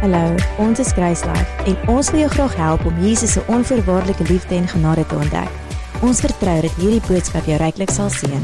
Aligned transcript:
Hallo, 0.00 0.32
ons 0.56 0.78
is 0.80 0.94
Kruislife 0.96 1.64
en 1.68 1.74
ons 1.92 2.08
wil 2.08 2.22
jou 2.22 2.28
graag 2.32 2.54
help 2.56 2.86
om 2.88 3.00
Jesus 3.04 3.34
se 3.36 3.42
onvoorwaardelike 3.52 4.24
liefde 4.32 4.54
en 4.56 4.68
genade 4.68 5.04
te 5.06 5.14
ontdek. 5.14 5.50
Ons 6.00 6.22
vertrou 6.24 6.54
dat 6.64 6.78
hierdie 6.80 7.02
boodskap 7.04 7.44
jou 7.44 7.58
ryklik 7.60 7.92
sal 7.92 8.08
seën. 8.08 8.40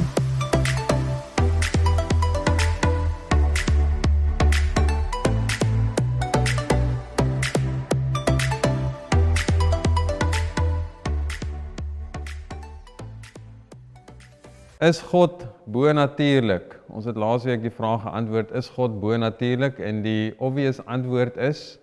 Is 14.85 15.01
God 15.09 15.49
bo-natuurlik? 15.65 16.76
Ons 16.97 17.05
het 17.05 17.19
laasweek 17.21 17.61
die 17.61 17.75
vraag 17.77 18.07
geantwoord, 18.07 18.55
is 18.57 18.71
God 18.73 18.95
bo-natuurlik? 19.03 19.77
En 19.85 19.99
die 20.01 20.33
obvious 20.41 20.79
antwoord 20.89 21.35
is 21.37 21.75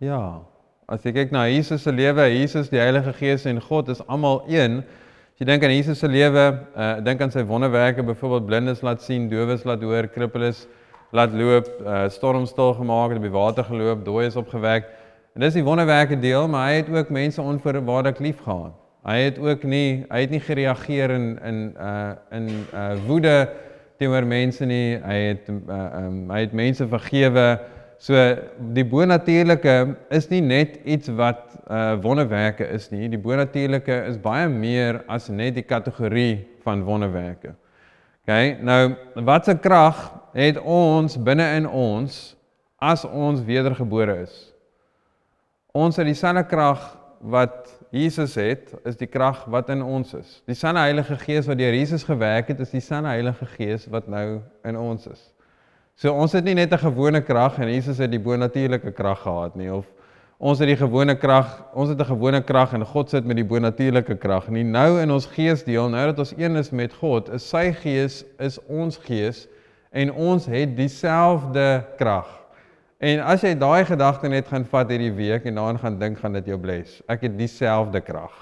ja. 0.00 0.40
As 0.88 1.04
jy 1.04 1.12
kyk 1.12 1.34
na 1.36 1.42
Jesus 1.50 1.82
se 1.84 1.92
lewe, 1.92 2.24
Jesus, 2.32 2.70
die 2.72 2.80
Heilige 2.80 3.12
Gees 3.18 3.44
en 3.48 3.60
God 3.60 3.90
is 3.92 4.00
almal 4.08 4.40
een. 4.48 4.78
As 5.34 5.42
jy 5.42 5.48
dink 5.50 5.66
aan 5.68 5.74
Jesus 5.74 6.00
se 6.00 6.08
lewe, 6.08 6.44
uh 6.80 6.94
dink 7.04 7.20
aan 7.20 7.34
sy 7.34 7.44
wonderwerke, 7.44 8.06
byvoorbeeld 8.08 8.46
blindes 8.48 8.80
laat 8.86 9.04
sien, 9.04 9.26
dowes 9.28 9.66
laat 9.68 9.84
hoor, 9.84 10.08
krippeles 10.14 10.62
laat 11.12 11.36
loop, 11.36 11.68
uh 11.84 12.06
storm 12.12 12.48
stil 12.48 12.72
gemaak, 12.78 13.18
op 13.18 13.28
die 13.28 13.34
water 13.34 13.68
geloop, 13.68 14.00
dooies 14.08 14.40
opgewek. 14.40 14.88
En 15.36 15.44
dis 15.44 15.58
die 15.58 15.66
wonderwerke 15.66 16.16
deel, 16.16 16.48
maar 16.48 16.70
hy 16.70 16.80
het 16.80 16.88
ook 16.88 17.12
mense 17.12 17.44
onvoorwaardelik 17.44 18.24
liefgehad. 18.30 18.72
Hy 19.04 19.18
het 19.26 19.36
ook 19.44 19.68
nie 19.68 20.06
hy 20.08 20.24
het 20.24 20.32
nie 20.32 20.40
gereageer 20.40 21.12
in 21.12 21.28
in 21.44 21.62
uh 21.76 22.16
in 22.32 22.48
uh 22.72 22.94
woede 23.04 23.36
teenoor 23.98 24.26
mense 24.26 24.66
nie. 24.66 24.96
Hy 25.02 25.18
het 25.30 25.48
uh 25.50 25.80
um, 26.00 26.18
hy 26.32 26.44
het 26.46 26.56
mense 26.56 26.86
vergewe. 26.90 27.46
So 28.02 28.18
die 28.74 28.84
bonatuurlike 28.84 29.74
is 30.12 30.28
nie 30.32 30.42
net 30.44 30.80
iets 30.84 31.10
wat 31.14 31.54
uh 31.70 31.94
wonderwerke 32.02 32.66
is 32.74 32.90
nie. 32.92 33.08
Die 33.08 33.20
bonatuurlike 33.20 34.00
is 34.10 34.18
baie 34.20 34.48
meer 34.50 35.02
as 35.08 35.30
net 35.30 35.54
die 35.58 35.66
kategorie 35.66 36.44
van 36.66 36.82
wonderwerke. 36.84 37.54
OK, 38.24 38.60
nou 38.64 38.96
watse 39.26 39.54
krag 39.60 40.00
het 40.34 40.58
ons 40.58 41.16
binne 41.20 41.46
in 41.58 41.68
ons 41.68 42.34
as 42.80 43.04
ons 43.04 43.42
wedergebore 43.44 44.22
is? 44.24 44.34
Ons 45.74 45.98
het 46.00 46.08
dieselfde 46.08 46.44
krag 46.48 46.82
wat 47.20 47.70
Jesus 47.94 48.34
het, 48.34 48.72
is 48.82 48.96
die 48.98 49.06
krag 49.06 49.44
wat 49.46 49.68
in 49.70 49.82
ons 49.86 50.16
is. 50.18 50.40
Die 50.50 50.56
Sanne 50.58 50.82
Heilige 50.82 51.14
Gees 51.20 51.46
wat 51.46 51.60
deur 51.60 51.76
Jesus 51.76 52.02
gewerk 52.02 52.48
het, 52.50 52.58
is 52.64 52.72
die 52.74 52.82
Sanne 52.82 53.12
Heilige 53.12 53.46
Gees 53.52 53.86
wat 53.92 54.08
nou 54.10 54.40
in 54.66 54.78
ons 54.78 55.06
is. 55.06 55.20
So 55.94 56.10
ons 56.10 56.34
het 56.34 56.42
nie 56.42 56.56
net 56.58 56.72
'n 56.72 56.90
gewone 56.90 57.20
krag 57.22 57.58
en 57.58 57.70
Jesus 57.70 57.98
het 57.98 58.10
die 58.10 58.18
bonatuurlike 58.18 58.90
krag 58.92 59.22
gehad 59.22 59.54
nie 59.54 59.70
of 59.70 59.86
ons 60.38 60.58
het 60.58 60.68
die 60.68 60.76
gewone 60.76 61.14
krag, 61.14 61.46
ons 61.72 61.88
het 61.88 62.00
'n 62.00 62.10
gewone 62.10 62.42
krag 62.42 62.72
en 62.74 62.84
God 62.84 63.10
sit 63.10 63.24
met 63.24 63.36
die 63.36 63.44
bonatuurlike 63.44 64.16
krag. 64.16 64.48
Nie 64.48 64.64
nou 64.64 65.00
in 65.00 65.10
ons 65.10 65.26
gees 65.26 65.62
deel, 65.62 65.88
nou 65.88 66.06
dat 66.06 66.18
ons 66.18 66.34
een 66.36 66.56
is 66.56 66.70
met 66.70 66.92
God, 66.92 67.28
is 67.28 67.48
sy 67.48 67.72
gees 67.72 68.24
is 68.38 68.58
ons 68.66 68.96
gees 68.96 69.46
en 69.92 70.12
ons 70.12 70.46
het 70.46 70.76
dieselfde 70.76 71.84
krag. 71.96 72.43
En 73.04 73.20
as 73.20 73.42
jy 73.44 73.50
daai 73.60 73.84
gedagte 73.84 74.30
net 74.32 74.46
gaan 74.48 74.62
vat 74.70 74.88
hierdie 74.88 75.12
week 75.12 75.44
en 75.44 75.58
daaraan 75.58 75.80
gaan 75.82 75.96
dink, 76.00 76.20
gaan 76.22 76.38
dit 76.38 76.46
jou 76.48 76.56
bless. 76.60 77.02
Ek 77.10 77.26
het 77.26 77.34
dieselfde 77.36 78.00
krag. 78.00 78.32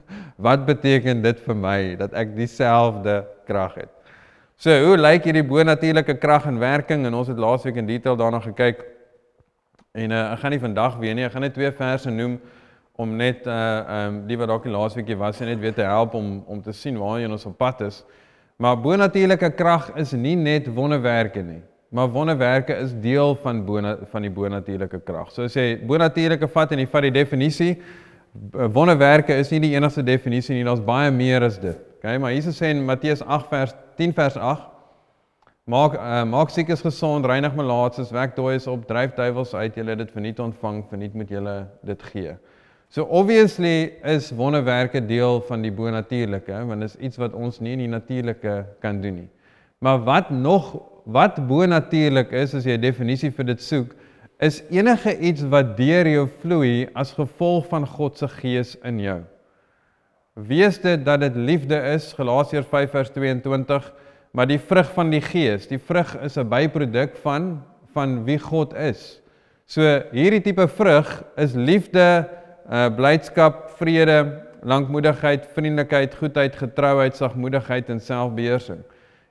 Wat 0.46 0.66
beteken 0.66 1.22
dit 1.24 1.40
vir 1.46 1.56
my 1.56 1.78
dat 2.00 2.12
ek 2.18 2.34
dieselfde 2.36 3.22
krag 3.48 3.78
het? 3.80 3.92
So, 4.60 4.74
hoe 4.84 4.98
lyk 5.00 5.24
hierdie 5.24 5.46
bonatuurlike 5.46 6.18
krag 6.20 6.50
in 6.50 6.60
werking? 6.60 7.06
En 7.08 7.16
ons 7.16 7.30
het 7.32 7.40
laasweek 7.40 7.80
in 7.80 7.88
detail 7.88 8.18
daarna 8.20 8.42
gekyk. 8.44 8.82
En 9.96 10.12
uh, 10.12 10.26
ek 10.34 10.44
gaan 10.44 10.52
nie 10.52 10.60
vandag 10.66 11.00
weer 11.00 11.16
nie, 11.16 11.24
ek 11.24 11.32
gaan 11.38 11.46
net 11.46 11.56
twee 11.56 11.72
verse 11.80 12.12
noem 12.12 12.36
om 13.00 13.16
net 13.16 13.48
uh 13.48 14.04
um 14.04 14.20
die 14.28 14.36
wat 14.36 14.52
dalk 14.52 14.68
die 14.68 14.74
laasweekie 14.74 15.16
was, 15.16 15.40
net 15.40 15.62
weer 15.64 15.72
te 15.72 15.86
help 15.88 16.12
om 16.18 16.42
om 16.44 16.60
te 16.60 16.76
sien 16.76 17.00
waarheen 17.00 17.32
ons 17.32 17.48
op 17.48 17.56
pad 17.56 17.80
is. 17.88 18.04
Maar 18.60 18.76
bonatuurlike 18.84 19.54
krag 19.56 19.88
is 19.96 20.12
nie 20.12 20.36
net 20.36 20.68
wonderwerke 20.68 21.40
nie. 21.40 21.62
Maar 21.90 22.10
wonderwerke 22.14 22.76
is 22.84 22.92
deel 23.02 23.34
van 23.42 23.64
bona, 23.66 23.96
van 24.12 24.22
die 24.22 24.30
bonatuurlike 24.30 25.00
krag. 25.04 25.32
So 25.34 25.48
as 25.48 25.56
jy 25.58 25.80
bonatuurlike 25.86 26.48
vat 26.48 26.72
en 26.72 26.84
jy 26.84 26.88
vat 26.90 27.06
die 27.08 27.14
definisie, 27.14 27.70
wonderwerke 28.50 29.34
is 29.34 29.50
nie 29.50 29.58
die 29.64 29.72
enigste 29.74 30.04
definisie 30.06 30.54
nie, 30.54 30.66
daar's 30.66 30.84
baie 30.86 31.10
meer 31.10 31.42
as 31.42 31.58
dit. 31.58 31.78
Okay, 31.98 32.14
maar 32.22 32.32
Jesus 32.32 32.56
sê 32.56 32.70
in 32.72 32.84
Matteus 32.86 33.24
8 33.26 33.50
vers 33.50 33.74
10 33.98 34.14
vers 34.16 34.38
8 34.38 34.70
Maak 35.70 35.94
uh, 35.94 36.22
maak 36.26 36.50
siekes 36.50 36.80
gesond, 36.82 37.26
reinig 37.28 37.52
malaatses, 37.54 38.08
wek 38.14 38.32
dooies 38.34 38.64
op, 38.70 38.86
dryf 38.88 39.12
duiwels 39.14 39.52
uit, 39.54 39.76
julle 39.78 39.94
dit 40.00 40.08
verniet 40.10 40.40
ontvang, 40.42 40.80
verniet 40.90 41.14
moet 41.14 41.30
julle 41.30 41.54
dit 41.86 42.06
gee. 42.10 42.32
So 42.90 43.04
obviously 43.06 43.92
is 44.02 44.32
wonderwerke 44.34 45.02
deel 45.06 45.38
van 45.46 45.62
die 45.62 45.70
bonatuurlike, 45.70 46.64
want 46.66 46.82
dit 46.82 46.90
is 46.90 46.96
iets 47.06 47.20
wat 47.22 47.36
ons 47.38 47.60
nie 47.62 47.76
in 47.76 47.84
die 47.84 47.92
natuurlike 47.92 48.56
kan 48.82 48.98
doen 49.04 49.20
nie. 49.20 49.28
Maar 49.84 50.02
wat 50.08 50.32
nog 50.34 50.72
wat 51.12 51.40
bonatuurlik 51.48 52.32
is 52.32 52.54
as 52.54 52.64
jy 52.64 52.76
'n 52.78 52.80
definisie 52.80 53.30
vir 53.30 53.44
dit 53.44 53.60
soek, 53.60 53.94
is 54.40 54.62
enige 54.70 55.18
iets 55.18 55.42
wat 55.42 55.76
deur 55.76 56.06
jou 56.08 56.26
vloei 56.40 56.88
as 56.94 57.12
gevolg 57.12 57.66
van 57.68 57.86
God 57.86 58.18
se 58.18 58.28
gees 58.28 58.76
in 58.84 59.00
jou. 59.00 59.20
Wees 60.34 60.78
dit 60.78 61.04
dat 61.04 61.20
dit 61.20 61.36
liefde 61.36 61.76
is, 61.94 62.12
Galasiërs 62.12 62.66
5:22, 62.66 63.92
maar 64.32 64.46
die 64.46 64.58
vrug 64.58 64.92
van 64.92 65.10
die 65.10 65.20
gees, 65.20 65.66
die 65.66 65.78
vrug 65.78 66.16
is 66.22 66.38
'n 66.38 66.48
byproduk 66.48 67.16
van 67.16 67.62
van 67.92 68.24
wie 68.24 68.38
God 68.38 68.72
is. 68.74 69.20
So 69.66 69.82
hierdie 70.12 70.40
tipe 70.40 70.68
vrug 70.68 71.24
is 71.36 71.54
liefde, 71.54 72.28
uh 72.70 72.88
blydskap, 72.88 73.70
vrede, 73.78 74.46
lankmoedigheid, 74.62 75.46
vriendelikheid, 75.54 76.14
goedheid, 76.14 76.56
getrouheid, 76.56 77.16
sagmoedigheid 77.16 77.88
en 77.88 78.00
selfbeheersing. 78.00 78.84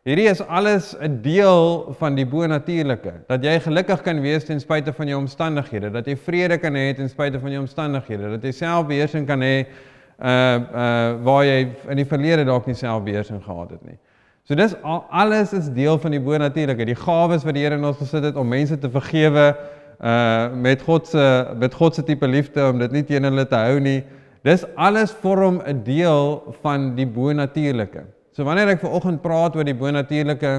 Hierdie 0.07 0.29
is 0.31 0.39
alles 0.47 0.95
'n 0.95 1.19
deel 1.21 1.95
van 1.99 2.15
die 2.15 2.25
bonatuurlike. 2.25 3.13
Dat 3.27 3.43
jy 3.43 3.59
gelukkig 3.59 4.01
kan 4.01 4.21
wees 4.21 4.45
ten 4.45 4.59
spyte 4.59 4.93
van 4.93 5.07
jou 5.07 5.19
omstandighede, 5.19 5.91
dat 5.91 6.05
jy 6.05 6.15
vrede 6.15 6.57
kan 6.57 6.73
hê 6.73 6.93
ten 6.95 7.09
spyte 7.09 7.39
van 7.39 7.51
jou 7.51 7.61
omstandighede, 7.61 8.29
dat 8.29 8.43
jy 8.43 8.51
selfbeheersing 8.51 9.27
kan 9.27 9.41
hê 9.41 9.65
uh 10.19 10.27
uh 10.27 11.23
waar 11.23 11.43
jy 11.45 11.67
in 11.89 11.97
die 11.97 12.05
verlede 12.05 12.45
dalk 12.45 12.65
nie 12.65 12.75
selfbeheersing 12.75 13.43
gehad 13.43 13.69
het 13.71 13.85
nie. 13.85 13.97
So 14.43 14.55
dis 14.55 14.75
al, 14.83 15.05
alles 15.09 15.53
is 15.53 15.69
deel 15.69 15.99
van 15.99 16.11
die 16.11 16.19
bonatuurlike, 16.19 16.85
die 16.85 16.95
gawes 16.95 17.43
wat 17.43 17.53
die 17.53 17.63
Here 17.63 17.75
in 17.75 17.83
ons 17.83 17.97
gesit 17.97 18.23
het 18.23 18.35
om 18.35 18.47
mense 18.47 18.77
te 18.77 18.89
vergewe 18.89 19.55
uh 19.99 20.49
met 20.55 20.81
God 20.81 21.07
se 21.07 21.47
met 21.59 21.73
God 21.73 21.95
se 21.95 22.03
tipe 22.03 22.27
liefde 22.27 22.69
om 22.69 22.79
dit 22.79 22.91
nie 22.91 23.03
teen 23.03 23.23
hulle 23.23 23.45
te 23.45 23.55
hou 23.55 23.79
nie. 23.79 24.03
Dis 24.43 24.63
alles 24.75 25.11
vorm 25.11 25.61
'n 25.65 25.83
deel 25.83 26.55
van 26.61 26.95
die 26.95 27.07
bonatuurlike. 27.07 28.18
So 28.39 28.45
wanneer 28.47 28.69
ek 28.71 28.79
ver 28.79 28.93
oggend 28.95 29.19
praat 29.19 29.57
oor 29.57 29.65
die 29.67 29.75
bonatuurlike 29.75 30.49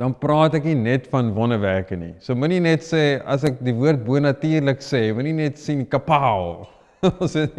dan 0.00 0.14
praat 0.16 0.54
ek 0.56 0.64
nie 0.64 0.78
net 0.80 1.04
van 1.12 1.26
wonderwerke 1.36 1.98
nie. 2.00 2.14
So 2.24 2.32
moenie 2.32 2.62
net 2.64 2.80
sê 2.86 3.18
as 3.28 3.42
ek 3.44 3.58
die 3.60 3.74
woord 3.76 4.00
bonatuurlik 4.06 4.80
sê, 4.80 5.02
moenie 5.12 5.34
net 5.36 5.60
sien 5.60 5.82
kapaal. 5.84 6.62
Ons 7.10 7.36
is 7.36 7.52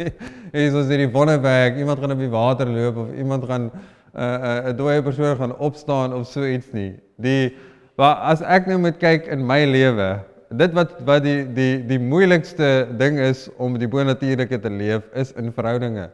hierdie 0.90 1.06
wonderwerk, 1.14 1.78
iemand 1.78 2.02
gaan 2.02 2.16
op 2.16 2.24
die 2.24 2.32
water 2.32 2.72
loop 2.74 2.98
of 3.04 3.12
iemand 3.14 3.46
gaan 3.46 3.68
'n 3.68 3.78
uh, 4.18 4.24
'n 4.24 4.50
uh, 4.50 4.72
'n 4.72 4.76
dooie 4.82 5.06
persoon 5.06 5.38
gaan 5.38 5.54
opstaan 5.62 6.10
of 6.10 6.26
so 6.26 6.42
iets 6.42 6.74
nie. 6.74 6.98
Die 7.22 7.54
maar 7.94 8.18
as 8.34 8.42
ek 8.42 8.66
nou 8.66 8.80
moet 8.82 8.98
kyk 8.98 9.30
in 9.30 9.46
my 9.46 9.62
lewe, 9.62 10.10
dit 10.50 10.74
wat 10.74 10.98
wat 11.06 11.22
die 11.22 11.46
die 11.54 11.86
die 11.86 12.02
moeilikste 12.02 12.88
ding 12.98 13.22
is 13.22 13.46
om 13.62 13.78
die 13.78 13.86
bonatuurlike 13.86 14.58
te 14.58 14.74
leef 14.82 15.06
is 15.14 15.30
in 15.38 15.54
verhoudinge 15.54 16.10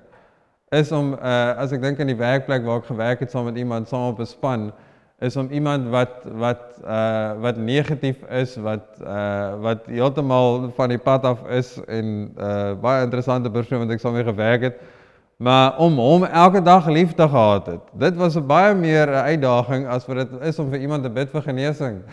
is 0.71 0.93
om 0.93 1.13
uh, 1.19 1.57
as 1.59 1.73
ek 1.75 1.83
dink 1.83 1.99
aan 1.99 2.13
die 2.13 2.19
werkplek 2.19 2.63
waar 2.63 2.79
ek 2.79 2.85
gewerk 2.87 3.23
het 3.25 3.33
saam 3.35 3.49
met 3.49 3.57
iemand 3.59 3.89
saam 3.91 4.13
op 4.13 4.21
'n 4.23 4.27
span 4.31 4.69
is 5.19 5.37
om 5.37 5.49
iemand 5.51 5.89
wat 5.91 6.23
wat 6.39 6.79
uh 6.87 7.35
wat 7.43 7.57
negatief 7.57 8.23
is 8.31 8.55
wat 8.57 8.87
uh 9.03 9.59
wat 9.61 9.91
heeltemal 9.91 10.71
van 10.77 10.89
die 10.89 10.99
pad 10.99 11.25
af 11.25 11.43
is 11.51 11.75
en 11.89 12.31
uh 12.39 12.79
baie 12.79 13.03
interessante 13.03 13.51
persoon 13.51 13.83
wat 13.83 13.91
ek 13.91 14.01
saam 14.01 14.15
mee 14.15 14.25
gewerk 14.25 14.63
het 14.63 14.79
maar 15.37 15.75
om 15.79 15.99
hom 15.99 16.25
elke 16.25 16.63
dag 16.63 16.87
lief 16.87 17.15
te 17.15 17.29
gehad 17.29 17.67
het. 17.67 17.85
Dit 17.93 18.15
was 18.17 18.37
'n 18.37 18.47
baie 18.47 18.75
meer 18.75 19.09
uitdaging 19.09 19.87
as 19.87 20.07
wat 20.07 20.17
dit 20.17 20.41
is 20.41 20.59
om 20.59 20.71
vir 20.71 20.81
iemand 20.81 21.03
te 21.03 21.11
bid 21.11 21.31
vir 21.31 21.43
genesing. 21.43 22.03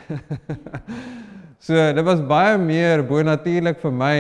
So 1.60 1.74
dit 1.74 2.06
was 2.06 2.22
baie 2.22 2.58
meer 2.58 3.02
bonatuurlik 3.04 3.80
vir 3.82 3.92
my 3.92 4.18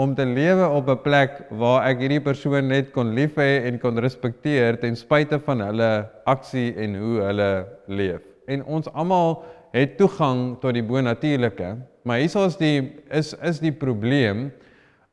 om 0.00 0.14
te 0.16 0.24
lewe 0.24 0.68
op 0.68 0.88
'n 0.88 1.02
plek 1.02 1.32
waar 1.50 1.84
ek 1.90 1.98
hierdie 2.00 2.22
persoon 2.24 2.68
net 2.68 2.92
kon 2.92 3.14
lief 3.14 3.36
hê 3.36 3.66
en 3.68 3.78
kon 3.78 3.98
respekteer 3.98 4.78
ten 4.80 4.96
spyte 4.96 5.38
van 5.38 5.60
hulle 5.60 6.08
aksie 6.24 6.74
en 6.76 6.94
hoe 6.96 7.20
hulle 7.20 7.66
leef. 7.86 8.22
En 8.46 8.64
ons 8.64 8.88
almal 8.92 9.42
het 9.72 9.96
toegang 9.98 10.56
tot 10.60 10.74
die 10.74 10.82
bonatuurlike, 10.82 11.76
maar 12.02 12.18
hier 12.18 12.46
is 12.46 12.56
die 12.56 12.92
is 13.10 13.34
is 13.42 13.60
die 13.60 13.72
probleem 13.72 14.50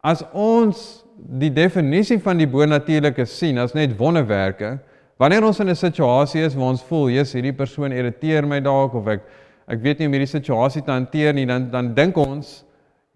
as 0.02 0.24
ons 0.32 1.04
die 1.18 1.52
definisie 1.54 2.20
van 2.20 2.38
die 2.38 2.48
bonatuurlike 2.48 3.26
sien 3.26 3.58
as 3.58 3.74
net 3.74 3.98
wonderwerke, 3.98 4.78
wanneer 5.18 5.44
ons 5.44 5.60
in 5.60 5.70
'n 5.70 5.76
situasie 5.76 6.46
is 6.46 6.56
waar 6.56 6.70
ons 6.70 6.84
voel, 6.84 7.10
"Jesus, 7.10 7.34
hierdie 7.34 7.58
persoon 7.58 7.92
irriteer 7.92 8.48
my 8.48 8.60
dalk 8.60 8.94
of 8.94 9.08
ek 9.08 9.22
ek 9.68 9.82
weet 9.82 10.00
nie 10.00 10.08
hoe 10.08 10.14
om 10.14 10.20
hierdie 10.20 10.40
situasie 10.40 10.82
te 10.82 10.92
hanteer 10.92 11.34
nie," 11.34 11.46
dan 11.46 11.72
dan 11.72 11.94
dink 11.94 12.18
ons 12.18 12.64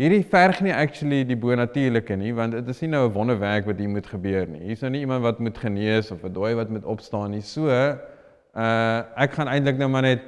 hierdie 0.02 0.24
verg 0.26 0.62
nie 0.66 0.74
actually 0.74 1.22
die 1.28 1.38
bonatuurlike 1.38 2.16
nie, 2.18 2.32
want 2.34 2.56
dit 2.58 2.70
is 2.74 2.80
nie 2.82 2.90
nou 2.90 3.06
'n 3.08 3.14
wonderwerk 3.14 3.68
wat 3.70 3.78
hier 3.78 3.90
moet 3.90 4.08
gebeur 4.08 4.48
nie. 4.48 4.62
Hier's 4.68 4.82
nou 4.82 4.90
nie 4.92 5.02
iemand 5.02 5.22
wat 5.22 5.40
moet 5.40 5.58
genees 5.58 6.12
of 6.12 6.24
'n 6.24 6.34
dooi 6.34 6.56
wat 6.56 6.70
moet 6.70 6.86
opstaan 6.86 7.32
nie. 7.32 7.42
So, 7.42 7.68
uh 7.70 9.04
ek 9.16 9.32
gaan 9.38 9.48
eintlik 9.48 9.78
nou 9.78 9.90
maar 9.90 10.02
net 10.02 10.24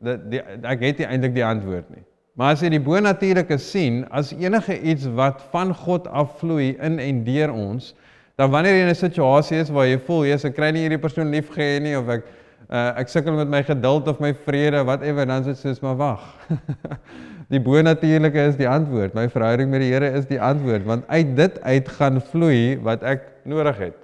dit 0.00 0.30
die, 0.30 0.40
ek 0.62 0.80
het 0.80 0.98
nie 0.98 1.06
eintlik 1.06 1.34
die 1.34 1.44
antwoord 1.44 1.88
nie. 1.90 2.04
Maar 2.36 2.52
as 2.52 2.60
jy 2.62 2.68
die 2.70 2.80
bonatuurlike 2.80 3.58
sien 3.58 4.04
as 4.10 4.32
enige 4.32 4.80
iets 4.80 5.06
wat 5.06 5.42
van 5.50 5.74
God 5.74 6.06
afvloei 6.06 6.76
in 6.78 6.98
en 6.98 7.24
deur 7.24 7.52
ons, 7.52 7.94
dan 8.36 8.50
wanneer 8.50 8.74
jy 8.74 8.82
in 8.82 8.90
'n 8.90 8.94
situasie 8.94 9.58
is 9.58 9.70
waar 9.70 9.86
jy 9.86 9.98
voel 9.98 10.26
jy's 10.26 10.44
ek 10.44 10.54
kry 10.54 10.70
nie 10.70 10.84
hierdie 10.86 11.02
persoon 11.02 11.30
lief 11.30 11.50
gehê 11.50 11.80
nie 11.80 11.96
of 11.98 12.08
ek 12.08 12.24
uh, 12.68 12.92
ek 13.00 13.10
sukkel 13.12 13.36
met 13.36 13.50
my 13.50 13.62
geduld 13.66 14.08
of 14.08 14.20
my 14.20 14.32
vrede, 14.46 14.84
whatever, 14.84 15.26
dan 15.26 15.46
dit 15.46 15.58
soos 15.58 15.80
maar 15.84 15.96
wag. 15.98 16.26
die 17.52 17.60
bonatuurlike 17.64 18.44
is 18.50 18.58
die 18.58 18.68
antwoord. 18.68 19.16
My 19.16 19.28
verhouding 19.32 19.72
met 19.72 19.84
die 19.84 19.92
Here 19.92 20.10
is 20.18 20.28
die 20.28 20.40
antwoord 20.40 20.84
want 20.88 21.08
uit 21.08 21.32
dit 21.36 21.56
uit 21.62 21.88
gaan 21.96 22.20
vloei 22.32 22.76
wat 22.84 23.06
ek 23.06 23.24
nodig 23.48 23.80
het. 23.88 23.96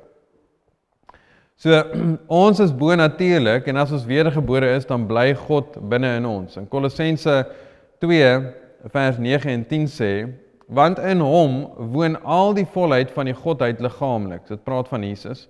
So 1.61 1.83
ons 2.43 2.63
is 2.65 2.73
bonatuurlik 2.75 3.69
en 3.71 3.83
as 3.83 3.93
ons 3.95 4.09
wedergebore 4.09 4.73
is, 4.77 4.89
dan 4.89 5.07
bly 5.11 5.33
God 5.47 5.77
binne 5.93 6.17
in 6.19 6.29
ons. 6.29 6.57
In 6.61 6.69
Kolossense 6.71 7.43
2 8.05 8.33
vers 8.93 9.21
9 9.21 9.53
en 9.53 9.69
10 9.69 9.87
sê 9.93 10.15
want 10.75 10.99
in 11.05 11.21
hom 11.21 11.67
woon 11.93 12.17
al 12.25 12.55
die 12.57 12.67
volheid 12.73 13.11
van 13.13 13.29
die 13.29 13.37
godheid 13.37 13.83
liggaamlik. 13.85 14.47
Dit 14.49 14.65
praat 14.65 14.89
van 14.89 15.05
Jesus. 15.05 15.45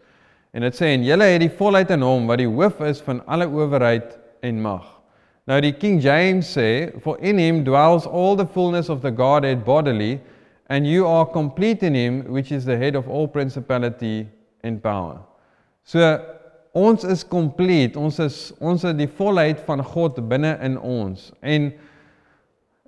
En 0.54 0.62
dit 0.62 0.76
sê 0.76 0.92
en 0.94 1.02
julle 1.02 1.26
het 1.26 1.42
die 1.42 1.52
volheid 1.58 1.90
in 1.90 2.04
hom 2.06 2.28
wat 2.30 2.38
die 2.38 2.50
hoof 2.50 2.78
is 2.86 3.00
van 3.02 3.20
alle 3.26 3.48
owerheid 3.50 4.14
en 4.46 4.60
mag. 4.62 4.84
Nou 5.50 5.58
die 5.60 5.74
King 5.76 5.98
James 6.00 6.52
sê 6.54 6.92
for 7.02 7.18
in 7.18 7.40
him 7.42 7.64
dwells 7.66 8.06
all 8.06 8.38
the 8.38 8.46
fullness 8.46 8.88
of 8.88 9.02
the 9.02 9.10
Godhead 9.10 9.64
bodily 9.66 10.20
and 10.70 10.86
you 10.86 11.06
are 11.06 11.26
complete 11.26 11.82
in 11.82 11.94
him 11.98 12.22
which 12.32 12.52
is 12.52 12.64
the 12.64 12.76
head 12.76 12.94
of 12.94 13.08
all 13.08 13.26
principality 13.28 14.26
and 14.62 14.80
power. 14.82 15.18
So 15.84 16.00
ons 16.72 17.04
is 17.04 17.24
complete. 17.24 17.98
Ons 17.98 18.18
is 18.22 18.38
ons 18.62 18.86
het 18.86 18.96
die 18.98 19.10
volheid 19.18 19.60
van 19.66 19.82
God 19.84 20.22
binne 20.30 20.54
in 20.62 20.78
ons. 20.78 21.32
En 21.42 21.72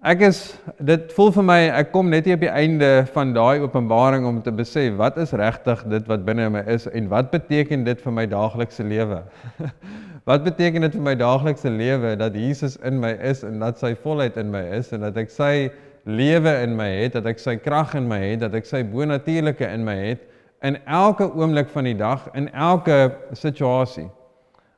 Ek 0.04 0.20
is 0.20 0.38
dit 0.84 1.12
voel 1.16 1.31
vir 1.32 1.44
my 1.48 1.54
ek 1.72 1.87
kom 1.88 2.10
net 2.12 2.26
hier 2.28 2.37
op 2.37 2.43
die 2.44 2.52
einde 2.52 3.06
van 3.14 3.31
daai 3.32 3.62
openbaring 3.64 4.26
om 4.28 4.43
te 4.44 4.52
besef 4.52 4.98
wat 4.98 5.16
is 5.16 5.31
regtig 5.32 5.81
dit 5.88 6.10
wat 6.10 6.26
binne 6.26 6.50
my 6.52 6.60
is 6.69 6.84
en 6.93 7.06
wat 7.08 7.31
beteken 7.32 7.87
dit 7.87 8.02
vir 8.04 8.12
my 8.12 8.26
daaglikse 8.28 8.84
lewe? 8.84 9.22
wat 10.28 10.44
beteken 10.44 10.84
dit 10.84 10.98
vir 10.98 11.06
my 11.06 11.14
daaglikse 11.16 11.72
lewe 11.72 12.12
dat 12.20 12.37
Jesus 12.37 12.76
in 12.84 13.00
my 13.00 13.14
is 13.25 13.40
en 13.40 13.56
dat 13.64 13.81
sy 13.81 13.94
volheid 14.02 14.37
in 14.37 14.52
my 14.52 14.60
is 14.76 14.93
en 14.93 15.00
dat 15.00 15.16
ek 15.16 15.32
sy 15.32 15.70
lewe 16.04 16.52
in 16.66 16.76
my 16.76 16.90
het, 16.90 17.16
dat 17.16 17.32
ek 17.32 17.40
sy 17.40 17.56
krag 17.56 17.96
in 17.96 18.04
my 18.04 18.20
het, 18.20 18.44
dat 18.44 18.52
ek 18.52 18.69
sy 18.69 18.84
bonatuurlike 18.84 19.64
in 19.64 19.88
my 19.88 19.96
het 19.96 20.28
in 20.60 20.76
elke 20.84 21.25
oomblik 21.32 21.72
van 21.72 21.88
die 21.88 21.96
dag, 21.96 22.28
in 22.37 22.52
elke 22.52 23.14
situasie. 23.32 24.10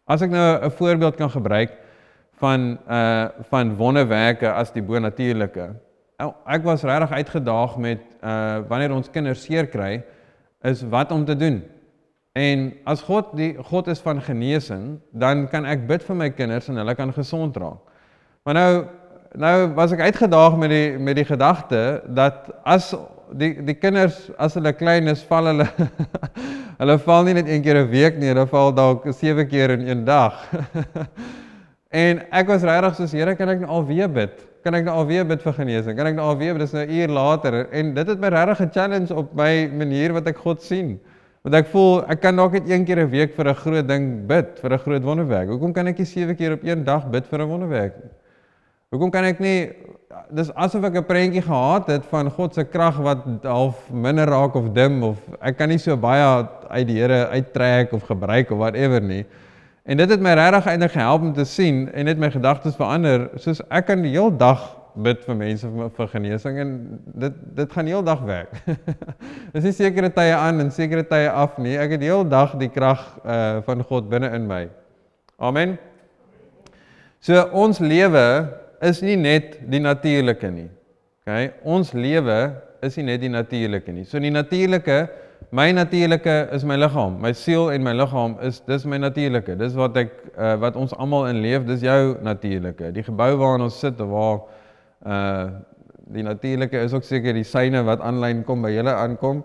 As 0.06 0.22
ek 0.22 0.30
nou 0.30 0.46
'n 0.62 0.70
voorbeeld 0.78 1.18
kan 1.18 1.30
gebruik, 1.30 1.74
van 2.38 2.78
uh 2.88 3.28
van 3.50 3.74
wonderwerke 3.76 4.50
as 4.52 4.72
die 4.72 4.82
bonatuurlike. 4.82 5.70
Ek 6.46 6.62
was 6.66 6.82
regtig 6.82 7.10
uitgedaag 7.10 7.76
met 7.78 8.04
uh 8.22 8.60
wanneer 8.68 8.94
ons 8.94 9.10
kinders 9.10 9.42
seer 9.42 9.66
kry 9.66 10.02
is 10.66 10.82
wat 10.82 11.12
om 11.12 11.24
te 11.24 11.36
doen. 11.36 11.62
En 12.38 12.72
as 12.84 13.02
God 13.02 13.32
die 13.38 13.54
God 13.70 13.88
is 13.88 14.00
van 14.04 14.22
genesing, 14.22 14.98
dan 15.10 15.46
kan 15.50 15.66
ek 15.66 15.86
bid 15.88 16.04
vir 16.06 16.18
my 16.18 16.30
kinders 16.30 16.68
en 16.70 16.78
hulle 16.78 16.94
kan 16.98 17.12
gesond 17.14 17.56
raak. 17.56 17.80
Maar 18.46 18.58
nou 18.58 18.72
nou 19.38 19.56
was 19.76 19.92
ek 19.92 20.06
uitgedaag 20.08 20.56
met 20.56 20.70
die 20.72 20.98
met 20.98 21.18
die 21.18 21.26
gedagte 21.28 22.02
dat 22.16 22.48
as 22.64 22.94
die 23.36 23.52
die 23.66 23.76
kinders 23.76 24.28
as 24.38 24.54
hulle 24.56 24.72
klein 24.72 25.10
is, 25.10 25.24
val 25.28 25.50
hulle 25.50 25.66
hulle 26.80 26.96
val 27.04 27.26
nie 27.26 27.36
net 27.40 27.50
een 27.50 27.62
keer 27.62 27.82
'n 27.82 27.90
week 27.90 28.16
nie, 28.16 28.30
hulle 28.32 28.46
val 28.46 28.72
dalk 28.72 29.04
7 29.10 29.48
keer 29.48 29.70
in 29.70 29.88
een 29.88 30.04
dag. 30.04 30.38
En 31.88 32.18
ek 32.36 32.50
was 32.50 32.64
regtig 32.68 32.96
soos 32.98 33.12
Here, 33.16 33.32
kan 33.36 33.48
ek 33.48 33.62
nou 33.62 33.70
alweer 33.78 34.10
bid? 34.12 34.42
Kan 34.64 34.76
ek 34.76 34.84
nou 34.84 34.92
alweer 35.00 35.24
bid 35.24 35.40
vir 35.40 35.54
genesing? 35.56 35.96
Kan 35.96 36.10
ek 36.10 36.18
nou 36.18 36.26
alweer 36.28 36.52
bid? 36.52 36.66
Dis 36.66 36.74
nou 36.76 36.84
'n 36.84 36.90
uur 36.90 37.08
later 37.08 37.54
en 37.72 37.94
dit 37.94 38.08
het 38.08 38.20
my 38.20 38.28
regtig 38.28 38.60
'n 38.60 38.70
challenge 38.70 39.14
op 39.14 39.32
my 39.34 39.70
manier 39.72 40.12
wat 40.12 40.26
ek 40.28 40.36
God 40.36 40.60
sien. 40.62 41.00
Want 41.42 41.54
ek 41.54 41.66
voel 41.72 42.04
ek 42.10 42.20
kan 42.20 42.36
dalk 42.36 42.52
net 42.52 42.68
een 42.68 42.84
keer 42.84 42.98
'n 43.00 43.10
week 43.10 43.34
vir 43.34 43.48
'n 43.48 43.54
groot 43.54 43.88
ding 43.88 44.26
bid, 44.26 44.58
vir 44.60 44.72
'n 44.72 44.78
groot 44.78 45.02
wonderwerk. 45.02 45.48
Hoekom 45.48 45.72
kan 45.72 45.86
ek 45.86 45.98
nie 45.98 46.04
sewe 46.04 46.34
keer 46.34 46.52
op 46.52 46.62
een 46.62 46.84
dag 46.84 47.08
bid 47.10 47.26
vir 47.26 47.40
'n 47.40 47.48
wonderwerk 47.48 47.96
nie? 47.96 48.10
Hoekom 48.90 49.10
kan 49.10 49.24
ek 49.24 49.40
nie 49.40 49.72
dis 50.30 50.50
asof 50.54 50.84
ek 50.84 50.96
'n 50.96 51.04
prentjie 51.04 51.42
gehad 51.42 51.86
het 51.86 52.04
van 52.04 52.30
God 52.30 52.54
se 52.54 52.64
krag 52.64 52.98
wat 52.98 53.24
half 53.44 53.90
minder 53.90 54.26
raak 54.26 54.54
of 54.54 54.74
dim 54.74 55.02
of 55.02 55.16
ek 55.40 55.56
kan 55.56 55.68
nie 55.68 55.78
so 55.78 55.96
baie 55.96 56.46
uit 56.68 56.86
die 56.86 57.00
Here 57.00 57.28
uittrek 57.28 57.92
of 57.92 58.02
gebruik 58.02 58.50
of 58.50 58.58
whatever 58.58 59.00
nie. 59.00 59.24
En 59.88 59.96
dit 59.96 60.10
het 60.10 60.20
my 60.20 60.34
regtig 60.36 60.66
eintlik 60.68 60.92
gehelp 60.92 61.22
om 61.24 61.30
te 61.32 61.44
sien 61.48 61.86
en 61.96 62.04
net 62.04 62.18
my 62.20 62.28
gedagtes 62.30 62.76
verander. 62.76 63.30
Soos 63.40 63.62
ek 63.72 63.86
kan 63.88 64.02
die 64.04 64.12
hele 64.12 64.34
dag 64.36 64.66
bid 64.98 65.22
vir 65.24 65.36
mense 65.38 65.68
vir, 65.72 65.88
vir 65.96 66.10
genesing 66.12 66.58
en 66.60 66.72
dit 67.22 67.38
dit 67.56 67.72
gaan 67.72 67.88
die 67.88 67.94
hele 67.94 68.04
dag 68.04 68.20
werk. 68.28 68.52
Dis 69.54 69.64
nie 69.64 69.72
sekere 69.78 70.10
tye 70.12 70.34
aan 70.36 70.60
en 70.60 70.72
sekere 70.74 71.06
tye 71.08 71.30
af 71.32 71.56
nie. 71.62 71.78
Ek 71.80 71.94
het 71.96 72.02
die 72.02 72.10
hele 72.10 72.28
dag 72.28 72.52
die 72.60 72.68
krag 72.74 73.00
uh 73.24 73.62
van 73.64 73.84
God 73.88 74.10
binne 74.12 74.28
in 74.36 74.44
my. 74.50 74.66
Amen. 75.40 75.78
So 77.24 77.46
ons 77.56 77.80
lewe 77.80 78.26
is 78.84 79.00
nie 79.00 79.16
net 79.16 79.56
die 79.72 79.80
natuurlike 79.80 80.52
nie. 80.52 80.68
OK? 81.24 81.64
Ons 81.64 81.94
lewe 81.96 82.38
is 82.84 83.00
nie 83.00 83.08
net 83.08 83.24
die 83.24 83.32
natuurlike 83.32 83.96
nie. 83.96 84.04
So 84.04 84.20
die 84.20 84.34
natuurlike 84.36 85.06
my 85.50 85.72
natuurlike 85.72 86.52
is 86.52 86.64
my 86.64 86.76
liggaam. 86.76 87.18
My 87.20 87.32
siel 87.32 87.70
en 87.70 87.82
my 87.82 87.92
liggaam 87.92 88.36
is 88.44 88.60
dis 88.60 88.84
my 88.84 88.98
natuurlike. 88.98 89.56
Dis 89.58 89.74
wat 89.78 89.96
ek 89.96 90.12
uh, 90.36 90.56
wat 90.60 90.76
ons 90.76 90.92
almal 91.00 91.28
in 91.30 91.40
leef, 91.42 91.64
dis 91.66 91.84
jou 91.86 92.18
natuurlike. 92.22 92.92
Die 92.92 93.04
gebou 93.06 93.30
waarin 93.40 93.66
ons 93.68 93.80
sit 93.80 93.98
waar 93.98 94.44
uh 95.06 95.48
die 96.08 96.22
natuurlike 96.24 96.72
is 96.80 96.94
ook 96.96 97.04
seker 97.04 97.36
die 97.36 97.44
syne 97.44 97.82
wat 97.84 98.00
aanlyn 98.00 98.38
kom 98.48 98.62
by 98.64 98.70
julle 98.72 98.94
aankom. 98.96 99.42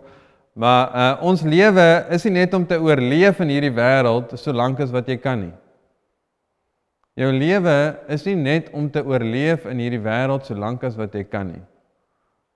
Maar 0.56 0.94
uh 0.96 1.26
ons 1.28 1.44
lewe 1.44 1.88
is 2.16 2.24
nie 2.28 2.38
net 2.38 2.54
om 2.54 2.64
te 2.68 2.80
oorleef 2.80 3.42
in 3.44 3.52
hierdie 3.52 3.74
wêreld 3.76 4.32
solank 4.40 4.80
as 4.80 4.94
wat 4.96 5.12
jy 5.12 5.18
kan 5.20 5.42
nie. 5.48 5.54
Jou 7.20 7.30
lewe 7.30 7.76
is 8.10 8.24
nie 8.26 8.36
net 8.40 8.72
om 8.74 8.88
te 8.90 9.04
oorleef 9.06 9.68
in 9.70 9.84
hierdie 9.84 10.02
wêreld 10.02 10.48
solank 10.48 10.84
as 10.88 10.96
wat 10.98 11.14
jy 11.14 11.24
kan 11.28 11.52
nie. 11.52 11.62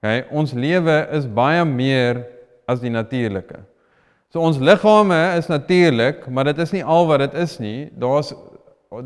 OK, 0.01 0.31
ons 0.31 0.53
lewe 0.53 0.95
is 1.17 1.27
baie 1.27 1.63
meer 1.65 2.24
as 2.67 2.83
die 2.83 2.91
natuurlike. 2.91 3.63
So 4.33 4.43
ons 4.43 4.59
liggame 4.59 5.17
is 5.38 5.47
natuurlik, 5.47 6.25
maar 6.27 6.50
dit 6.50 6.59
is 6.59 6.74
nie 6.75 6.83
al 6.83 7.07
wat 7.07 7.24
dit 7.24 7.38
is 7.39 7.57
nie. 7.63 7.88
Daar's 7.95 8.33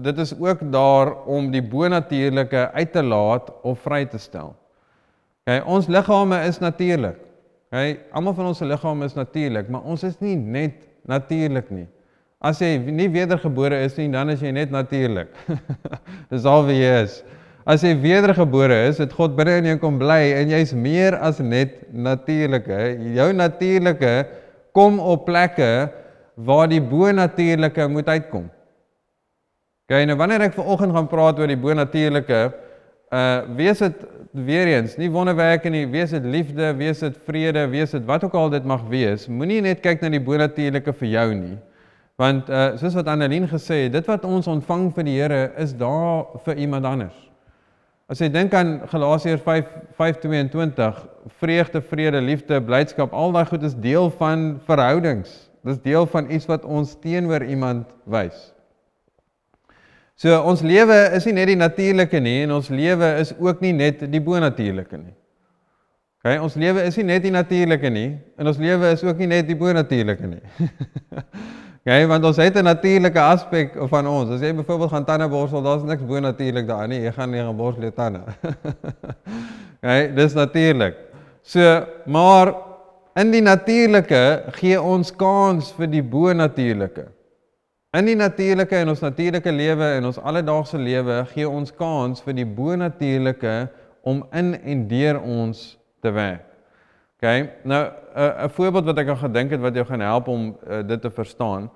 dit 0.01 0.17
is 0.17 0.33
ook 0.37 0.59
daar 0.71 1.13
om 1.25 1.51
die 1.51 1.61
bonatuurlike 1.61 2.71
uit 2.71 2.91
te 2.91 3.03
laat 3.03 3.49
of 3.61 3.79
vry 3.81 4.05
te 4.05 4.17
stel. 4.21 4.53
OK, 5.45 5.65
ons 5.65 5.87
liggame 5.89 6.37
is 6.45 6.59
natuurlik. 6.61 7.17
OK, 7.71 7.97
almal 8.13 8.35
van 8.37 8.51
ons 8.51 8.61
se 8.61 8.67
liggame 8.67 9.05
is 9.09 9.17
natuurlik, 9.17 9.69
maar 9.69 9.81
ons 9.81 10.03
is 10.03 10.19
nie 10.21 10.35
net 10.35 10.85
natuurlik 11.09 11.69
nie. 11.73 11.87
As 12.41 12.61
jy 12.61 12.75
nie 12.77 13.09
wedergebore 13.13 13.77
is 13.85 13.97
nie, 13.97 14.09
dan 14.13 14.33
is 14.33 14.41
jy 14.41 14.51
net 14.53 14.71
natuurlik. 14.73 15.33
Dis 16.31 16.45
al 16.49 16.65
wie 16.69 16.79
jy 16.81 16.93
is. 17.03 17.19
As 17.65 17.83
jy 17.85 17.93
wedergebore 18.01 18.77
is, 18.87 18.97
het 18.97 19.13
God 19.13 19.35
binne 19.37 19.59
in 19.61 19.67
jou 19.73 19.79
kom 19.83 19.99
bly 20.01 20.31
en 20.39 20.49
jy's 20.49 20.73
meer 20.73 21.17
as 21.21 21.39
net 21.43 21.83
natuurlike. 21.93 22.79
Jou 23.13 23.27
natuurlike 23.37 24.13
kom 24.73 24.97
op 24.99 25.27
plekke 25.27 25.91
waar 26.41 26.71
die 26.71 26.81
bonatuurlike 26.81 27.87
moet 27.91 28.09
uitkom. 28.09 28.49
Okay, 29.85 30.05
nou 30.07 30.15
wanneer 30.17 30.47
ek 30.47 30.55
vanoggend 30.55 30.95
gaan 30.95 31.09
praat 31.11 31.39
oor 31.41 31.51
die 31.51 31.59
bonatuurlike, 31.59 32.41
uh 33.11 33.41
wees 33.57 33.81
dit 33.83 34.05
weer 34.31 34.69
eens, 34.71 34.95
nie 34.97 35.09
wonderwerke 35.11 35.69
nie, 35.69 35.83
wees 35.91 36.13
dit 36.15 36.23
liefde, 36.23 36.69
wees 36.79 37.03
dit 37.03 37.17
vrede, 37.27 37.65
wees 37.69 37.91
dit 37.91 38.05
wat 38.07 38.23
ook 38.23 38.37
al 38.39 38.53
dit 38.53 38.65
mag 38.65 38.85
wees, 38.89 39.27
moenie 39.27 39.59
net 39.61 39.83
kyk 39.83 40.01
na 40.01 40.09
die 40.13 40.23
bonatuurlike 40.23 40.95
vir 41.01 41.11
jou 41.11 41.27
nie. 41.35 41.57
Want 42.21 42.49
uh 42.49 42.71
soos 42.79 42.95
wat 42.97 43.11
Annelien 43.11 43.49
gesê 43.51 43.83
het, 43.83 43.97
dit 43.99 44.07
wat 44.09 44.25
ons 44.25 44.47
ontvang 44.49 44.87
vir 44.95 45.09
die 45.09 45.17
Here 45.19 45.43
is 45.59 45.75
daar 45.75 46.39
vir 46.47 46.63
iemand 46.63 46.87
anders. 46.87 47.30
As 48.11 48.19
jy 48.19 48.27
dink 48.27 48.51
aan 48.51 48.81
Galasiërs 48.91 49.39
5:5:22, 49.45 50.97
vreugde, 51.39 51.81
vrede, 51.81 52.19
liefde, 52.19 52.57
blydskap, 52.59 53.13
al 53.15 53.31
daai 53.31 53.45
goed 53.47 53.63
is 53.63 53.75
deel 53.75 54.09
van 54.19 54.59
verhoudings. 54.67 55.47
Dis 55.63 55.79
deel 55.79 56.07
van 56.11 56.27
iets 56.27 56.49
wat 56.49 56.65
ons 56.65 56.97
teenoor 56.99 57.45
iemand 57.45 57.87
wys. 58.03 58.51
So 60.19 60.41
ons 60.43 60.61
lewe 60.61 60.97
is 61.15 61.25
nie 61.25 61.37
net 61.37 61.47
die 61.53 61.55
natuurlike 61.55 62.19
nie 62.19 62.41
en 62.43 62.51
ons 62.51 62.67
lewe 62.69 63.15
is 63.21 63.31
ook 63.39 63.61
nie 63.63 63.71
net 63.73 64.03
die 64.11 64.21
bonatuurlike 64.21 64.97
nie. 64.97 65.15
OK, 66.19 66.35
ons 66.43 66.59
lewe 66.59 66.83
is 66.83 66.99
nie 66.99 67.07
net 67.13 67.23
die 67.23 67.31
natuurlike 67.31 67.89
nie 67.89 68.09
en 68.37 68.51
ons 68.51 68.59
lewe 68.59 68.91
is 68.91 69.03
ook 69.07 69.23
nie 69.23 69.31
net 69.31 69.47
die 69.47 69.55
bonatuurlike 69.55 70.27
nie. 70.35 70.43
Okay, 71.81 72.05
want 72.05 72.23
ons 72.23 72.37
het 72.37 72.55
'n 72.55 72.63
natuurlike 72.63 73.19
aspek 73.19 73.73
van 73.89 74.07
ons. 74.07 74.29
As 74.29 74.41
jy 74.41 74.53
byvoorbeeld 74.53 74.89
gaan 74.89 75.05
tande 75.05 75.27
borsel, 75.27 75.61
daar's 75.61 75.83
niks 75.83 76.05
bo 76.05 76.19
natuurlik 76.19 76.67
daarin 76.67 76.89
nie. 76.89 77.01
Jy 77.01 77.11
gaan 77.11 77.29
nie 77.31 77.41
gaan 77.41 77.55
borsel 77.55 77.81
jou 77.81 77.91
tande. 77.91 78.19
Okay, 79.81 80.13
dis 80.19 80.33
natuurlik. 80.33 80.95
So, 81.41 81.85
maar 82.05 82.53
in 83.15 83.31
die 83.31 83.41
natuurlike 83.41 84.43
gee 84.51 84.81
ons 84.81 85.15
kans 85.15 85.71
vir 85.71 85.87
die 85.87 86.03
bo-natuurlike. 86.03 87.07
In 87.97 88.05
die 88.05 88.15
natuurlike 88.15 88.75
en 88.75 88.89
ons 88.89 88.99
natuurlike 88.99 89.51
lewe 89.51 89.83
en 89.97 90.05
ons 90.05 90.19
alledaagse 90.19 90.77
lewe 90.77 91.25
gee 91.33 91.49
ons 91.49 91.73
kans 91.73 92.21
vir 92.21 92.33
die 92.33 92.45
bo-natuurlike 92.45 93.69
om 94.03 94.21
in 94.31 94.53
en 94.63 94.87
deur 94.87 95.21
ons 95.21 95.79
te 96.01 96.11
werk. 96.11 96.50
OK. 97.21 97.49
Nou 97.63 97.85
'n 98.15 98.45
'n 98.45 98.49
voorbeeld 98.49 98.85
wat 98.85 98.97
ek 98.97 99.07
aan 99.07 99.17
gedink 99.17 99.51
het 99.51 99.59
wat 99.59 99.73
jou 99.73 99.85
gaan 99.85 99.99
help 99.99 100.27
om 100.27 100.57
uh, 100.67 100.79
dit 100.87 101.01
te 101.01 101.11
verstaan. 101.11 101.69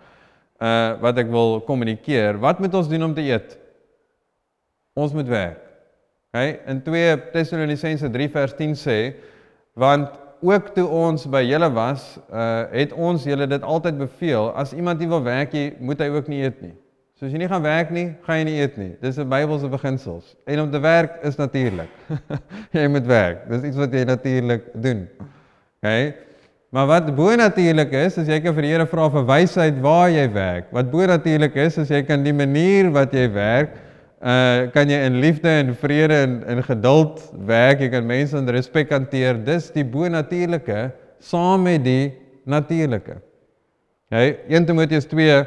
Uh 0.57 0.99
wat 0.99 1.17
ek 1.17 1.29
wil 1.29 1.61
kommunikeer. 1.61 2.39
Wat 2.39 2.59
moet 2.59 2.73
ons 2.73 2.89
doen 2.89 3.03
om 3.03 3.13
te 3.13 3.21
eet? 3.21 3.57
Ons 4.93 5.13
moet 5.13 5.27
werk. 5.27 5.59
OK. 6.31 6.59
In 6.65 6.81
2 6.81 7.29
Tessalonisense 7.31 8.09
3 8.09 8.29
vers 8.29 8.55
10 8.55 8.75
sê 8.75 9.13
want 9.73 10.09
ook 10.41 10.67
toe 10.73 10.87
ons 10.87 11.29
by 11.29 11.43
julle 11.43 11.71
was, 11.71 12.19
uh 12.33 12.65
het 12.71 12.93
ons 12.93 13.23
julle 13.23 13.47
dit 13.47 13.61
altyd 13.61 13.97
beveel 13.97 14.51
as 14.55 14.73
iemand 14.73 14.99
nie 14.99 15.07
wil 15.07 15.23
werk 15.23 15.51
nie, 15.51 15.75
moet 15.79 15.99
hy 15.99 16.09
ook 16.09 16.27
nie 16.27 16.41
eet 16.41 16.61
nie. 16.61 16.73
So 17.15 17.25
as 17.25 17.31
jy 17.31 17.37
nie 17.37 17.47
gaan 17.47 17.63
werk 17.63 17.91
nie, 17.91 18.15
gaan 18.25 18.41
jy 18.41 18.43
nie 18.43 18.57
eet 18.59 18.77
nie. 18.77 18.91
Dis 19.01 19.19
'n 19.19 19.29
Bybelse 19.29 19.69
beginsels. 19.69 20.35
En 20.45 20.59
om 20.59 20.71
te 20.71 20.79
werk 20.79 21.21
is 21.23 21.35
natuurlik. 21.35 21.89
jy 22.71 22.87
moet 22.87 23.05
werk. 23.05 23.47
Dis 23.49 23.63
iets 23.63 23.77
wat 23.77 23.93
jy 23.93 24.03
natuurlik 24.03 24.73
doen. 24.73 25.07
OK? 25.85 26.13
Maar 26.73 26.87
wat 26.89 27.15
bo-natuurlik 27.15 27.91
is, 27.91 28.17
is 28.17 28.27
jy 28.27 28.41
kan 28.43 28.55
vir 28.57 28.65
die 28.65 28.71
Here 28.73 28.85
vra 28.89 29.05
vir 29.13 29.25
wysheid 29.29 29.77
waar 29.83 30.09
jy 30.11 30.25
werk. 30.33 30.71
Wat 30.75 30.89
bo-natuurlik 30.91 31.55
is, 31.61 31.77
is 31.77 31.91
jy 31.93 32.01
kan 32.03 32.25
die 32.25 32.33
manier 32.35 32.89
wat 32.95 33.13
jy 33.13 33.29
werk 33.31 33.81
uh 34.25 34.71
kan 34.73 34.89
jy 34.89 34.97
in 35.05 35.19
liefde 35.21 35.51
en 35.51 35.75
vrede 35.77 36.15
en 36.23 36.31
in 36.49 36.61
geduld 36.63 37.19
werk, 37.45 37.83
jy 37.83 37.91
kan 37.93 38.07
mense 38.07 38.33
in 38.39 38.49
respek 38.49 38.89
hanteer. 38.95 39.37
Dis 39.37 39.67
die 39.75 39.85
bo-natuurlike 39.85 40.87
saam 41.21 41.67
met 41.67 41.83
die 41.85 42.15
natuurlike. 42.49 43.19
Hy 44.09 44.25
1 44.49 44.65
Timoteus 44.65 45.05
2 45.11 45.37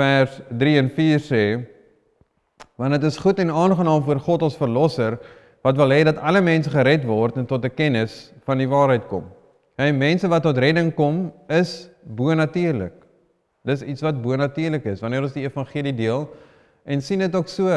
vers 0.00 0.40
3 0.50 0.74
en 0.82 0.90
4 0.96 1.22
sê 1.22 1.44
want 2.76 2.96
dit 2.96 3.06
is 3.08 3.20
goed 3.20 3.38
en 3.40 3.52
aangenaam 3.52 4.02
vir 4.04 4.18
God 4.26 4.48
ons 4.48 4.58
verlosser 4.58 5.20
wat 5.62 5.78
wil 5.78 5.94
hê 5.94 6.02
dat 6.08 6.18
alle 6.18 6.42
mense 6.44 6.72
gered 6.72 7.06
word 7.06 7.38
en 7.38 7.46
tot 7.46 7.64
'n 7.64 7.76
kennis 7.76 8.32
van 8.44 8.58
die 8.58 8.68
waarheid 8.68 9.06
kom. 9.08 9.35
Hy 9.76 9.90
mense 9.92 10.28
wat 10.28 10.42
tot 10.42 10.58
redding 10.58 10.94
kom 10.94 11.32
is 11.48 11.88
bo-natuurlik. 12.02 12.94
Dis 13.66 13.82
iets 13.82 14.02
wat 14.02 14.22
bo-natuurlik 14.22 14.84
is 14.84 15.00
wanneer 15.00 15.22
ons 15.22 15.32
die 15.32 15.44
evangelie 15.44 15.94
deel 15.94 16.28
en 16.86 17.02
sien 17.02 17.18
dit 17.18 17.34
ook 17.34 17.48
so 17.48 17.68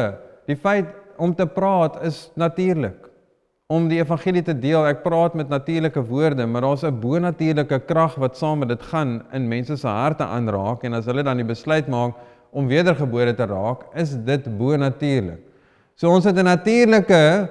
Die 0.49 0.57
feit 0.57 0.89
om 1.21 1.35
te 1.35 1.45
praat 1.45 1.99
is 2.07 2.29
natuurlik. 2.39 3.05
Om 3.69 3.85
die 3.91 3.99
evangelie 4.01 4.41
te 4.41 4.55
deel, 4.57 4.81
ek 4.89 5.03
praat 5.03 5.35
met 5.37 5.51
natuurlike 5.51 6.01
woorde, 6.09 6.47
maar 6.49 6.65
daar's 6.65 6.83
'n 6.83 6.99
bonatuurlike 6.99 7.79
krag 7.85 8.15
wat 8.15 8.37
saam 8.37 8.59
met 8.59 8.69
dit 8.69 8.81
gaan 8.81 9.21
in 9.31 9.47
mense 9.47 9.77
se 9.77 9.87
harte 9.87 10.23
aanraak 10.23 10.83
en 10.83 10.93
as 10.93 11.05
hulle 11.05 11.23
dan 11.23 11.37
die 11.37 11.45
besluit 11.45 11.87
maak 11.87 12.15
om 12.51 12.67
wedergebore 12.67 13.35
te 13.35 13.45
raak, 13.45 13.83
is 13.93 14.15
dit 14.25 14.57
bonatuurlik. 14.57 15.39
So 15.95 16.09
ons 16.09 16.25
het 16.25 16.35
'n 16.37 16.43
natuurlike 16.43 17.49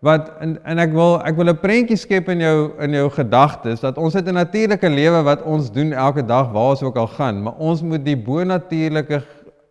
wat 0.00 0.30
en, 0.40 0.58
en 0.64 0.78
ek 0.78 0.92
wil 0.92 1.18
ek 1.26 1.36
wil 1.36 1.50
'n 1.50 1.58
prentjie 1.58 1.96
skep 1.96 2.28
in 2.28 2.40
jou 2.40 2.70
in 2.78 2.92
jou 2.92 3.10
gedagtes 3.10 3.80
dat 3.80 3.98
ons 3.98 4.14
het 4.14 4.28
'n 4.28 4.34
natuurlike 4.34 4.88
lewe 4.88 5.22
wat 5.22 5.42
ons 5.42 5.72
doen 5.72 5.92
elke 5.92 6.22
dag 6.22 6.52
waar 6.52 6.70
ons 6.70 6.82
ook 6.82 6.96
al 6.96 7.06
gaan, 7.06 7.42
maar 7.42 7.54
ons 7.58 7.82
moet 7.82 8.04
die 8.04 8.16
bonatuurlike 8.16 9.22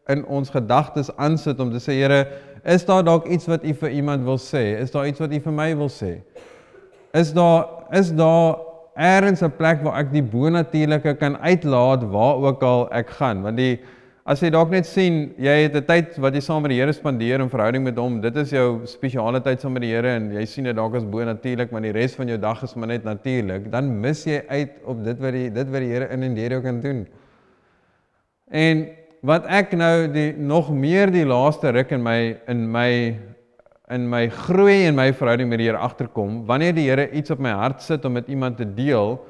in 0.07 0.25
ons 0.25 0.49
gedagtes 0.49 1.15
aansit 1.15 1.59
om 1.59 1.71
te 1.71 1.79
sê 1.79 1.93
Here, 1.93 2.27
Is 2.67 2.85
daar 2.85 3.03
dalk 3.03 3.27
iets 3.31 3.45
wat 3.47 3.63
u 3.63 3.73
vir 3.73 3.89
iemand 3.95 4.23
wil 4.27 4.37
sê? 4.37 4.75
Is 4.81 4.91
daar 4.91 5.07
iets 5.07 5.21
wat 5.23 5.31
u 5.31 5.39
vir 5.39 5.53
my 5.55 5.69
wil 5.79 5.87
sê? 5.87 6.17
Is 7.15 7.31
daar 7.33 7.85
is 7.95 8.11
daar 8.11 8.57
eers 8.97 9.41
'n 9.41 9.55
plek 9.55 9.83
waar 9.83 9.99
ek 9.99 10.11
die 10.11 10.23
bonatuurlike 10.23 11.13
kan 11.15 11.37
uitlaat 11.37 12.03
waar 12.03 12.35
ook 12.35 12.63
al 12.63 12.91
ek 12.91 13.09
gaan? 13.09 13.41
Want 13.41 13.57
die 13.57 13.79
as 14.27 14.41
jy 14.43 14.49
dalk 14.51 14.73
net 14.73 14.87
sien, 14.87 15.29
jy 15.39 15.53
het 15.63 15.75
'n 15.75 15.85
tyd 15.87 16.17
wat 16.19 16.33
jy 16.35 16.41
saam 16.43 16.61
met 16.61 16.71
die 16.73 16.79
Here 16.81 16.91
spandeer 16.91 17.39
in 17.39 17.49
verhouding 17.49 17.83
met 17.83 17.95
hom, 17.95 18.19
dit 18.19 18.35
is 18.35 18.51
jou 18.51 18.85
spesiale 18.85 19.39
tyd 19.39 19.61
saam 19.61 19.71
met 19.73 19.81
die 19.81 19.93
Here 19.93 20.15
en 20.17 20.33
jy 20.33 20.45
sien 20.45 20.65
dit 20.65 20.75
dalk 20.75 20.95
as 20.95 21.05
bonatuurlik, 21.05 21.71
maar 21.71 21.81
die 21.81 21.93
res 21.93 22.15
van 22.15 22.27
jou 22.27 22.37
dag 22.37 22.61
is 22.63 22.75
maar 22.75 22.89
net 22.89 23.05
natuurlik, 23.05 23.71
dan 23.71 24.01
mis 24.01 24.25
jy 24.25 24.43
uit 24.49 24.71
op 24.83 25.03
dit 25.03 25.17
wat 25.19 25.31
die 25.31 25.49
dit 25.49 25.67
wat 25.71 25.79
die 25.79 25.93
Here 25.93 26.09
in 26.11 26.23
en 26.23 26.35
deur 26.35 26.49
jou 26.49 26.61
kan 26.61 26.81
doen. 26.81 27.07
En 28.51 28.87
wat 29.23 29.45
ek 29.47 29.71
nou 29.71 30.07
die 30.11 30.33
nog 30.33 30.71
meer 30.71 31.09
die 31.09 31.25
laaste 31.25 31.71
ruk 31.71 31.91
in 31.91 32.03
my 32.03 32.37
in 32.47 32.69
my 32.69 33.17
in 33.89 34.09
my 34.09 34.27
groei 34.27 34.87
en 34.87 34.95
my 34.95 35.13
verhouding 35.13 35.47
met 35.47 35.59
die 35.59 35.69
Here 35.69 35.79
agterkom, 35.79 36.45
wanneer 36.45 36.75
die 36.75 36.89
Here 36.89 37.09
iets 37.11 37.31
op 37.31 37.39
my 37.39 37.51
hart 37.51 37.81
sit 37.81 38.03
om 38.03 38.11
met 38.11 38.27
iemand 38.27 38.57
te 38.57 38.65
deel, 38.65 39.25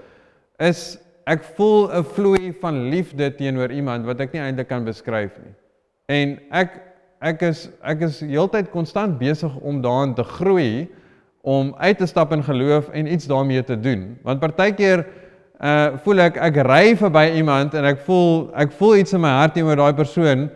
is 0.57 0.97
ek 1.27 1.43
voel 1.57 1.89
'n 1.91 2.03
vloei 2.15 2.53
van 2.61 2.89
liefde 2.89 3.27
teenoor 3.35 3.71
iemand 3.71 4.05
wat 4.05 4.21
ek 4.23 4.33
nie 4.33 4.41
eintlik 4.41 4.67
kan 4.67 4.85
beskryf 4.87 5.35
nie. 5.43 5.53
En 6.07 6.39
ek 6.51 6.81
ek 7.21 7.41
is 7.41 7.69
ek 7.83 8.01
is 8.07 8.19
heeltyd 8.21 8.69
konstant 8.71 9.17
besig 9.19 9.51
om 9.59 9.81
daarin 9.81 10.13
te 10.15 10.23
groei 10.23 10.87
om 11.41 11.73
uit 11.77 11.97
te 11.97 12.05
stap 12.05 12.31
in 12.31 12.43
geloof 12.43 12.89
en 12.89 13.11
iets 13.11 13.27
daarmee 13.27 13.63
te 13.63 13.79
doen. 13.79 14.17
Want 14.23 14.39
partykeer 14.39 15.05
uh 15.59 15.97
voel 16.05 16.19
ek 16.29 16.37
ek 16.37 16.61
ry 16.67 16.95
verby 16.95 17.25
iemand 17.35 17.73
en 17.73 17.85
ek 17.85 17.99
voel 18.05 18.51
ek 18.55 18.71
voel 18.77 18.95
iets 19.01 19.13
in 19.13 19.21
my 19.21 19.33
hart 19.41 19.53
teenoor 19.53 19.75
daai 19.75 19.93
persoon 19.93 20.49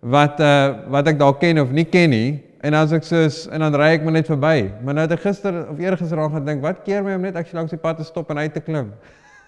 wat 0.00 0.40
uh 0.40 0.74
wat 0.90 1.08
ek 1.08 1.18
dalk 1.18 1.40
ken 1.40 1.60
of 1.62 1.70
nie 1.70 1.86
ken 1.86 2.10
nie 2.10 2.30
en 2.60 2.74
as 2.74 2.92
ek 2.92 3.06
soos 3.06 3.46
en 3.54 3.62
dan 3.62 3.74
ry 3.74 3.94
ek 3.96 4.04
maar 4.04 4.16
net 4.18 4.26
verby. 4.26 4.72
Maar 4.82 4.94
nou 4.94 5.06
het 5.06 5.14
ek 5.14 5.24
gister 5.24 5.62
of 5.70 5.78
eergister 5.78 6.18
aan 6.18 6.34
gedink, 6.34 6.62
wat 6.62 6.82
keer 6.84 7.04
my 7.06 7.14
om 7.14 7.22
net 7.22 7.38
ek 7.38 7.52
langs 7.54 7.70
die 7.70 7.80
pad 7.80 7.96
te 7.96 8.04
stop 8.04 8.30
en 8.34 8.42
uit 8.42 8.52
te 8.52 8.60
klim. 8.60 8.90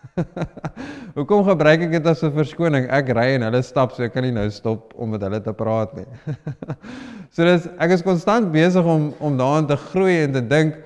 Hoekom 1.17 1.45
gebruik 1.45 1.87
ek 1.87 1.93
dit 1.97 2.07
as 2.07 2.23
'n 2.25 2.33
verskoning? 2.35 2.87
Ek 2.91 3.11
ry 3.17 3.35
en 3.37 3.47
hulle 3.49 3.63
stap, 3.63 3.93
so 3.93 4.03
ek 4.03 4.15
kan 4.15 4.25
nie 4.25 4.35
nou 4.35 4.49
stop 4.51 4.95
om 4.97 5.11
met 5.11 5.23
hulle 5.23 5.41
te 5.41 5.53
praat 5.53 5.93
nie. 5.99 6.07
so 7.35 7.45
dis 7.45 7.69
ek 7.79 7.97
is 7.97 8.05
konstant 8.07 8.53
besig 8.53 8.85
om 8.85 9.13
om 9.21 9.37
daarin 9.37 9.69
te 9.69 9.77
groei 9.91 10.23
en 10.25 10.33
te 10.33 10.45
dink 10.45 10.79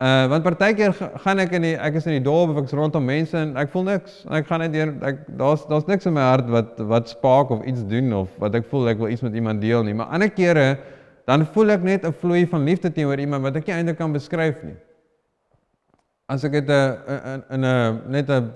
Uh 0.00 0.24
want 0.32 0.40
partykeer 0.46 0.94
gaan 0.96 1.42
ek 1.42 1.50
in 1.58 1.64
die 1.66 1.74
ek 1.76 1.98
is 1.98 2.06
in 2.08 2.14
die 2.14 2.24
dorp 2.24 2.54
of 2.54 2.62
ek's 2.62 2.72
rondom 2.72 3.04
mense 3.04 3.36
en 3.36 3.50
ek 3.60 3.68
voel 3.68 3.82
niks. 3.84 4.22
Ek 4.32 4.46
gaan 4.48 4.62
net 4.64 4.72
deur 4.72 4.94
ek 5.04 5.26
daar's 5.36 5.66
daar's 5.68 5.84
niks 5.90 6.08
in 6.08 6.14
my 6.16 6.24
hart 6.24 6.48
wat 6.48 6.80
wat 6.88 7.12
spaak 7.12 7.52
of 7.52 7.66
iets 7.68 7.84
doen 7.84 8.08
of 8.16 8.30
wat 8.40 8.56
ek 8.56 8.64
voel 8.70 8.88
ek 8.88 8.96
wil 9.02 9.12
iets 9.12 9.20
met 9.26 9.36
iemand 9.36 9.60
deel 9.60 9.84
nie. 9.84 9.92
Maar 9.98 10.08
ander 10.16 10.32
kere 10.32 10.64
dan 11.28 11.44
voel 11.52 11.76
ek 11.76 11.84
net 11.84 12.08
'n 12.08 12.16
vloei 12.16 12.46
van 12.48 12.64
liefde 12.64 12.88
teenoor 12.88 13.20
iemand 13.20 13.44
wat 13.44 13.60
ek 13.60 13.68
nie 13.68 13.76
eintlik 13.76 14.00
kan 14.00 14.16
beskryf 14.16 14.64
nie. 14.64 14.78
As 16.30 16.44
ek 16.46 16.52
dit 16.52 16.70
'n 16.70 17.42
in 17.50 17.64
'n 17.64 18.02
net 18.06 18.30
'n 18.30 18.52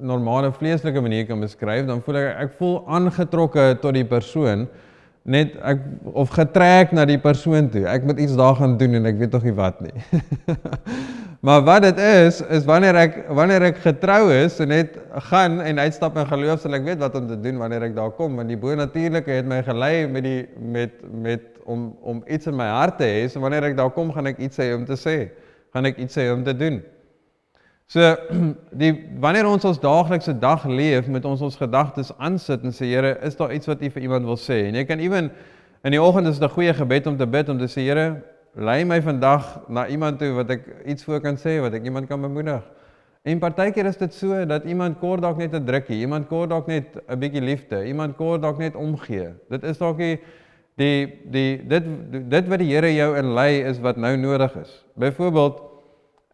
normale 0.00 0.52
vleeslike 0.52 1.00
manier 1.00 1.26
kan 1.26 1.40
beskryf, 1.40 1.86
dan 1.86 2.02
voel 2.02 2.16
ek 2.16 2.36
ek 2.44 2.50
voel 2.58 2.84
aangetrokke 2.86 3.78
tot 3.80 3.94
die 3.94 4.04
persoon 4.04 4.68
net 5.26 5.56
ek 5.58 5.82
of 6.14 6.30
getrek 6.30 6.92
na 6.94 7.04
die 7.08 7.18
persoon 7.18 7.66
toe. 7.72 7.82
Ek 7.90 8.04
moet 8.06 8.20
iets 8.22 8.36
daar 8.38 8.54
gaan 8.58 8.76
doen 8.78 8.94
en 9.00 9.08
ek 9.10 9.18
weet 9.18 9.32
tog 9.34 9.46
nie 9.46 9.54
wat 9.56 9.80
nie. 9.82 9.94
maar 11.46 11.64
wat 11.66 11.82
dit 11.88 11.98
is, 11.98 12.38
is 12.54 12.66
wanneer 12.68 12.98
ek 13.00 13.18
wanneer 13.34 13.66
ek 13.72 13.80
getrou 13.82 14.30
is 14.34 14.60
en 14.62 14.70
net 14.70 14.94
gaan 15.30 15.58
en 15.64 15.82
uitstap 15.82 16.18
in 16.22 16.30
geloof, 16.30 16.62
sal 16.62 16.78
ek 16.78 16.86
weet 16.86 17.02
wat 17.02 17.18
om 17.18 17.26
te 17.26 17.38
doen 17.42 17.58
wanneer 17.58 17.88
ek 17.88 17.96
daar 17.98 18.14
kom, 18.14 18.38
want 18.38 18.52
die 18.52 18.60
bo-natuurlike 18.60 19.40
het 19.40 19.50
my 19.50 19.62
gelei 19.66 20.06
met 20.06 20.26
die 20.26 20.40
met 20.60 21.00
met 21.10 21.48
om 21.66 21.90
om 22.06 22.22
iets 22.30 22.46
in 22.46 22.58
my 22.58 22.68
hart 22.70 23.00
te 23.02 23.10
hê. 23.10 23.26
So 23.32 23.42
wanneer 23.42 23.72
ek 23.72 23.80
daar 23.80 23.90
kom, 23.90 24.14
gaan 24.14 24.30
ek 24.30 24.38
iets 24.38 24.62
hê 24.62 24.70
om 24.76 24.86
te 24.86 24.98
sê. 25.00 25.16
Gaan 25.74 25.90
ek 25.90 25.98
iets 26.06 26.22
hê 26.22 26.30
om 26.30 26.46
te 26.46 26.54
doen. 26.54 26.78
So 27.86 28.02
die 28.82 28.92
wanneer 29.22 29.46
ons 29.46 29.64
ons 29.64 29.78
daaglikse 29.78 30.34
dag 30.42 30.64
leef 30.66 31.06
met 31.06 31.24
ons 31.24 31.42
ons 31.46 31.58
gedagtes 31.58 32.10
aansit 32.18 32.64
en 32.66 32.74
sê 32.74 32.88
Here, 32.90 33.14
is 33.22 33.38
daar 33.38 33.54
iets 33.54 33.70
wat 33.70 33.82
U 33.82 33.90
vir 33.94 34.06
iemand 34.08 34.26
wil 34.26 34.38
sê? 34.40 34.64
En 34.66 34.78
jy 34.78 34.82
kan 34.88 35.02
ewen 35.02 35.30
in 35.86 35.94
die 35.94 36.02
oggend 36.02 36.26
is 36.26 36.40
'n 36.40 36.50
goeie 36.50 36.74
gebed 36.74 37.06
om 37.06 37.16
te 37.16 37.26
bid 37.26 37.48
om 37.48 37.58
te 37.58 37.70
sê 37.70 37.86
Here, 37.86 38.22
lei 38.56 38.84
my 38.84 38.98
vandag 39.02 39.68
na 39.68 39.86
iemand 39.86 40.18
toe 40.18 40.32
wat 40.34 40.50
ek 40.50 40.66
iets 40.86 41.04
voor 41.04 41.20
kan 41.20 41.36
sê, 41.36 41.60
wat 41.60 41.74
ek 41.74 41.84
iemand 41.84 42.08
kan 42.08 42.20
bemoedig. 42.20 42.62
En 43.22 43.38
partykeer 43.38 43.86
is 43.86 43.96
dit 43.96 44.14
so 44.14 44.44
dat 44.46 44.64
iemand 44.64 44.98
kort 44.98 45.22
dalk 45.22 45.36
net 45.36 45.54
'n 45.54 45.64
drukkie, 45.64 46.00
iemand 46.00 46.26
kort 46.26 46.50
dalk 46.50 46.66
net 46.66 46.98
'n 47.08 47.18
bietjie 47.18 47.42
liefde, 47.42 47.86
iemand 47.86 48.16
kort 48.16 48.42
dalk 48.42 48.58
net 48.58 48.74
omgee. 48.74 49.30
Dit 49.48 49.62
is 49.62 49.78
dalk 49.78 49.98
die 49.98 50.18
die 50.76 51.62
dit 51.68 51.84
dit 52.30 52.48
wat 52.48 52.58
die 52.58 52.74
Here 52.74 52.94
jou 52.94 53.16
inlei 53.16 53.62
is 53.62 53.78
wat 53.78 53.96
nou 53.96 54.16
nodig 54.16 54.56
is. 54.56 54.84
Byvoorbeeld 54.94 55.65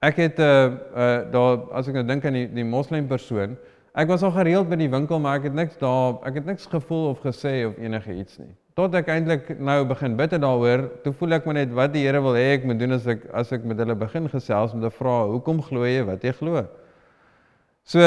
Ek 0.03 0.17
het 0.19 0.39
'n 0.39 0.43
uh, 0.43 0.73
uh, 0.97 1.31
daar 1.31 1.59
as 1.73 1.89
ek 1.89 1.95
nou 1.95 2.07
dink 2.07 2.25
aan 2.27 2.35
die 2.35 2.49
die 2.51 2.65
moslim 2.67 3.07
persoon, 3.07 3.57
ek 3.95 4.09
was 4.09 4.23
al 4.23 4.33
gereeld 4.35 4.69
by 4.69 4.77
die 4.77 4.91
winkel, 4.91 5.21
maar 5.21 5.39
ek 5.39 5.45
het 5.45 5.55
niks 5.55 5.79
daar, 5.79 6.19
ek 6.27 6.35
het 6.41 6.45
niks 6.45 6.67
gevoel 6.67 7.09
of 7.11 7.21
gesê 7.23 7.67
of 7.67 7.79
enige 7.79 8.15
iets 8.15 8.39
nie. 8.39 8.51
Tot 8.75 8.95
ek 8.95 9.09
eintlik 9.13 9.59
nou 9.61 9.85
begin 9.85 10.17
bid 10.17 10.31
daaroor, 10.31 10.89
toe 11.05 11.13
voel 11.13 11.37
ek 11.37 11.45
maar 11.47 11.55
net 11.55 11.73
wat 11.77 11.93
die 11.93 12.03
Here 12.07 12.21
wil 12.21 12.35
hê 12.35 12.55
ek 12.57 12.65
moet 12.65 12.79
doen 12.81 12.97
as 12.97 13.07
ek 13.07 13.29
as 13.33 13.53
ek 13.53 13.65
met 13.65 13.79
hulle 13.79 13.95
begin 13.95 14.29
gesels 14.29 14.73
om 14.73 14.81
te 14.81 14.91
vra, 14.91 15.27
"Hoekom 15.29 15.63
glo 15.63 15.85
jy 15.85 16.05
wat 16.05 16.25
jy 16.25 16.33
glo?" 16.33 16.67
So 17.85 18.01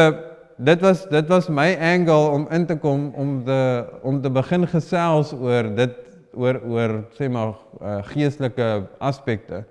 dit 0.58 0.82
was 0.82 1.06
dit 1.06 1.28
was 1.28 1.50
my 1.50 1.76
angle 1.80 2.32
om 2.32 2.48
in 2.52 2.66
te 2.66 2.76
kom 2.76 3.14
om 3.16 3.44
te 3.46 3.86
om 4.04 4.22
te 4.22 4.30
begin 4.30 4.68
gesels 4.68 5.34
oor 5.34 5.76
dit 5.76 5.96
oor 6.34 6.60
oor 6.68 7.04
sê 7.18 7.30
maar 7.32 7.56
uh, 7.82 8.02
geestelike 8.04 8.88
aspekte. 9.00 9.64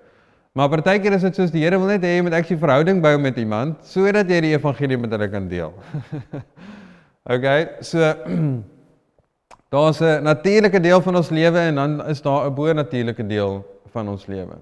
Maar 0.55 0.69
partykeer 0.71 1.17
is 1.17 1.23
dit 1.25 1.35
soos 1.35 1.51
die 1.51 1.65
Here 1.65 1.75
wil 1.75 1.89
net 1.91 2.03
hê 2.05 2.13
jy 2.13 2.21
moet 2.23 2.35
actually 2.37 2.59
verhouding 2.61 3.01
bou 3.03 3.11
met 3.19 3.35
iemand 3.41 3.81
sodat 3.83 4.29
jy 4.31 4.37
die 4.45 4.53
evangelie 4.53 4.95
met 4.95 5.11
hulle 5.11 5.27
kan 5.27 5.49
deel. 5.51 5.73
okay, 7.35 7.65
so 7.83 7.99
daar's 9.75 9.99
'n 9.99 10.23
natuurlike 10.23 10.79
deel 10.79 11.01
van 11.03 11.19
ons 11.19 11.29
lewe 11.29 11.59
en 11.59 11.75
dan 11.75 11.97
is 12.07 12.21
daar 12.23 12.47
'n 12.47 12.55
bo-natuurlike 12.55 13.25
deel 13.27 13.65
van 13.91 14.07
ons 14.07 14.23
lewe. 14.31 14.55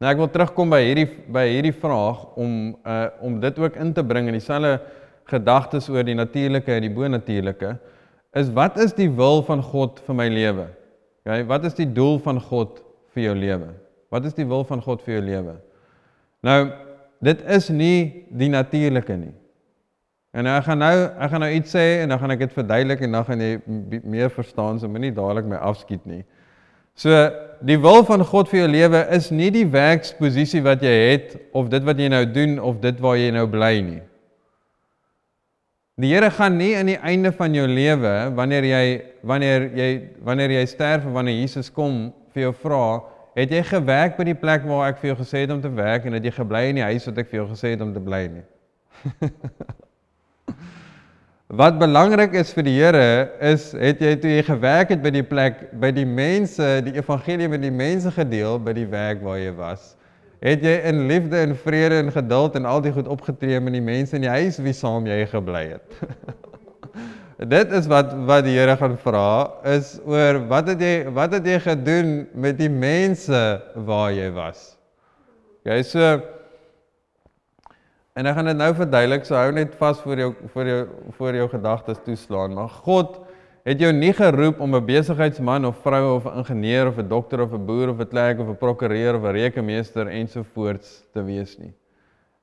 Nou 0.00 0.08
ek 0.08 0.16
wil 0.16 0.30
terugkom 0.30 0.72
by 0.72 0.80
hierdie 0.80 1.08
by 1.28 1.44
hierdie 1.52 1.76
vraag 1.76 2.24
om 2.36 2.76
uh 2.86 3.08
om 3.20 3.36
dit 3.40 3.58
ook 3.58 3.76
in 3.76 3.92
te 3.92 4.04
bring 4.04 4.26
in 4.26 4.38
dieselfde 4.40 4.80
gedagtes 5.28 5.90
oor 5.90 6.02
die 6.02 6.16
natuurlike 6.16 6.72
en 6.72 6.80
die 6.80 6.96
bo-natuurlike 6.96 7.76
is 8.32 8.48
wat 8.48 8.80
is 8.80 8.96
die 8.96 9.10
wil 9.10 9.42
van 9.42 9.60
God 9.62 10.00
vir 10.00 10.14
my 10.14 10.28
lewe? 10.28 10.66
Okay, 11.26 11.44
wat 11.44 11.64
is 11.64 11.74
die 11.74 11.92
doel 11.92 12.18
van 12.18 12.40
God 12.40 12.80
vir 13.12 13.22
jou 13.22 13.36
lewe? 13.36 13.68
Wat 14.10 14.24
is 14.26 14.34
die 14.34 14.46
wil 14.48 14.64
van 14.66 14.82
God 14.82 15.02
vir 15.06 15.18
jou 15.18 15.22
lewe? 15.26 15.54
Nou, 16.46 16.58
dit 17.22 17.44
is 17.56 17.68
nie 17.70 18.26
die 18.34 18.50
natuurlike 18.50 19.16
nie. 19.16 19.34
En 20.34 20.46
ek 20.46 20.66
gaan 20.68 20.78
nou 20.78 20.94
ek 20.94 21.32
gaan 21.32 21.42
nou 21.42 21.50
iets 21.54 21.72
sê 21.74 21.86
en 22.02 22.12
dan 22.12 22.20
gaan 22.22 22.34
ek 22.36 22.44
dit 22.44 22.52
verduidelik 22.54 23.00
en 23.06 23.16
dan 23.18 23.24
gaan 23.26 23.40
jy 23.42 23.54
meer 24.06 24.30
verstaan, 24.30 24.78
so 24.78 24.90
moenie 24.90 25.14
dadelik 25.14 25.48
my 25.50 25.58
afskiet 25.58 26.04
nie. 26.06 26.22
So, 26.98 27.14
die 27.66 27.78
wil 27.80 28.02
van 28.06 28.22
God 28.26 28.50
vir 28.50 28.62
jou 28.62 28.68
lewe 28.70 29.00
is 29.14 29.30
nie 29.34 29.50
die 29.54 29.66
werksposisie 29.70 30.62
wat 30.64 30.82
jy 30.84 30.92
het 30.92 31.34
of 31.56 31.70
dit 31.72 31.84
wat 31.86 31.98
jy 31.98 32.10
nou 32.12 32.24
doen 32.28 32.58
of 32.62 32.78
dit 32.82 32.98
waar 33.02 33.18
jy 33.18 33.30
nou 33.34 33.46
bly 33.50 33.74
nie. 33.84 34.00
Die 36.00 36.10
Here 36.14 36.30
gaan 36.32 36.56
nie 36.56 36.72
aan 36.78 36.88
die 36.88 36.98
einde 36.98 37.32
van 37.36 37.54
jou 37.54 37.66
lewe 37.68 38.12
wanneer 38.36 38.64
jy 38.64 38.84
wanneer 39.26 39.66
jy 39.76 39.88
wanneer 40.24 40.54
jy 40.56 40.66
sterf 40.70 41.04
of 41.04 41.16
wanneer 41.16 41.42
Jesus 41.42 41.68
kom 41.74 42.06
vir 42.32 42.46
jou 42.46 42.54
vra 42.62 42.84
Het 43.40 43.54
jy 43.56 43.60
gewerk 43.64 44.18
by 44.18 44.24
die 44.28 44.36
plek 44.36 44.66
waar 44.68 44.90
ek 44.90 44.98
vir 45.00 45.14
jou 45.14 45.20
gesê 45.22 45.46
het 45.46 45.52
om 45.54 45.60
te 45.64 45.70
werk 45.72 46.04
en 46.04 46.12
het 46.12 46.26
jy 46.28 46.32
gebly 46.36 46.60
in 46.68 46.80
die 46.80 46.84
huis 46.90 47.06
wat 47.08 47.20
ek 47.22 47.30
vir 47.30 47.38
jou 47.38 47.46
gesê 47.54 47.70
het 47.72 47.80
om 47.80 47.94
te 47.94 48.02
bly 48.04 48.26
nie? 48.28 48.42
wat 51.60 51.78
belangrik 51.80 52.36
is 52.36 52.52
vir 52.52 52.66
die 52.68 52.74
Here 52.76 53.06
is 53.48 53.70
het 53.72 54.02
jy 54.04 54.12
toe 54.20 54.34
jy 54.34 54.42
gewerk 54.44 54.92
het 54.92 55.00
by 55.00 55.14
die 55.14 55.24
plek 55.24 55.62
by 55.80 55.88
die 55.96 56.04
mense, 56.04 56.68
die 56.84 56.92
evangelie 57.00 57.48
met 57.48 57.64
die 57.64 57.72
mense 57.72 58.12
gedeel 58.18 58.60
by 58.60 58.76
die 58.76 58.86
werk 58.92 59.24
waar 59.24 59.40
jy 59.40 59.56
was? 59.56 59.94
Het 60.44 60.68
jy 60.68 60.76
in 60.92 61.06
liefde 61.08 61.40
en 61.40 61.56
vrede 61.64 62.02
en 62.04 62.12
geduld 62.12 62.60
en 62.60 62.68
al 62.68 62.84
die 62.84 62.92
goed 62.92 63.08
opgetree 63.08 63.60
met 63.60 63.72
die 63.78 63.84
mense 63.88 64.20
in 64.20 64.28
die 64.28 64.34
huis 64.36 64.60
wie 64.60 64.76
saam 64.76 65.08
jy 65.08 65.24
gebly 65.32 65.64
het? 65.78 65.96
dit 67.48 67.72
is 67.72 67.86
wat 67.88 68.12
wat 68.28 68.44
die 68.44 68.58
Here 68.58 68.76
gaan 68.76 68.98
vra 69.00 69.48
is 69.72 69.94
oor 70.04 70.42
wat 70.50 70.68
het 70.74 70.82
jy 70.84 71.08
wat 71.16 71.32
het 71.32 71.46
jy 71.46 71.56
gedoen 71.64 72.10
met 72.34 72.58
die 72.58 72.68
mense 72.68 73.40
waar 73.74 74.12
jy 74.12 74.28
was. 74.34 74.76
Jy 75.64 75.80
so 75.88 76.10
en 78.18 78.28
ek 78.28 78.36
gaan 78.36 78.50
dit 78.50 78.58
nou 78.58 78.72
verduidelik, 78.76 79.24
so 79.24 79.38
hou 79.38 79.52
net 79.56 79.72
vas 79.80 80.02
vir 80.04 80.26
jou 80.26 80.30
vir 80.52 80.68
jou 80.68 80.80
vir 81.16 81.38
jou 81.40 81.48
gedagtes 81.54 82.02
toeslaan. 82.04 82.58
Maar 82.58 82.68
God 82.84 83.16
het 83.64 83.80
jou 83.80 83.92
nie 83.92 84.12
geroep 84.12 84.60
om 84.60 84.74
'n 84.74 84.84
besigheidsman 84.84 85.64
of 85.64 85.80
vrou 85.80 86.16
of 86.16 86.26
'n 86.26 86.38
ingenieur 86.38 86.88
of 86.88 86.98
'n 86.98 87.08
dokter 87.08 87.40
of 87.40 87.52
'n 87.52 87.64
boer 87.66 87.88
of 87.88 88.00
'n 88.00 88.08
klerk 88.08 88.38
of 88.40 88.48
'n 88.48 88.56
prokureur 88.56 89.16
of 89.16 89.24
'n 89.24 89.32
rekenmeester 89.32 90.08
ensovoorts 90.08 91.04
te 91.12 91.22
wees 91.22 91.56
nie. 91.58 91.72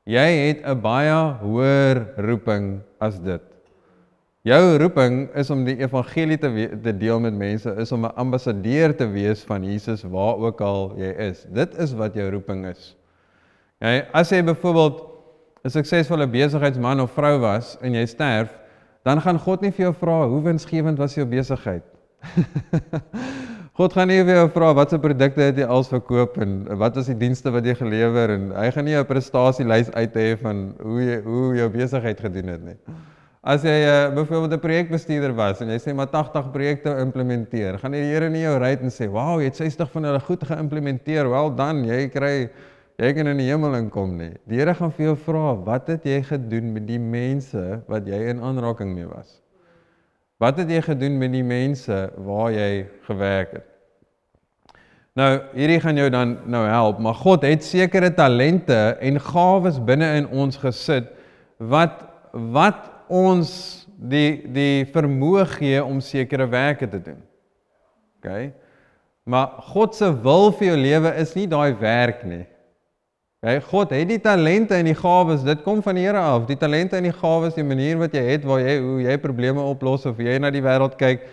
Jy 0.06 0.48
het 0.48 0.66
'n 0.66 0.82
baie 0.82 1.38
hoër 1.42 2.18
roeping 2.18 2.82
as 3.00 3.20
dit. 3.20 3.57
Jou 4.48 4.78
roeping 4.80 5.26
is 5.36 5.50
om 5.52 5.66
die 5.68 5.76
evangelie 5.82 6.38
te, 6.40 6.50
te 6.80 6.92
deel 6.96 7.20
met 7.20 7.36
mense, 7.36 7.72
is 7.82 7.92
om 7.92 8.06
'n 8.06 8.16
ambassadeur 8.16 8.94
te 8.96 9.08
wees 9.12 9.44
van 9.44 9.64
Jesus 9.64 10.04
waar 10.04 10.38
ook 10.38 10.62
al 10.62 10.94
jy 10.96 11.12
is. 11.28 11.46
Dit 11.52 11.76
is 11.76 11.94
wat 11.94 12.14
jou 12.16 12.30
roeping 12.32 12.66
is. 12.66 12.96
Jy 13.82 14.06
as 14.14 14.30
jy 14.32 14.44
byvoorbeeld 14.44 15.04
'n 15.66 15.70
suksesvolle 15.70 16.28
besigheidsman 16.28 17.02
of 17.02 17.12
vrou 17.12 17.40
was 17.40 17.78
en 17.82 17.94
jy 17.94 18.06
sterf, 18.06 18.54
dan 19.04 19.22
gaan 19.22 19.40
God 19.40 19.62
nie 19.62 19.72
vir 19.72 19.84
jou 19.86 19.94
vra 19.94 20.28
hoe 20.28 20.42
winsgewend 20.42 20.98
was 20.98 21.16
jou 21.16 21.26
besigheid. 21.26 21.84
God 23.78 23.94
gaan 23.94 24.08
nie 24.08 24.24
vir 24.24 24.36
jou 24.36 24.50
vra 24.50 24.74
watse 24.74 25.00
produkte 25.00 25.42
het 25.42 25.58
jy 25.58 25.66
als 25.66 25.90
verkoop 25.90 26.38
en 26.38 26.78
wat 26.78 26.98
is 26.98 27.06
die 27.06 27.18
dienste 27.18 27.52
wat 27.52 27.66
jy 27.66 27.76
gelewer 27.76 28.30
en 28.30 28.52
hy 28.56 28.72
gaan 28.72 28.86
nie 28.86 28.96
'n 28.96 29.06
prestasielys 29.06 29.92
uit 29.92 30.16
hê 30.16 30.38
van 30.38 30.74
hoe 30.80 31.02
jy 31.02 31.22
hoe 31.22 31.56
jou 31.56 31.70
besigheid 31.70 32.20
gedoen 32.20 32.48
het 32.48 32.64
nie. 32.64 32.78
As 33.46 33.62
jy 33.62 33.84
uh, 33.86 34.10
byvoorbeeld 34.16 34.54
'n 34.54 34.60
projekbestuurder 34.60 35.34
was 35.36 35.62
en 35.62 35.70
jy 35.70 35.78
sê 35.78 35.94
maar 35.94 36.10
80 36.10 36.50
projekte 36.52 36.90
implementeer, 36.98 37.78
gaan 37.78 37.92
die 37.94 38.02
Here 38.02 38.30
nie 38.30 38.42
jou 38.42 38.58
ry 38.58 38.78
en 38.82 38.90
sê, 38.90 39.08
"Wow, 39.08 39.40
jy 39.40 39.46
het 39.46 39.56
60 39.56 39.92
van 39.92 40.04
hulle 40.04 40.20
goed 40.20 40.44
geïmplementeer. 40.44 41.30
Wel 41.30 41.56
dan, 41.56 41.84
jy 41.86 42.10
kry 42.10 42.50
jy 42.98 43.14
kan 43.14 43.28
in 43.28 43.38
die 43.38 43.50
hemel 43.50 43.76
inkom 43.76 44.18
nie." 44.18 44.34
Die 44.48 44.58
Here 44.58 44.74
gaan 44.74 44.92
vir 44.92 45.06
jou 45.06 45.16
vra, 45.16 45.56
"Wat 45.56 45.88
het 45.88 46.04
jy 46.04 46.24
gedoen 46.24 46.74
met 46.74 46.88
die 46.88 47.00
mense 47.00 47.82
wat 47.88 48.08
jy 48.08 48.30
in 48.30 48.42
aanraking 48.42 48.94
mee 48.96 49.06
was? 49.06 49.42
Wat 50.40 50.58
het 50.58 50.70
jy 50.70 50.82
gedoen 50.82 51.18
met 51.18 51.32
die 51.32 51.44
mense 51.44 52.12
waar 52.18 52.52
jy 52.52 52.88
gewerk 53.06 53.52
het?" 53.52 53.66
Nou, 55.16 55.42
hierdie 55.54 55.80
gaan 55.80 55.96
jou 55.96 56.10
dan 56.10 56.38
nou 56.46 56.68
help, 56.68 57.00
maar 57.00 57.14
God 57.14 57.44
het 57.44 57.64
sekere 57.64 58.14
talente 58.14 58.98
en 59.00 59.20
gawes 59.20 59.80
binne 59.80 60.16
in 60.16 60.28
ons 60.28 60.58
gesit 60.58 61.08
wat 61.58 62.04
wat 62.32 62.97
ons 63.08 63.52
die 63.98 64.44
die 64.54 64.86
vermoë 64.94 65.46
gee 65.58 65.80
om 65.84 66.02
sekere 66.04 66.48
werke 66.50 66.88
te 66.90 67.00
doen. 67.02 67.20
OK. 68.20 68.52
Maar 69.28 69.58
God 69.74 69.96
se 69.98 70.12
wil 70.24 70.52
vir 70.56 70.70
jou 70.72 70.78
lewe 70.80 71.16
is 71.20 71.34
nie 71.36 71.48
daai 71.50 71.74
werk 71.80 72.24
nie. 72.28 72.46
OK. 73.42 73.64
God 73.72 73.96
het 73.96 74.08
die 74.10 74.22
talente 74.22 74.78
en 74.78 74.88
die 74.90 74.98
gawes, 74.98 75.44
dit 75.46 75.66
kom 75.66 75.82
van 75.86 75.98
die 75.98 76.06
Here 76.06 76.22
af. 76.22 76.48
Die 76.50 76.60
talente 76.60 76.98
en 76.98 77.10
die 77.10 77.16
gawes, 77.16 77.58
die 77.58 77.66
manier 77.66 78.00
wat 78.02 78.16
jy 78.16 78.24
het 78.32 78.48
waar 78.48 78.64
jy 78.64 78.78
hoe 78.84 79.02
jy 79.06 79.18
probleme 79.22 79.64
oplos 79.64 80.08
of 80.10 80.22
jy 80.22 80.38
na 80.42 80.54
die 80.54 80.64
wêreld 80.66 80.98
kyk 81.00 81.28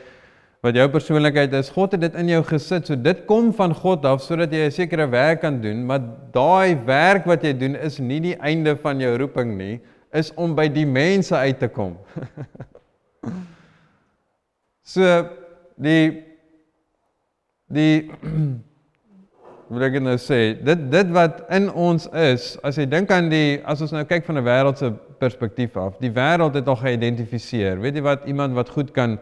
wat 0.65 0.79
jou 0.79 0.85
persoonlikheid 0.89 1.53
is, 1.59 1.69
God 1.69 1.93
het 1.93 2.01
dit 2.07 2.15
in 2.17 2.31
jou 2.33 2.39
gesit. 2.49 2.87
So 2.89 2.97
dit 2.97 3.27
kom 3.29 3.51
van 3.53 3.75
God 3.77 4.07
af 4.09 4.23
sodat 4.25 4.53
jy 4.53 4.65
'n 4.65 4.73
sekere 4.73 5.07
werk 5.13 5.43
kan 5.43 5.61
doen, 5.61 5.85
maar 5.85 6.01
daai 6.33 6.75
werk 6.87 7.27
wat 7.27 7.45
jy 7.45 7.53
doen 7.53 7.77
is 7.77 8.01
nie 8.01 8.21
die 8.21 8.37
einde 8.41 8.75
van 8.77 8.99
jou 8.99 9.13
roeping 9.19 9.59
nie 9.59 9.81
is 10.15 10.31
om 10.39 10.55
by 10.55 10.69
die 10.73 10.87
mense 10.87 11.37
uit 11.37 11.59
te 11.59 11.69
kom. 11.69 11.97
so 14.95 15.03
die 15.77 16.23
die 17.75 18.11
wil 19.75 19.87
ek 19.87 19.97
nou 20.03 20.17
sê, 20.21 20.55
dit 20.61 20.83
dit 20.93 21.15
wat 21.17 21.41
in 21.55 21.71
ons 21.71 22.07
is, 22.13 22.53
as 22.63 22.79
jy 22.79 22.85
dink 22.91 23.11
aan 23.15 23.31
die 23.33 23.59
as 23.67 23.83
ons 23.83 23.95
nou 23.97 24.05
kyk 24.07 24.27
van 24.29 24.39
'n 24.39 24.47
wêreldse 24.47 24.93
perspektief 25.19 25.77
af, 25.81 25.97
die 26.03 26.13
wêreld 26.13 26.55
het 26.55 26.69
al 26.69 26.79
geïdentifiseer. 26.83 27.81
Weet 27.81 27.99
jy 27.99 28.05
wat 28.05 28.29
iemand 28.31 28.55
wat 28.55 28.71
goed 28.71 28.93
kan 28.93 29.19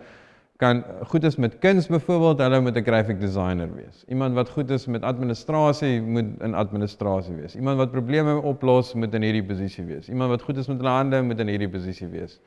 kan 0.63 0.83
goed 1.11 1.25
is 1.27 1.37
met 1.37 1.59
kuns 1.59 1.89
byvoorbeeld, 1.91 2.41
hulle 2.45 2.61
moet 2.61 2.77
'n 2.79 2.87
graphic 2.87 3.21
designer 3.21 3.69
wees. 3.75 4.05
Iemand 4.09 4.35
wat 4.35 4.49
goed 4.49 4.71
is 4.71 4.87
met 4.87 5.03
administrasie 5.03 6.03
moet 6.03 6.31
in 6.41 6.55
administrasie 6.55 7.35
wees. 7.35 7.57
Iemand 7.57 7.77
wat 7.77 7.91
probleme 7.91 8.41
oplos 8.41 8.95
moet 8.95 9.15
in 9.15 9.23
hierdie 9.23 9.45
posisie 9.45 9.85
wees. 9.85 10.09
Iemand 10.09 10.31
wat 10.31 10.43
goed 10.43 10.57
is 10.57 10.67
met 10.67 10.77
hulle 10.77 10.91
hande 10.91 11.23
moet 11.23 11.41
in 11.41 11.49
hierdie 11.49 11.69
posisie 11.69 12.09
wees. 12.09 12.41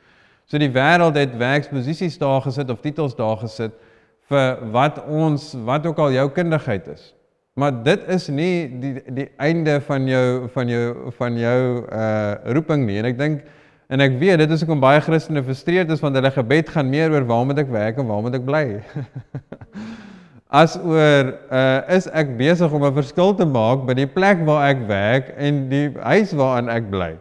So 0.46 0.58
die 0.58 0.72
wêreld 0.72 1.18
het 1.18 1.38
werksposisies 1.38 2.18
daar 2.18 2.42
gesit 2.42 2.70
of 2.70 2.80
titels 2.80 3.16
daar 3.16 3.38
gesit 3.38 3.74
vir 4.30 4.58
wat 4.72 5.04
ons 5.08 5.54
wat 5.66 5.86
ook 5.86 5.98
al 5.98 6.12
jou 6.12 6.30
kundigheid 6.30 6.88
is. 6.88 7.14
Maar 7.54 7.84
dit 7.84 8.08
is 8.08 8.28
nie 8.28 8.80
die 8.80 8.94
die 9.16 9.30
einde 9.38 9.82
van 9.82 10.08
jou 10.08 10.48
van 10.54 10.68
jou 10.68 11.12
van 11.18 11.38
jou 11.38 11.60
uh 11.92 12.54
roeping 12.54 12.86
nie. 12.86 12.98
En 13.00 13.06
ek 13.06 13.18
dink 13.18 13.46
En 13.88 14.02
ek 14.02 14.16
weet 14.18 14.42
dit 14.42 14.50
is 14.50 14.64
hoekom 14.64 14.82
baie 14.82 15.02
Christene 15.04 15.44
frustreerd 15.46 15.92
is 15.94 16.02
want 16.02 16.18
hulle 16.18 16.32
gebed 16.34 16.72
gaan 16.74 16.90
meer 16.90 17.14
oor 17.14 17.26
waar 17.30 17.44
moet 17.46 17.60
ek 17.62 17.70
werk 17.74 18.00
en 18.02 18.08
waar 18.10 18.24
moet 18.26 18.38
ek 18.40 18.46
bly. 18.48 18.64
As 20.62 20.78
oor 20.80 21.30
uh 21.54 21.82
is 21.94 22.08
ek 22.10 22.32
besig 22.40 22.72
om 22.72 22.86
'n 22.86 22.96
verskil 22.96 23.36
te 23.38 23.46
maak 23.46 23.86
by 23.86 23.94
die 23.98 24.10
plek 24.10 24.42
waar 24.48 24.72
ek 24.72 24.82
werk 24.90 25.30
en 25.38 25.68
die 25.70 25.90
huis 26.02 26.34
waarin 26.34 26.70
ek 26.70 26.90
bly. 26.90 27.12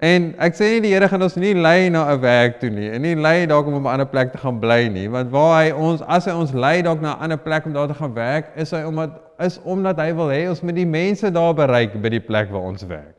En 0.00 0.34
ek 0.44 0.56
sê 0.56 0.70
nie 0.74 0.80
die 0.84 0.92
Here 0.92 1.08
gaan 1.08 1.24
ons 1.24 1.38
nie 1.40 1.54
lei 1.54 1.88
na 1.88 2.04
'n 2.12 2.20
werk 2.20 2.60
toe 2.60 2.70
nie 2.70 2.88
en 2.92 3.02
nie 3.02 3.14
lei 3.16 3.46
dalk 3.46 3.66
om 3.66 3.80
op 3.80 3.84
'n 3.84 3.92
ander 3.92 4.08
plek 4.08 4.32
te 4.32 4.38
gaan 4.38 4.60
bly 4.60 4.88
nie, 4.88 5.08
want 5.08 5.30
waar 5.32 5.64
hy 5.64 5.72
ons 5.72 6.02
as 6.02 6.24
hy 6.24 6.32
ons 6.32 6.52
lei 6.52 6.82
dalk 6.82 7.00
na 7.00 7.16
'n 7.16 7.22
ander 7.28 7.38
plek 7.38 7.66
om 7.66 7.72
daar 7.72 7.88
te 7.88 7.94
gaan 7.94 8.14
werk, 8.14 8.52
is 8.56 8.70
hy 8.70 8.84
omdat 8.84 9.20
is 9.38 9.60
omdat 9.64 9.96
hy 9.96 10.12
wil 10.12 10.28
hê 10.28 10.48
ons 10.48 10.62
moet 10.62 10.74
die 10.74 10.86
mense 10.86 11.30
daar 11.30 11.54
bereik 11.54 12.00
by 12.00 12.08
die 12.08 12.20
plek 12.20 12.50
waar 12.50 12.68
ons 12.72 12.84
werk. 12.84 13.15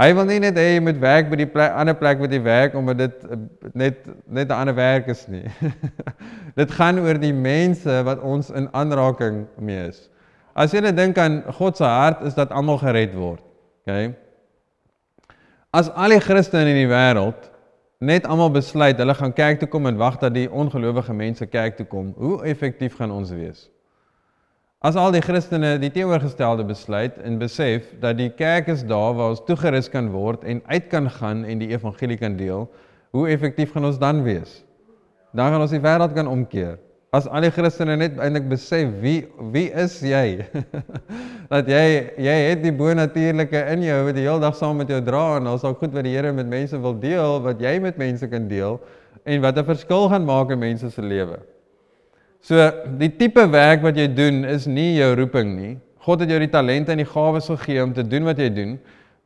Hy 0.00 0.14
wil 0.16 0.24
nie 0.24 0.38
net 0.40 0.56
hê 0.56 0.78
jy 0.78 0.80
moet 0.80 0.96
werk 0.96 1.26
by 1.28 1.36
die 1.42 1.48
plek, 1.50 1.74
ander 1.76 1.96
plek 1.98 2.20
waar 2.22 2.32
jy 2.32 2.38
werk 2.40 2.76
omdat 2.78 3.02
dit 3.02 3.24
eh, 3.26 3.40
net 3.76 4.06
net 4.24 4.48
'n 4.48 4.56
ander 4.56 4.74
werk 4.74 5.10
is 5.12 5.26
nie. 5.28 5.44
dit 6.60 6.70
gaan 6.72 7.02
oor 7.04 7.20
die 7.20 7.34
mense 7.36 7.98
wat 8.08 8.22
ons 8.24 8.48
in 8.50 8.70
aanraking 8.72 9.44
mee 9.60 9.90
is. 9.90 10.08
As 10.56 10.72
jy 10.72 10.80
net 10.80 10.96
dink 10.96 11.18
aan 11.18 11.42
God 11.52 11.76
se 11.76 11.84
hart 11.84 12.24
is 12.24 12.34
dat 12.34 12.50
almal 12.50 12.80
gered 12.80 13.12
word. 13.14 13.44
OK. 13.84 14.16
As 15.70 15.92
al 15.92 16.16
die 16.16 16.20
Christene 16.20 16.72
in 16.72 16.80
die 16.80 16.88
wêreld 16.88 17.50
net 18.00 18.24
almal 18.24 18.50
besluit 18.50 18.96
hulle 18.96 19.14
gaan 19.14 19.36
kerk 19.36 19.60
toe 19.60 19.68
kom 19.68 19.86
en 19.86 20.00
wag 20.00 20.16
dat 20.18 20.32
die 20.34 20.48
ongelowige 20.48 21.12
mense 21.12 21.46
kerk 21.46 21.76
toe 21.76 21.86
kom, 21.86 22.14
hoe 22.16 22.40
effektief 22.48 22.96
gaan 22.96 23.12
ons 23.12 23.30
wees? 23.36 23.68
As 24.80 24.96
al 24.96 25.12
die 25.12 25.20
Christene 25.20 25.74
die 25.76 25.90
teenoorgestelde 25.92 26.64
besluit 26.64 27.18
en 27.20 27.34
besef 27.36 27.90
dat 28.00 28.16
die 28.16 28.30
kerk 28.32 28.70
is 28.72 28.80
daar 28.88 29.12
waar 29.18 29.34
ons 29.34 29.42
toegerus 29.44 29.90
kan 29.92 30.06
word 30.08 30.46
en 30.48 30.62
uit 30.70 30.86
kan 30.88 31.10
gaan 31.18 31.42
en 31.44 31.60
die 31.60 31.68
evangelie 31.74 32.16
kan 32.16 32.38
deel, 32.38 32.64
hoe 33.12 33.26
effektief 33.28 33.74
gaan 33.74 33.84
ons 33.90 33.98
dan 34.00 34.22
wees? 34.24 34.62
Dan 35.36 35.52
gaan 35.52 35.66
ons 35.66 35.76
die 35.76 35.82
wêreld 35.84 36.16
kan 36.16 36.32
omkeer. 36.32 36.78
As 37.12 37.28
al 37.28 37.44
die 37.44 37.52
Christene 37.52 37.98
net 38.00 38.16
eintlik 38.16 38.48
besef 38.48 38.96
wie 39.04 39.18
wie 39.52 39.66
is 39.84 40.00
jy? 40.00 40.46
dat 41.52 41.68
jy 41.68 41.84
jy 42.16 42.40
het 42.46 42.64
die 42.64 42.72
bonatuurlike 42.80 43.64
in 43.76 43.84
jou 43.84 44.00
wat 44.08 44.16
die 44.16 44.24
hele 44.30 44.40
dag 44.48 44.56
saam 44.56 44.80
met 44.80 44.96
jou 44.96 45.04
dra 45.04 45.26
en 45.36 45.52
ons 45.58 45.68
ook 45.68 45.84
goed 45.84 45.92
wat 45.92 46.08
die 46.08 46.16
Here 46.16 46.32
met 46.32 46.48
mense 46.48 46.80
wil 46.80 46.96
deel, 47.04 47.36
wat 47.44 47.60
jy 47.60 47.76
met 47.84 48.00
mense 48.00 48.32
kan 48.32 48.48
deel 48.48 48.80
en 49.28 49.44
wat 49.44 49.60
'n 49.60 49.72
verskil 49.76 50.08
gaan 50.08 50.24
maak 50.24 50.56
in 50.56 50.64
mense 50.70 50.88
se 50.88 51.04
lewe. 51.04 51.36
So 52.40 52.56
die 53.00 53.10
tipe 53.12 53.44
werk 53.52 53.84
wat 53.84 53.98
jy 54.00 54.06
doen 54.08 54.44
is 54.48 54.66
nie 54.66 54.94
jou 54.96 55.12
roeping 55.18 55.52
nie. 55.56 55.74
God 56.00 56.24
het 56.24 56.32
jou 56.32 56.40
die 56.40 56.50
talente 56.50 56.94
en 56.94 57.02
die 57.02 57.08
gawes 57.08 57.50
gegee 57.52 57.82
om 57.84 57.92
te 57.92 58.04
doen 58.06 58.24
wat 58.24 58.40
jy 58.40 58.48
doen, 58.56 58.78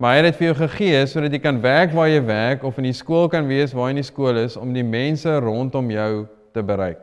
maar 0.02 0.16
hy 0.16 0.22
het 0.22 0.32
dit 0.32 0.40
vir 0.40 0.48
jou 0.48 0.56
gegee 0.64 1.02
sodat 1.06 1.36
jy 1.36 1.40
kan 1.44 1.60
werk 1.62 1.94
waar 1.94 2.10
jy 2.10 2.20
werk 2.26 2.64
of 2.66 2.80
in 2.82 2.88
die 2.88 2.96
skool 2.96 3.28
kan 3.30 3.46
wees 3.46 3.74
waar 3.76 3.92
jy 3.92 3.94
in 3.94 4.02
die 4.02 4.08
skool 4.10 4.40
is 4.42 4.58
om 4.58 4.74
die 4.74 4.86
mense 4.86 5.38
rondom 5.44 5.92
jou 5.94 6.26
te 6.54 6.64
bereik. 6.66 6.98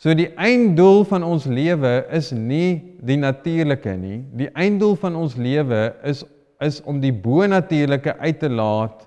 So 0.00 0.16
die 0.16 0.30
einddoel 0.40 1.04
van 1.04 1.26
ons 1.28 1.44
lewe 1.44 1.92
is 2.16 2.30
nie 2.32 2.96
die 3.04 3.18
natuurlike 3.20 3.92
nie. 4.00 4.22
Die 4.32 4.48
einddoel 4.56 4.96
van 5.02 5.18
ons 5.20 5.36
lewe 5.36 5.90
is 6.08 6.24
is 6.60 6.82
om 6.84 6.98
die 7.00 7.12
bonatuurlike 7.12 8.18
uit 8.20 8.38
te 8.40 8.48
laat 8.52 9.06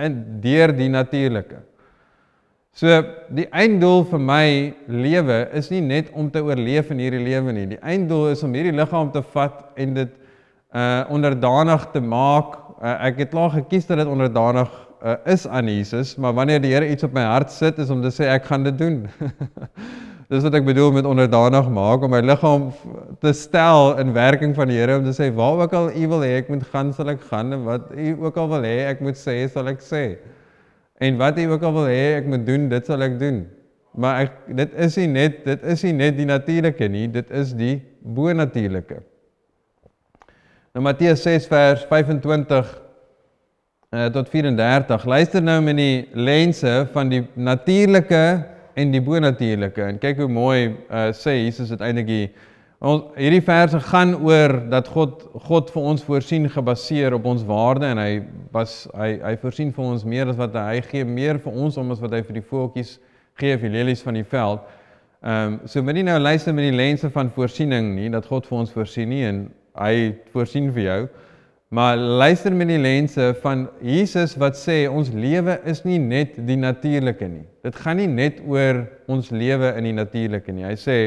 in 0.00 0.14
deur 0.40 0.72
die 0.72 0.88
natuurlike. 0.88 1.58
So 2.72 2.88
die 3.36 3.44
einddoel 3.52 4.06
vir 4.08 4.20
my 4.24 4.44
lewe 4.88 5.42
is 5.58 5.66
nie 5.68 5.82
net 5.84 6.08
om 6.16 6.30
te 6.32 6.40
oorleef 6.40 6.88
in 6.94 7.02
hierdie 7.04 7.20
lewe 7.20 7.52
nie. 7.52 7.66
Die 7.74 7.80
einddoel 7.84 8.30
is 8.32 8.44
om 8.46 8.54
hierdie 8.56 8.72
liggaam 8.72 9.10
te 9.12 9.20
vat 9.34 9.66
en 9.76 9.92
dit 9.98 10.14
uh 10.72 11.02
onderdanig 11.12 11.84
te 11.92 12.00
maak. 12.00 12.56
Uh, 12.80 12.94
ek 13.10 13.20
het 13.20 13.34
klaar 13.34 13.52
gekies 13.52 13.84
dat 13.90 14.00
dit 14.00 14.08
onderdanig 14.08 14.72
uh, 15.04 15.18
is 15.28 15.44
aan 15.44 15.68
Jesus, 15.68 16.16
maar 16.16 16.32
wanneer 16.32 16.64
die 16.64 16.72
Here 16.72 16.88
iets 16.88 17.04
op 17.04 17.12
my 17.12 17.26
hart 17.28 17.52
sit 17.52 17.76
is 17.78 17.92
om 17.92 18.00
te 18.02 18.10
sê 18.10 18.32
ek 18.32 18.48
gaan 18.48 18.64
dit 18.64 18.80
doen. 18.80 19.02
Dis 20.32 20.40
wat 20.48 20.56
ek 20.56 20.64
bedoel 20.64 20.94
met 20.96 21.06
onderdanig 21.06 21.68
maak 21.76 22.08
om 22.08 22.16
my 22.16 22.24
liggaam 22.24 22.70
te 23.20 23.36
stel 23.36 23.98
in 24.00 24.16
werking 24.16 24.56
van 24.56 24.72
die 24.72 24.80
Here 24.80 24.96
om 24.96 25.04
te 25.04 25.12
sê 25.12 25.28
waar 25.36 25.60
ook 25.60 25.76
al 25.76 25.92
u 25.92 26.08
wil 26.16 26.24
hê 26.24 26.38
ek 26.40 26.48
moet 26.48 26.64
gaan, 26.72 26.96
sal 26.96 27.12
ek 27.12 27.20
gaan 27.28 27.52
en 27.52 27.68
wat 27.68 27.92
u 27.92 28.14
ook 28.24 28.40
al 28.40 28.54
wil 28.56 28.64
hê 28.64 28.78
ek 28.88 29.04
moet 29.04 29.20
sê, 29.20 29.42
sal 29.52 29.68
ek 29.68 29.84
sê. 29.84 30.06
En 31.02 31.18
wat 31.18 31.38
jy 31.40 31.48
ook 31.50 31.64
al 31.66 31.74
wil 31.74 31.88
hê 31.90 32.02
ek 32.20 32.28
moet 32.30 32.44
doen, 32.46 32.68
dit 32.70 32.86
sal 32.86 33.02
ek 33.02 33.18
doen. 33.20 33.42
Maar 33.98 34.26
ek 34.26 34.36
dit 34.60 34.76
is 34.86 34.98
nie 35.00 35.08
net 35.12 35.40
dit 35.44 35.64
is 35.74 35.82
nie 35.88 35.96
net 35.98 36.14
die 36.16 36.28
natuurlike 36.28 36.88
nie, 36.92 37.08
dit 37.12 37.34
is 37.42 37.52
die 37.58 37.74
bonatuurlike. 38.00 39.02
Nou 40.72 40.84
Matteus 40.86 41.24
6 41.26 41.48
vers 41.50 41.82
25 41.90 42.70
uh, 43.92 44.06
tot 44.14 44.30
34. 44.32 45.04
Luister 45.04 45.44
nou 45.44 45.58
met 45.64 45.76
die 45.76 45.96
lense 46.16 46.86
van 46.94 47.12
die 47.12 47.20
natuurlike 47.34 48.22
en 48.78 48.94
die 48.94 49.02
bonatuurlike. 49.04 49.84
En 49.84 50.00
kyk 50.00 50.22
hoe 50.22 50.30
mooi 50.32 50.60
uh, 50.70 51.10
sê 51.16 51.36
Jesus 51.42 51.74
uiteindelik 51.74 52.08
hier 52.08 52.48
Ons 52.82 53.12
hierdie 53.14 53.44
verse 53.46 53.78
gaan 53.92 54.16
oor 54.26 54.56
dat 54.66 54.88
God 54.90 55.20
God 55.46 55.68
vir 55.70 55.84
ons 55.86 56.02
voorsien 56.02 56.48
gebaseer 56.50 57.14
op 57.14 57.28
ons 57.30 57.44
waarde 57.46 57.86
en 57.86 58.00
hy 58.02 58.24
was 58.50 58.88
hy 58.90 59.12
hy 59.22 59.36
voorsien 59.38 59.70
vir 59.76 59.84
ons 59.86 60.02
meer 60.02 60.32
as 60.32 60.40
wat 60.40 60.56
hy, 60.58 60.80
hy 60.80 60.82
gee 60.88 61.06
meer 61.06 61.38
vir 61.44 61.60
ons 61.62 61.78
om 61.78 61.94
as 61.94 62.02
wat 62.02 62.16
hy 62.16 62.24
vir 62.26 62.40
die 62.40 62.44
voeltjies 62.48 62.96
gee 63.38 63.54
vir 63.62 63.70
lelies 63.70 64.02
van 64.02 64.18
die 64.18 64.26
veld. 64.26 64.66
Ehm 65.22 65.54
um, 65.54 65.60
so 65.70 65.86
moenie 65.86 66.02
nou 66.10 66.18
luister 66.18 66.54
met 66.58 66.66
die 66.66 66.74
lense 66.74 67.10
van 67.14 67.30
voorsiening 67.30 67.94
nie 68.00 68.10
dat 68.10 68.26
God 68.26 68.50
vir 68.50 68.64
ons 68.64 68.74
voorsien 68.74 69.14
nie 69.14 69.22
en 69.30 69.44
hy 69.78 69.94
voorsien 70.34 70.72
vir 70.74 70.88
jou. 70.88 71.00
Maar 71.70 71.96
luister 71.96 72.52
met 72.52 72.68
die 72.68 72.82
lense 72.82 73.30
van 73.44 73.68
Jesus 73.80 74.34
wat 74.42 74.58
sê 74.58 74.88
ons 74.90 75.14
lewe 75.14 75.60
is 75.70 75.86
nie 75.86 76.00
net 76.02 76.34
die 76.50 76.58
natuurlike 76.58 77.30
nie. 77.30 77.46
Dit 77.62 77.78
gaan 77.78 78.02
nie 78.02 78.10
net 78.10 78.42
oor 78.42 78.88
ons 79.06 79.30
lewe 79.30 79.70
in 79.78 79.86
die 79.86 79.94
natuurlike 80.02 80.50
nie. 80.52 80.66
Hy 80.66 80.74
sê 80.74 80.98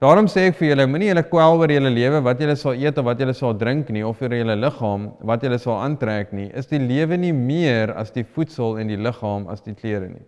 Daarom 0.00 0.30
sê 0.32 0.46
ek 0.48 0.54
vir 0.56 0.70
julle, 0.70 0.86
moenie 0.88 1.10
julle 1.10 1.20
kwel 1.28 1.58
oor 1.60 1.68
julle 1.68 1.90
lewe 1.92 2.22
wat 2.24 2.38
julle 2.40 2.54
sal 2.56 2.72
eet 2.72 2.96
of 2.96 3.04
wat 3.04 3.18
julle 3.20 3.34
sal 3.36 3.52
drink 3.60 3.90
nie 3.92 4.00
of 4.00 4.16
oor 4.24 4.32
julle 4.32 4.54
liggaam 4.56 5.02
wat 5.28 5.42
julle 5.44 5.58
sal 5.60 5.76
aantrek 5.76 6.32
nie. 6.32 6.48
Is 6.56 6.70
die 6.70 6.80
lewe 6.80 7.18
nie 7.20 7.34
meer 7.36 7.92
as 8.00 8.08
die 8.14 8.24
voedsel 8.24 8.78
en 8.80 8.88
die 8.88 8.96
liggaam 8.96 9.44
as 9.52 9.60
die 9.66 9.74
klere 9.76 10.08
nie? 10.08 10.24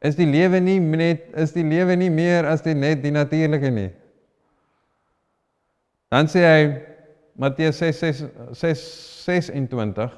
Is 0.00 0.16
die 0.16 0.24
lewe 0.24 0.56
nie 0.64 0.80
net 0.80 1.28
is 1.36 1.52
die 1.52 1.68
lewe 1.68 1.98
nie 2.00 2.08
meer 2.08 2.48
as 2.48 2.64
die 2.64 2.72
net 2.74 3.02
die 3.02 3.12
natuurlike 3.12 3.70
nie? 3.76 3.90
Dan 6.08 6.24
sê 6.32 6.40
hy 6.46 6.80
Matteus 7.36 7.76
6:26 7.84 10.08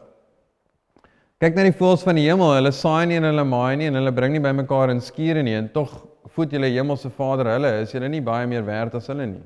Kyk 1.40 1.56
na 1.56 1.64
die 1.64 1.72
voëls 1.74 2.04
van 2.04 2.16
die 2.20 2.28
hemel, 2.28 2.52
hulle 2.54 2.70
saai 2.70 3.06
nie 3.09 3.16
en 3.18 3.24
hulle 3.33 3.44
maai 3.48 3.76
nie 3.80 3.88
en 3.90 3.98
hulle 3.98 4.14
bring 4.14 4.33
nie 4.37 4.44
bymekaar 4.44 4.90
in 4.94 5.02
skure 5.02 5.42
nie 5.42 5.59
en 5.59 5.72
tog 5.74 6.09
voed 6.36 6.52
julle 6.54 6.70
hemelse 6.70 7.10
Vader 7.16 7.52
hulle, 7.54 7.72
is 7.82 7.92
julle 7.94 8.08
nie 8.08 8.22
baie 8.24 8.46
meer 8.46 8.64
werd 8.66 8.94
as 8.98 9.08
hulle 9.10 9.26
nie. 9.26 9.42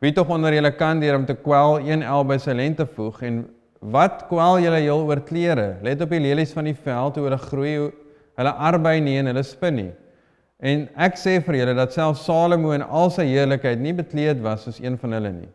Wie 0.00 0.12
tog 0.16 0.30
onder 0.32 0.54
julle 0.54 0.72
kan 0.72 1.00
deur 1.00 1.18
om 1.18 1.26
te 1.28 1.36
kwel 1.36 1.80
een 1.84 2.02
el 2.02 2.24
by 2.24 2.38
sy 2.40 2.54
lente 2.56 2.86
voeg 2.88 3.22
en 3.28 3.40
wat 3.92 4.26
kwel 4.30 4.60
julle 4.64 4.80
heel 4.80 5.04
oor 5.08 5.20
klere? 5.24 5.74
Let 5.84 6.00
op 6.04 6.12
die 6.14 6.22
lelies 6.24 6.54
van 6.56 6.68
die 6.68 6.76
veld 6.76 7.18
hoe 7.18 7.26
hulle 7.26 7.40
groei, 7.40 7.74
hulle 8.40 8.52
arbei 8.70 8.98
nie 9.04 9.18
en 9.20 9.28
hulle 9.32 9.44
spin 9.44 9.76
nie. 9.76 9.90
En 10.60 10.86
ek 11.00 11.16
sê 11.20 11.38
vir 11.44 11.62
julle 11.62 11.76
dat 11.76 11.92
selfs 11.96 12.26
Salomo 12.28 12.74
in 12.76 12.84
al 12.84 13.12
sy 13.12 13.24
heerlikheid 13.28 13.80
nie 13.80 13.94
bekleed 13.96 14.40
was 14.44 14.66
soos 14.66 14.80
een 14.80 14.98
van 15.00 15.16
hulle 15.16 15.32
nie. 15.36 15.50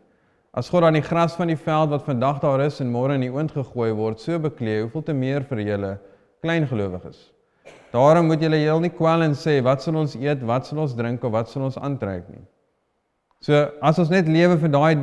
As 0.56 0.70
God 0.72 0.86
aan 0.88 0.96
die 0.96 1.04
gras 1.04 1.34
van 1.36 1.50
die 1.50 1.58
veld 1.60 1.90
wat 1.92 2.06
vandag 2.06 2.38
daar 2.42 2.62
is 2.64 2.80
en 2.80 2.90
môre 2.90 3.14
in 3.18 3.26
die 3.26 3.32
oond 3.34 3.52
gegooi 3.52 3.90
word, 3.94 4.22
so 4.22 4.38
bekleed, 4.40 4.86
hoeveel 4.86 5.04
te 5.04 5.14
meer 5.14 5.44
vir 5.46 5.60
julle 5.66 5.96
klein 6.42 6.66
gelowiges. 6.70 7.18
Daarom 7.92 8.26
moet 8.26 8.42
julle 8.42 8.58
heel 8.60 8.82
nie 8.82 8.92
kwel 8.92 9.22
en 9.26 9.34
sê 9.38 9.58
wat 9.64 9.82
sal 9.82 9.96
ons 10.02 10.16
eet, 10.18 10.42
wat 10.46 10.66
sal 10.66 10.82
ons 10.84 10.94
drink 10.96 11.24
of 11.24 11.32
wat 11.32 11.50
sal 11.52 11.68
ons 11.68 11.78
aantrek 11.78 12.26
nie. 12.32 12.44
So 13.44 13.66
as 13.84 13.98
ons 14.02 14.10
net 14.10 14.28
lewe 14.30 14.56
vir 14.58 14.72
daai 14.72 14.94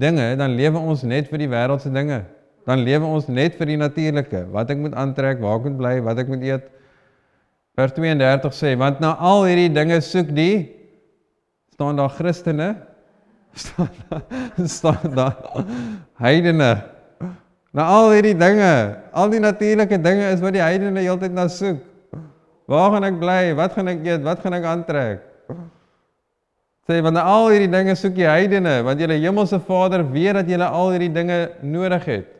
dinge, 0.00 0.26
dan 0.40 0.56
lewe 0.56 0.80
ons 0.80 1.02
net 1.04 1.28
vir 1.30 1.42
die 1.42 1.50
wêreldse 1.50 1.90
dinge. 1.92 2.22
Dan 2.68 2.84
lewe 2.86 3.08
ons 3.08 3.26
net 3.28 3.56
vir 3.58 3.72
die 3.72 3.78
natuurlike, 3.80 4.44
wat 4.54 4.70
ek 4.72 4.78
moet 4.80 4.94
aantrek, 4.98 5.40
waar 5.42 5.58
ek 5.58 5.66
moet 5.68 5.78
bly, 5.80 5.94
wat 6.06 6.20
ek 6.22 6.30
moet 6.30 6.44
eet. 6.46 6.68
Vers 7.78 7.94
32 7.96 8.54
sê, 8.56 8.74
want 8.78 9.00
na 9.02 9.14
al 9.16 9.46
hierdie 9.48 9.72
dinge 9.72 9.98
soek 10.04 10.30
die 10.36 10.54
staan 11.74 11.96
daar 11.96 12.12
Christene 12.12 12.74
staan 13.56 13.88
daar 14.08 14.68
staan 14.68 15.14
daar 15.16 15.36
heidene. 16.20 16.72
Na 17.74 17.86
al 17.86 18.10
hierdie 18.14 18.36
dinge, 18.38 18.72
al 19.12 19.30
die 19.30 19.40
natuurlike 19.42 19.98
dinge 20.02 20.32
is 20.34 20.42
wat 20.42 20.54
die 20.54 20.62
heidene 20.62 21.02
heeltyd 21.02 21.34
na 21.34 21.48
soek. 21.50 21.80
Waar 22.70 22.92
gaan 22.94 23.06
ek 23.08 23.18
bly? 23.18 23.40
Wat 23.58 23.74
gaan 23.74 23.90
ek 23.90 24.04
eet? 24.06 24.22
Wat 24.22 24.42
gaan 24.44 24.54
ek 24.54 24.66
aantrek? 24.70 25.26
Sê 26.86 27.00
want 27.02 27.18
al 27.18 27.48
hierdie 27.50 27.70
dinge 27.70 27.96
soek 27.98 28.18
jy 28.18 28.30
heidene, 28.30 28.80
want 28.86 29.02
julle 29.02 29.18
hemelse 29.18 29.58
Vader 29.66 30.04
weet 30.10 30.38
dat 30.38 30.48
julle 30.50 30.68
al 30.70 30.92
hierdie 30.94 31.10
dinge 31.14 31.38
nodig 31.66 32.06
het. 32.06 32.30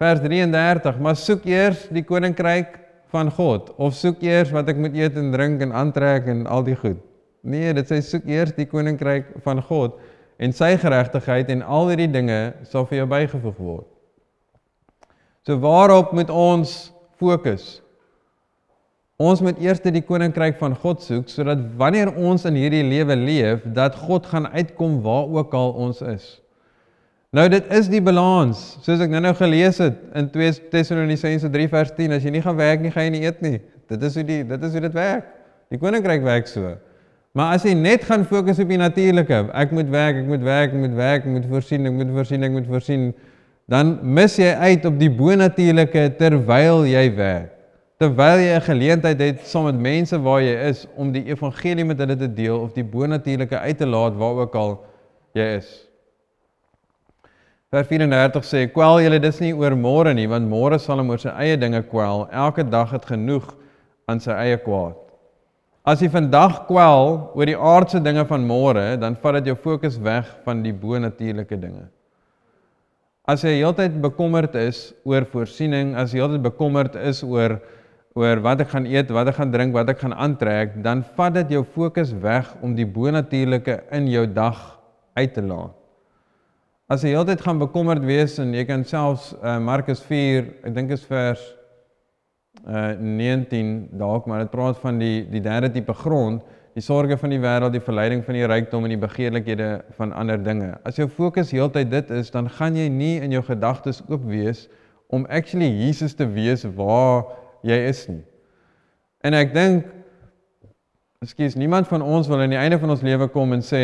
Vers 0.00 0.20
33: 0.24 0.98
Maar 1.00 1.16
soek 1.16 1.44
eers 1.48 1.86
die 1.92 2.04
koninkryk 2.08 2.74
van 3.12 3.30
God 3.32 3.70
of 3.80 3.94
soek 3.96 4.24
eers 4.24 4.50
wat 4.52 4.68
ek 4.72 4.80
moet 4.80 4.96
eet 4.96 5.16
en 5.16 5.30
drink 5.32 5.62
en 5.64 5.76
aantrek 5.76 6.28
en 6.32 6.44
al 6.48 6.64
die 6.66 6.76
goed. 6.76 6.98
Nee, 7.46 7.72
dit 7.76 7.88
sê 7.88 8.02
soek 8.02 8.26
eers 8.28 8.56
die 8.56 8.66
koninkryk 8.68 9.36
van 9.44 9.62
God 9.64 10.00
en 10.42 10.52
sy 10.56 10.74
geregtigheid 10.80 11.52
en 11.52 11.62
al 11.62 11.92
hierdie 11.92 12.10
dinge 12.12 12.40
sal 12.68 12.88
vir 12.88 13.02
jou 13.02 13.08
bygevoeg 13.12 13.60
word. 13.60 13.88
So 15.46 15.60
waarop 15.62 16.16
moet 16.16 16.32
ons 16.32 16.90
fokus? 17.20 17.76
Ons 19.16 19.40
moet 19.40 19.56
eers 19.64 19.78
die 19.80 20.02
koninkryk 20.04 20.58
van 20.60 20.74
God 20.76 21.00
soek 21.00 21.30
sodat 21.32 21.62
wanneer 21.80 22.10
ons 22.20 22.42
in 22.48 22.56
hierdie 22.58 22.82
lewe 22.84 23.14
leef, 23.16 23.62
dat 23.64 23.94
God 23.96 24.26
gaan 24.28 24.50
uitkom 24.52 24.98
waar 25.04 25.30
ook 25.32 25.54
al 25.56 25.72
ons 25.86 26.02
is. 26.04 26.26
Nou 27.32 27.46
dit 27.48 27.64
is 27.72 27.88
die 27.88 28.02
balans, 28.04 28.76
soos 28.84 29.00
ek 29.00 29.12
nou-nou 29.12 29.32
gelees 29.38 29.80
het 29.80 29.96
in 30.16 30.28
2 30.32 30.68
Tessalonisense 30.72 31.48
3 31.52 31.70
vers 31.72 31.94
10, 31.96 32.12
as 32.12 32.28
jy 32.28 32.34
nie 32.36 32.44
gaan 32.44 32.60
werk 32.60 32.84
nie, 32.84 32.92
gaan 32.92 33.08
jy 33.08 33.14
nie 33.16 33.24
eet 33.24 33.40
nie. 33.44 33.56
Dit 33.88 34.04
is 34.04 34.20
hoe 34.20 34.26
die 34.28 34.42
dit 34.52 34.68
is 34.68 34.76
hoe 34.76 34.84
dit 34.84 35.00
werk. 35.00 35.32
Die 35.72 35.80
koninkryk 35.80 36.22
werk 36.26 36.52
so. 36.52 36.76
Maar 37.36 37.56
as 37.56 37.64
jy 37.64 37.72
net 37.76 38.04
gaan 38.04 38.28
fokus 38.28 38.60
op 38.60 38.68
die 38.68 38.80
natuurlike, 38.80 39.42
ek 39.56 39.72
moet 39.76 39.88
werk, 39.96 40.22
ek 40.22 40.28
moet 40.28 40.44
werk, 40.44 40.76
ek 40.76 40.80
moet 40.84 40.96
werk, 40.96 41.24
ek 41.24 41.32
moet 41.40 41.50
voorsien, 41.56 41.88
ek 41.88 41.96
moet 41.96 42.12
voorsien, 42.20 42.44
ek 42.44 42.56
moet 42.60 42.68
voorsien, 42.68 43.10
dan 43.68 43.96
mis 44.04 44.36
jy 44.40 44.52
uit 44.60 44.84
op 44.88 44.96
die 45.00 45.12
bonatuurlike 45.12 46.10
terwyl 46.20 46.84
jy 46.84 47.08
werk 47.16 47.55
terwyl 48.00 48.40
jy 48.40 48.52
'n 48.56 48.68
geleentheid 48.68 49.20
het 49.20 49.46
saam 49.46 49.64
met 49.64 49.78
mense 49.80 50.18
waar 50.18 50.42
jy 50.42 50.54
is 50.68 50.86
om 50.96 51.12
die 51.12 51.24
evangelie 51.24 51.84
met 51.84 51.98
hulle 51.98 52.16
te 52.16 52.28
deel 52.28 52.60
of 52.60 52.72
die 52.72 52.84
bonatuurlike 52.84 53.58
uit 53.58 53.78
te 53.78 53.86
laat 53.86 54.14
waar 54.16 54.44
ook 54.44 54.54
al 54.54 54.84
jy 55.32 55.56
is. 55.56 55.88
Vers 57.70 57.88
34 57.88 58.44
sê: 58.44 58.72
"Kwel 58.72 59.00
julle 59.00 59.18
dis 59.20 59.40
nie 59.40 59.52
oor 59.52 59.74
môre 59.76 60.14
nie, 60.14 60.28
want 60.28 60.48
môre 60.48 60.78
sal 60.78 60.98
hom 60.98 61.10
oor 61.10 61.18
sy 61.18 61.28
eie 61.28 61.56
dinge 61.56 61.82
kwel. 61.82 62.28
Elke 62.30 62.62
dag 62.62 62.90
het 62.90 63.04
genoeg 63.04 63.54
aan 64.06 64.20
sy 64.20 64.30
eie 64.30 64.56
kwaad." 64.56 64.94
As 65.86 66.00
jy 66.00 66.08
vandag 66.08 66.66
kwel 66.66 67.30
oor 67.34 67.46
die 67.46 67.56
aardse 67.56 68.00
dinge 68.02 68.24
van 68.26 68.46
môre, 68.46 68.96
dan 68.98 69.14
vat 69.16 69.34
dit 69.34 69.46
jou 69.46 69.54
fokus 69.54 69.98
weg 69.98 70.26
van 70.44 70.62
die 70.62 70.72
bo-natuurlike 70.72 71.56
dinge. 71.60 71.88
As 73.26 73.42
jy 73.42 73.56
heeltyd 73.60 74.00
bekommerd 74.02 74.54
is 74.54 74.92
oor 75.04 75.24
voorsiening, 75.24 75.94
as 75.96 76.12
jy 76.12 76.20
heeltyd 76.20 76.42
bekommerd 76.42 76.96
is 76.96 77.22
oor 77.22 77.60
oor 78.16 78.40
wat 78.40 78.62
ek 78.64 78.70
gaan 78.72 78.86
eet, 78.88 79.10
wat 79.12 79.28
ek 79.28 79.36
gaan 79.36 79.52
drink, 79.52 79.74
wat 79.76 79.90
ek 79.92 80.00
gaan 80.00 80.14
aantrek, 80.16 80.78
dan 80.84 81.02
vat 81.18 81.34
dit 81.36 81.56
jou 81.58 81.62
fokus 81.74 82.14
weg 82.22 82.48
om 82.64 82.72
die 82.76 82.86
bo-natuurlike 82.88 83.82
in 83.92 84.08
jou 84.08 84.24
dag 84.26 84.62
uit 85.18 85.34
te 85.36 85.44
laat. 85.44 85.74
As 86.88 87.02
jy 87.02 87.12
heeltyd 87.12 87.42
gaan 87.44 87.60
bekommerd 87.60 88.04
wees 88.06 88.38
en 88.40 88.54
jy 88.54 88.62
kan 88.64 88.84
selfs 88.86 89.32
uh, 89.42 89.58
Markus 89.60 90.00
4, 90.06 90.48
ek 90.68 90.74
dink 90.76 90.96
is 90.96 91.04
vers 91.08 91.42
uh 92.64 92.94
19 92.96 93.98
dalk 94.00 94.24
maar 94.26 94.40
dit 94.40 94.50
praat 94.50 94.78
van 94.80 94.96
die 94.96 95.26
die 95.28 95.42
derde 95.44 95.68
tipe 95.74 95.92
grond, 95.92 96.40
die 96.72 96.82
sorges 96.82 97.20
van 97.20 97.34
die 97.34 97.40
wêreld, 97.42 97.74
die 97.74 97.84
verleiding 97.84 98.22
van 98.24 98.38
die 98.38 98.46
rykdom 98.48 98.86
en 98.86 98.94
die 98.94 99.00
begeerlikhede 99.00 99.68
van 99.98 100.14
ander 100.16 100.40
dinge. 100.40 100.72
As 100.88 100.96
jou 100.96 101.04
fokus 101.08 101.52
heeltyd 101.52 101.92
dit 101.92 102.14
is, 102.16 102.32
dan 102.32 102.48
gaan 102.48 102.78
jy 102.80 102.88
nie 102.88 103.16
in 103.20 103.34
jou 103.36 103.42
gedagtes 103.44 104.00
oop 104.08 104.24
wees 104.24 104.64
om 105.12 105.28
actually 105.28 105.68
Jesus 105.68 106.16
te 106.16 106.24
wees 106.32 106.64
waar 106.78 107.26
jy 107.66 107.78
is 107.90 108.06
nie. 108.08 108.22
En 109.26 109.34
ek 109.34 109.54
dink 109.54 109.92
Ekskuus, 111.24 111.54
niemand 111.56 111.88
van 111.88 112.02
ons 112.04 112.28
wil 112.28 112.42
aan 112.44 112.52
die 112.52 112.60
einde 112.60 112.76
van 112.78 112.92
ons 112.92 113.02
lewe 113.02 113.26
kom 113.32 113.54
en 113.56 113.62
sê 113.64 113.82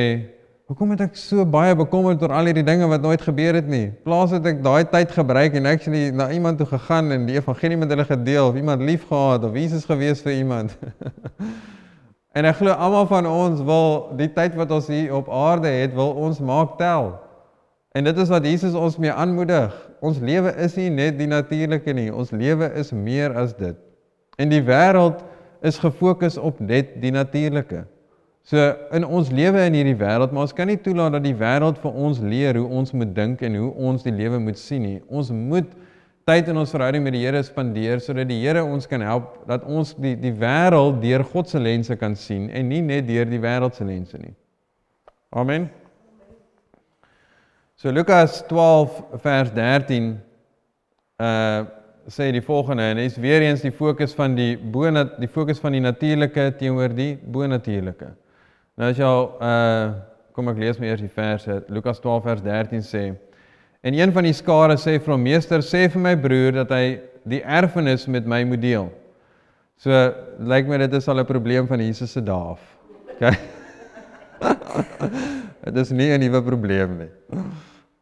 Hoekom 0.70 0.92
het 0.94 1.02
ek 1.04 1.16
so 1.18 1.42
baie 1.44 1.74
bekommerd 1.76 2.22
oor 2.22 2.32
al 2.32 2.46
hierdie 2.48 2.64
dinge 2.64 2.86
wat 2.88 3.02
nooit 3.02 3.20
gebeur 3.20 3.58
het 3.58 3.66
nie? 3.68 3.90
Plaas 4.06 4.30
het 4.32 4.46
ek 4.46 4.62
daai 4.64 4.86
tyd 4.88 5.10
gebruik 5.12 5.56
en 5.58 5.66
actually 5.68 6.06
na 6.14 6.30
iemand 6.32 6.62
toe 6.62 6.68
gegaan 6.70 7.10
en 7.12 7.26
die 7.28 7.34
evangelie 7.36 7.76
met 7.76 7.90
hulle 7.92 8.06
gedeel 8.08 8.52
of 8.52 8.56
iemand 8.56 8.80
liefgehad 8.86 9.44
of 9.44 9.58
Jesus 9.58 9.84
gewees 9.84 10.22
vir 10.24 10.32
iemand. 10.38 10.72
en 12.38 12.48
ek 12.48 12.60
glo 12.62 12.72
almal 12.72 13.04
van 13.10 13.28
ons 13.28 13.60
wil 13.68 14.14
die 14.16 14.30
tyd 14.32 14.56
wat 14.56 14.72
ons 14.72 14.88
hier 14.88 15.12
op 15.18 15.28
aarde 15.28 15.68
het, 15.68 15.92
wil 15.98 16.14
ons 16.24 16.40
maak 16.40 16.78
tel. 16.80 17.10
En 17.92 18.08
dit 18.08 18.22
is 18.24 18.32
wat 18.32 18.46
Jesus 18.46 18.78
ons 18.78 18.96
mee 19.02 19.12
aanmoedig. 19.12 19.76
Ons 20.02 20.18
lewe 20.18 20.50
is 20.64 20.74
nie 20.76 20.90
net 20.90 21.18
die 21.20 21.30
natuurlike 21.30 21.94
nie, 21.94 22.08
ons 22.10 22.32
lewe 22.34 22.72
is 22.80 22.90
meer 22.90 23.36
as 23.38 23.54
dit. 23.54 23.78
En 24.40 24.50
die 24.50 24.62
wêreld 24.66 25.22
is 25.62 25.78
gefokus 25.78 26.38
op 26.40 26.58
net 26.60 26.96
die 27.02 27.12
natuurlike. 27.14 27.84
So 28.42 28.58
in 28.90 29.06
ons 29.06 29.30
lewe 29.30 29.62
in 29.68 29.76
hierdie 29.78 29.98
wêreld, 30.00 30.32
maar 30.34 30.48
ons 30.48 30.54
kan 30.56 30.66
nie 30.66 30.80
toelaat 30.82 31.14
dat 31.14 31.22
die 31.22 31.36
wêreld 31.38 31.78
vir 31.78 31.98
ons 32.06 32.18
leer 32.18 32.58
hoe 32.58 32.66
ons 32.80 32.90
moet 32.96 33.12
dink 33.14 33.44
en 33.46 33.60
hoe 33.60 33.70
ons 33.90 34.02
die 34.02 34.14
lewe 34.14 34.40
moet 34.42 34.58
sien 34.58 34.82
nie. 34.82 34.98
Ons 35.06 35.30
moet 35.30 35.70
tyd 36.26 36.50
in 36.50 36.58
ons 36.58 36.74
verhouding 36.74 37.04
met 37.06 37.14
die 37.14 37.22
Here 37.22 37.42
spandeer 37.46 38.02
sodat 38.02 38.26
die 38.30 38.40
Here 38.42 38.64
ons 38.66 38.90
kan 38.90 39.02
help 39.06 39.36
dat 39.46 39.62
ons 39.66 39.94
die 40.02 40.16
die 40.18 40.34
wêreld 40.38 40.98
deur 41.02 41.22
God 41.30 41.50
se 41.50 41.62
lense 41.62 41.94
kan 41.98 42.18
sien 42.18 42.48
en 42.50 42.66
nie 42.70 42.82
net 42.82 43.06
deur 43.06 43.30
die 43.30 43.42
wêreld 43.42 43.78
se 43.78 43.86
lense 43.86 44.18
nie. 44.18 44.34
Amen. 45.30 45.70
So 47.82 47.90
Lukas 47.90 48.44
12 48.46 49.02
vers 49.18 49.50
13 49.50 50.20
uh 51.18 51.64
sê 52.06 52.28
die 52.34 52.42
volgende 52.42 52.82
en 52.82 52.98
is 52.98 53.16
weer 53.16 53.42
eens 53.42 53.62
die 53.62 53.72
fokus 53.74 54.14
van 54.14 54.34
die 54.34 54.56
bo 54.56 54.90
die 54.90 55.28
fokus 55.30 55.58
van 55.62 55.74
die 55.74 55.80
natuurlike 55.82 56.44
teenoor 56.58 56.94
die 56.94 57.16
bo 57.16 57.46
natuurlike. 57.46 58.08
Nou 58.78 58.90
as 58.90 58.98
jy 58.98 59.06
al 59.06 59.26
uh 59.42 59.88
kom 60.34 60.50
ek 60.52 60.60
lees 60.62 60.78
my 60.78 60.92
eers 60.92 61.02
die 61.02 61.10
verse. 61.10 61.56
Lukas 61.74 61.98
12 62.02 62.22
vers 62.28 62.44
13 62.46 62.84
sê: 62.86 63.02
En 63.82 63.98
een 63.98 64.14
van 64.14 64.30
die 64.30 64.34
skare 64.34 64.78
sê 64.78 65.00
vir 65.00 65.14
hom: 65.14 65.22
"Meester, 65.22 65.58
sê 65.58 65.88
vir 65.90 66.02
my 66.06 66.14
broer 66.14 66.54
dat 66.60 66.70
hy 66.70 67.00
die 67.26 67.42
erfenis 67.42 68.06
met 68.06 68.26
my 68.26 68.44
moet 68.44 68.62
deel." 68.62 68.92
So 69.82 69.90
lyk 70.38 70.70
my 70.70 70.78
dit 70.86 70.94
is 70.94 71.08
al 71.08 71.18
'n 71.18 71.26
probleem 71.26 71.66
van 71.66 71.82
Jesus 71.82 72.12
se 72.12 72.22
dae 72.22 72.54
af. 72.54 72.62
OK. 73.12 73.34
Dit 75.62 75.76
is 75.76 75.90
nie 75.90 76.10
'n 76.10 76.20
nuwe 76.20 76.42
probleem 76.42 76.98
nie. 76.98 77.10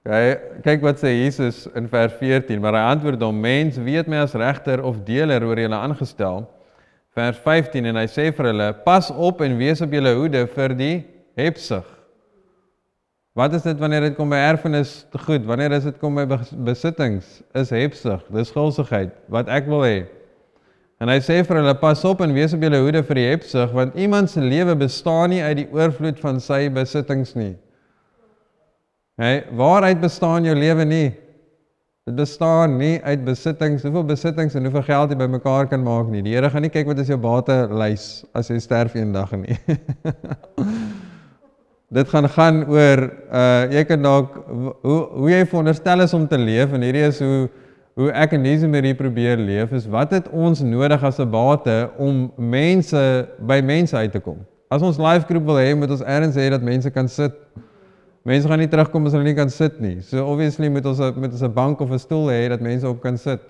OK, 0.00 0.60
kyk 0.64 0.80
wat 0.80 0.96
sê 1.02 1.10
Jesus 1.12 1.66
in 1.76 1.84
vers 1.92 2.14
14, 2.16 2.56
maar 2.62 2.72
hy 2.72 2.84
antwoord 2.94 3.20
hom: 3.20 3.36
"Mens, 3.36 3.76
wie 3.76 3.98
het 3.98 4.08
my 4.08 4.22
as 4.24 4.32
regter 4.32 4.80
of 4.80 5.02
deler 5.04 5.44
oor 5.44 5.60
julle 5.60 5.76
aangestel?" 5.76 6.46
vers 7.12 7.36
15 7.44 7.84
en 7.90 7.98
hy 8.00 8.06
sê 8.08 8.30
vir 8.32 8.48
hulle: 8.48 8.72
"Pas 8.86 9.10
op 9.10 9.42
en 9.44 9.58
wees 9.58 9.82
op 9.84 9.92
julle 9.92 10.14
hoede 10.16 10.46
vir 10.54 10.74
die 10.74 11.04
hebsug." 11.36 11.84
Wat 13.36 13.52
is 13.52 13.62
dit 13.62 13.78
wanneer 13.78 14.08
dit 14.08 14.16
kom 14.16 14.32
by 14.32 14.40
erfenis 14.40 15.04
te 15.12 15.18
goed? 15.18 15.44
Wanneer 15.44 15.76
is 15.76 15.84
dit 15.84 15.98
kom 16.00 16.16
by 16.16 16.24
besittings? 16.64 17.42
Is 17.54 17.70
hebsug, 17.70 18.24
dis 18.32 18.50
gulsigheid 18.50 19.12
wat 19.28 19.48
ek 19.52 19.68
wil 19.68 19.84
hê. 19.84 20.06
En 21.00 21.12
hy 21.12 21.20
sê 21.20 21.44
vir 21.44 21.60
hulle: 21.60 21.74
"Pas 21.74 22.04
op 22.08 22.24
en 22.24 22.32
wees 22.32 22.56
op 22.56 22.62
julle 22.64 22.80
hoede 22.80 23.02
vir 23.02 23.20
die 23.20 23.30
hebsug, 23.36 23.76
want 23.76 23.94
iemand 24.00 24.30
se 24.30 24.40
lewe 24.40 24.74
bestaan 24.74 25.28
nie 25.28 25.42
uit 25.42 25.56
die 25.56 25.72
oorvloed 25.76 26.18
van 26.24 26.40
sy 26.40 26.70
besittings 26.72 27.36
nie." 27.36 27.58
Hey, 29.20 29.42
waaruit 29.52 29.98
bestaan 30.00 30.46
jou 30.48 30.54
lewe 30.56 30.84
nie? 30.88 31.10
Dit 32.08 32.14
bestaan 32.16 32.78
nie 32.80 32.94
uit 33.04 33.20
besittings, 33.26 33.82
hoeveel 33.84 34.06
besittings 34.08 34.56
en 34.56 34.64
hoeveel 34.64 34.86
geld 34.86 35.12
jy 35.12 35.18
bymekaar 35.20 35.68
kan 35.68 35.82
maak 35.84 36.08
nie. 36.08 36.22
Die 36.24 36.32
Here 36.32 36.48
gaan 36.48 36.64
nie 36.64 36.70
kyk 36.72 36.88
wat 36.88 37.02
is 37.02 37.10
jou 37.12 37.18
batelys 37.20 38.06
as 38.32 38.48
jy 38.48 38.56
sterf 38.64 38.96
eendag 38.96 39.36
nie. 39.36 39.58
Dit 42.00 42.08
gaan 42.08 42.30
gaan 42.32 42.64
oor 42.72 43.04
uh 43.28 43.68
jy 43.68 43.84
kan 43.92 44.08
dalk 44.08 44.40
hoe 44.48 44.98
hoe 45.12 45.30
jy 45.34 45.44
veronderstel 45.52 46.08
is 46.08 46.16
om 46.16 46.24
te 46.24 46.40
leef 46.40 46.72
en 46.72 46.88
hierdie 46.88 47.04
is 47.12 47.20
hoe 47.20 47.50
hoe 48.00 48.08
ek 48.24 48.38
en 48.38 48.48
Liesem 48.48 48.80
hier 48.80 48.96
probeer 48.96 49.36
leef 49.36 49.76
is 49.76 49.84
wat 49.84 50.16
het 50.16 50.32
ons 50.32 50.64
nodig 50.64 51.04
as 51.04 51.20
'n 51.20 51.28
bate 51.28 51.90
om 51.98 52.30
mense 52.38 53.04
by 53.36 53.60
mense 53.60 53.92
uit 53.92 54.16
te 54.16 54.24
kom. 54.24 54.40
As 54.72 54.80
ons 54.80 54.96
live 54.96 55.28
groep 55.28 55.44
wil 55.44 55.60
hê, 55.60 55.74
moet 55.76 55.92
ons 55.92 56.08
eers 56.08 56.40
hê 56.40 56.48
dat 56.48 56.64
mense 56.64 56.88
kan 56.88 57.08
sit. 57.08 57.36
Mense 58.22 58.48
gaan 58.48 58.60
nie 58.60 58.68
terugkom 58.68 59.06
as 59.08 59.14
hulle 59.16 59.24
nie 59.24 59.36
kan 59.36 59.48
sit 59.48 59.80
nie. 59.80 60.00
So 60.04 60.26
obviously 60.28 60.68
moet 60.68 60.86
ons 60.86 61.00
met 61.16 61.32
ons 61.32 61.42
'n 61.42 61.52
bank 61.52 61.80
of 61.80 61.90
'n 61.90 61.98
stoel 61.98 62.28
hê 62.28 62.48
dat 62.48 62.60
mense 62.60 62.88
op 62.88 63.00
kan 63.00 63.16
sit. 63.16 63.40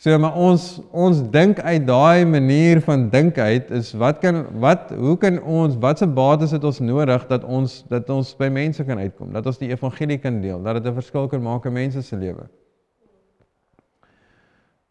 So 0.00 0.18
maar 0.18 0.32
ons 0.34 0.80
ons 0.96 1.18
dink 1.30 1.58
uit 1.60 1.86
daai 1.86 2.24
manier 2.24 2.80
van 2.80 3.10
dink 3.10 3.38
uit 3.38 3.70
is 3.70 3.92
wat 3.92 4.18
kan 4.18 4.46
wat 4.60 4.94
hoe 4.96 5.16
kan 5.18 5.36
ons 5.42 5.76
watse 5.76 6.06
bates 6.06 6.50
het 6.50 6.64
ons 6.64 6.80
nodig 6.80 7.26
dat 7.26 7.44
ons 7.44 7.84
dat 7.88 8.08
ons 8.10 8.36
by 8.36 8.48
mense 8.48 8.84
kan 8.84 8.98
uitkom, 8.98 9.32
dat 9.32 9.46
ons 9.46 9.58
die 9.58 9.68
evangelie 9.68 10.18
kan 10.18 10.40
deel, 10.40 10.62
dat 10.62 10.80
dit 10.80 10.86
'n 10.86 10.94
verskil 10.94 11.28
kan 11.28 11.42
maak 11.42 11.66
in 11.66 11.72
mense 11.72 12.02
se 12.02 12.16
lewe. 12.16 12.48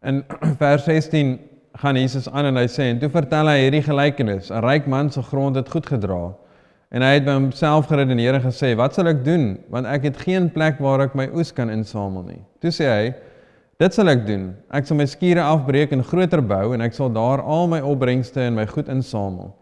In 0.02 0.24
vers 0.62 0.84
16 0.84 1.40
gaan 1.74 1.96
Jesus 1.96 2.30
aan 2.30 2.44
en 2.44 2.56
hy 2.56 2.68
sê 2.68 2.86
en 2.92 2.98
toe 2.98 3.10
vertel 3.10 3.48
hy 3.48 3.58
hierdie 3.64 3.82
gelykenis: 3.82 4.50
'n 4.50 4.62
Ryk 4.62 4.86
man 4.86 5.10
se 5.10 5.22
grond 5.22 5.56
het 5.56 5.68
goed 5.68 5.86
gedra. 5.86 6.36
En 6.90 7.04
hy 7.06 7.10
het 7.14 7.22
by 7.26 7.36
homself 7.36 7.86
geredeneer 7.86 8.34
en 8.34 8.42
gesê: 8.42 8.72
"Wat 8.74 8.96
sal 8.96 9.06
ek 9.06 9.20
doen 9.24 9.60
want 9.70 9.86
ek 9.86 10.08
het 10.08 10.16
geen 10.26 10.48
plek 10.50 10.80
waar 10.82 11.04
ek 11.04 11.14
my 11.14 11.28
oes 11.38 11.52
kan 11.54 11.70
insamel 11.70 12.24
nie." 12.26 12.40
Toe 12.58 12.70
sê 12.74 12.88
hy: 12.90 13.14
"Dit 13.78 13.94
sal 13.94 14.08
ek 14.10 14.26
doen. 14.26 14.56
Ek 14.74 14.86
sal 14.86 14.96
my 14.96 15.06
skure 15.06 15.40
afbreek 15.40 15.92
en 15.92 16.02
groter 16.02 16.42
bou 16.42 16.74
en 16.74 16.80
ek 16.80 16.92
sal 16.92 17.08
daar 17.08 17.42
al 17.42 17.68
my 17.68 17.78
opbrengste 17.80 18.40
en 18.40 18.56
my 18.56 18.66
goed 18.66 18.88
insamel. 18.88 19.54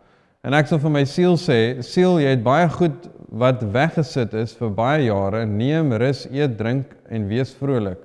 En 0.43 0.55
ek 0.55 0.67
sal 0.67 0.79
vir 0.79 0.91
my 0.91 1.05
siel 1.05 1.37
sê: 1.37 1.83
Siel, 1.83 2.17
jy 2.19 2.31
het 2.33 2.43
baie 2.43 2.69
goed 2.69 3.11
wat 3.29 3.61
weggesit 3.63 4.33
is 4.33 4.55
vir 4.57 4.71
baie 4.71 5.05
jare. 5.05 5.45
Neem 5.45 5.93
rus, 5.93 6.27
eet, 6.33 6.57
drink 6.57 6.97
en 7.11 7.29
wees 7.29 7.53
vrolik." 7.53 7.99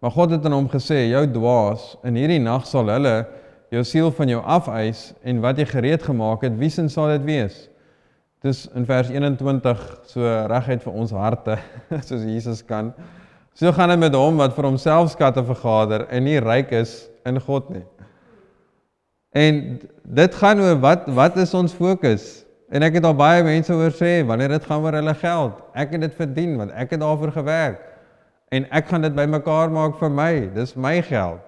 Maar 0.00 0.10
God 0.10 0.30
het 0.30 0.46
aan 0.46 0.52
hom 0.52 0.68
gesê: 0.68 1.10
"Jou 1.10 1.26
dwaas, 1.26 1.96
in 2.04 2.14
hierdie 2.14 2.38
nag 2.38 2.66
sal 2.66 2.86
hulle 2.86 3.26
jou 3.72 3.82
siel 3.82 4.12
van 4.12 4.28
jou 4.28 4.40
afeis 4.46 5.12
en 5.24 5.40
wat 5.40 5.58
jy 5.58 5.66
gereed 5.66 6.02
gemaak 6.02 6.42
het, 6.42 6.56
wie 6.56 6.70
sin 6.70 6.88
sal 6.88 7.08
dit 7.08 7.26
wees?" 7.26 7.66
Dis 8.40 8.64
in 8.72 8.86
vers 8.88 9.10
21 9.12 9.80
so 10.08 10.24
reguit 10.48 10.80
vir 10.80 10.94
ons 10.96 11.10
harte 11.12 11.58
soos 12.08 12.22
Jesus 12.24 12.62
kan. 12.64 12.94
So 13.52 13.72
gaan 13.76 13.92
dit 13.92 14.00
met 14.00 14.14
hom 14.16 14.38
wat 14.40 14.54
vir 14.56 14.70
homself 14.70 15.10
skatte 15.12 15.42
vergader 15.44 16.06
en 16.08 16.24
nie 16.24 16.38
ryk 16.40 16.72
is 16.78 16.94
in 17.28 17.36
God 17.44 17.68
nie. 17.74 17.84
En 19.36 19.58
dit 20.16 20.38
gaan 20.40 20.62
oor 20.64 20.80
wat 20.80 21.04
wat 21.14 21.36
is 21.42 21.52
ons 21.54 21.74
fokus? 21.76 22.46
En 22.72 22.86
ek 22.86 22.96
het 22.96 23.04
al 23.04 23.18
baie 23.18 23.42
mense 23.44 23.74
hoor 23.76 23.92
sê 23.94 24.20
wanneer 24.24 24.54
dit 24.56 24.66
gaan 24.70 24.86
oor 24.86 24.96
hulle 24.96 25.14
geld, 25.20 25.60
ek 25.74 25.92
het 25.94 26.06
dit 26.06 26.16
verdien 26.16 26.56
want 26.62 26.72
ek 26.72 26.94
het 26.94 27.02
daarvoor 27.02 27.34
gewerk 27.34 27.84
en 28.56 28.64
ek 28.74 28.88
gaan 28.88 29.04
dit 29.04 29.14
bymekaar 29.14 29.68
maak 29.70 29.98
vir 30.00 30.10
my. 30.10 30.32
Dis 30.54 30.72
my 30.80 30.96
geld. 31.06 31.44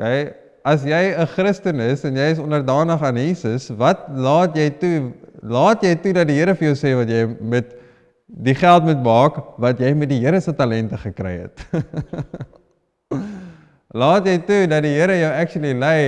OK? 0.00 0.32
As 0.64 0.86
jy 0.86 1.12
'n 1.12 1.26
Christen 1.26 1.80
is 1.80 2.04
en 2.08 2.16
jy 2.16 2.32
is 2.32 2.40
onderdanig 2.40 3.02
aan 3.02 3.20
Jesus, 3.20 3.68
wat 3.76 4.08
laat 4.08 4.56
jy 4.56 4.70
toe 4.80 5.12
laat 5.42 5.82
jy 5.82 5.94
toe 5.98 6.12
dat 6.14 6.28
die 6.30 6.38
Here 6.38 6.54
vir 6.54 6.70
jou 6.70 6.76
sê 6.78 6.92
wat 6.96 7.10
jy 7.10 7.24
met 7.40 7.72
die 8.26 8.54
geld 8.56 8.86
moet 8.86 9.02
maak 9.02 9.40
wat 9.60 9.80
jy 9.82 9.92
met 9.98 10.12
die 10.12 10.20
Here 10.22 10.40
se 10.40 10.54
talente 10.54 10.96
gekry 10.96 11.34
het. 11.42 11.64
laat 14.02 14.26
jy 14.26 14.38
toe 14.46 14.62
dat 14.70 14.86
die 14.86 14.94
Here 14.94 15.18
jou 15.18 15.32
actually 15.32 15.74
lei 15.74 15.98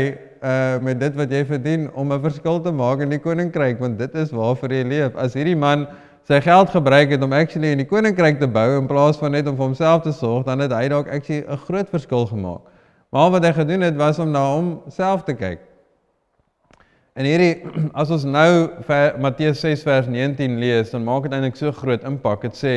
uh 0.44 0.76
met 0.84 0.98
dit 1.00 1.14
wat 1.16 1.30
jy 1.32 1.40
verdien 1.48 1.88
om 1.96 2.12
'n 2.12 2.20
verskil 2.20 2.60
te 2.60 2.72
maak 2.72 3.00
in 3.00 3.10
die 3.10 3.18
koninkryk 3.18 3.80
want 3.80 3.98
dit 3.98 4.14
is 4.14 4.30
waarvoor 4.30 4.72
jy 4.72 4.84
leef. 4.84 5.16
As 5.16 5.34
hierdie 5.34 5.56
man 5.56 5.86
sy 6.28 6.40
geld 6.40 6.70
gebruik 6.70 7.10
het 7.10 7.22
om 7.22 7.32
actually 7.32 7.72
in 7.72 7.78
die 7.78 7.88
koninkryk 7.88 8.40
te 8.40 8.46
bou 8.46 8.78
in 8.78 8.86
plaas 8.86 9.16
van 9.16 9.32
net 9.32 9.48
om 9.48 9.56
vir 9.56 9.64
homself 9.64 10.02
te 10.02 10.12
sorg, 10.12 10.44
dan 10.44 10.60
het 10.60 10.72
hy 10.72 10.88
dalk 10.88 11.08
actually 11.08 11.44
'n 11.48 11.56
groot 11.56 11.88
verskil 11.88 12.26
gemaak. 12.26 12.60
Maar 13.10 13.30
wat 13.30 13.44
hy 13.44 13.52
gedoen 13.52 13.80
het 13.80 13.96
was 13.96 14.18
om 14.18 14.30
na 14.30 14.46
homself 14.46 15.24
te 15.24 15.34
kyk. 15.34 15.73
En 17.14 17.26
hierdie 17.28 17.62
as 18.00 18.10
ons 18.10 18.26
nou 18.26 18.50
ver, 18.88 19.18
Matteus 19.22 19.62
6 19.62 19.86
vers 19.86 20.10
19 20.10 20.58
lees, 20.58 20.90
dan 20.90 21.04
maak 21.06 21.28
dit 21.28 21.36
eintlik 21.36 21.58
so 21.58 21.70
groot 21.74 22.02
impak. 22.06 22.48
Dit 22.48 22.58
sê 22.58 22.74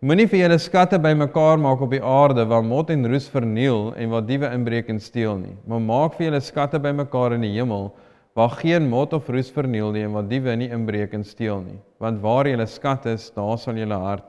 moenie 0.00 0.28
vir 0.30 0.46
julle 0.46 0.58
skatte 0.60 1.00
bymekaar 1.02 1.60
maak 1.60 1.82
op 1.84 1.92
die 1.92 2.00
aarde 2.00 2.46
waar 2.48 2.64
mot 2.64 2.88
en 2.92 3.08
roes 3.08 3.28
verniel 3.32 3.90
en 3.96 4.12
waar 4.12 4.24
diewe 4.24 4.48
inbreek 4.52 4.88
en 4.92 5.00
steel 5.00 5.36
nie, 5.40 5.54
maar 5.68 5.80
maak 5.84 6.16
vir 6.16 6.28
julle 6.30 6.40
skatte 6.44 6.80
bymekaar 6.80 7.36
in 7.36 7.44
die 7.44 7.52
hemel 7.56 7.90
waar 8.36 8.52
geen 8.60 8.88
mot 8.92 9.12
of 9.16 9.28
roes 9.32 9.48
verniel 9.52 9.94
nie 9.94 10.04
en 10.04 10.12
waar 10.12 10.26
diewe 10.28 10.56
nie 10.60 10.68
inbreek 10.72 11.14
en 11.16 11.24
steel 11.24 11.62
nie. 11.64 11.78
Want 12.04 12.20
waar 12.20 12.48
julle 12.48 12.66
skat 12.68 13.06
is, 13.08 13.30
daar 13.32 13.56
sal 13.60 13.80
julle 13.80 13.96
hart 13.96 14.28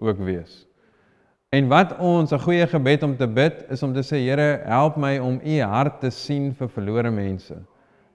ook 0.00 0.20
wees. 0.24 0.62
En 1.52 1.68
wat 1.68 1.92
ons 2.00 2.32
'n 2.32 2.40
goeie 2.40 2.66
gebed 2.66 3.02
om 3.02 3.16
te 3.16 3.26
bid 3.26 3.64
is 3.70 3.82
om 3.82 3.92
te 3.92 4.00
sê 4.00 4.16
Here, 4.24 4.62
help 4.64 4.96
my 4.96 5.18
om 5.18 5.40
u 5.44 5.60
hart 5.60 6.00
te 6.00 6.10
sien 6.10 6.54
vir 6.54 6.68
verlore 6.68 7.10
mense. 7.10 7.54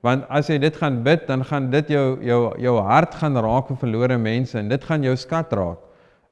Want 0.06 0.28
as 0.30 0.50
jy 0.52 0.60
dit 0.62 0.76
gaan 0.78 1.02
bid, 1.04 1.26
dan 1.28 1.44
gaan 1.46 1.72
dit 1.74 1.90
jou 1.96 2.06
jou 2.26 2.42
jou 2.62 2.76
hart 2.86 3.16
gaan 3.18 3.38
raak 3.42 3.72
vir 3.72 3.80
verlore 3.82 4.18
mense 4.22 4.58
en 4.60 4.70
dit 4.70 4.84
gaan 4.84 5.04
jou 5.04 5.16
skat 5.18 5.54
raak. 5.58 5.82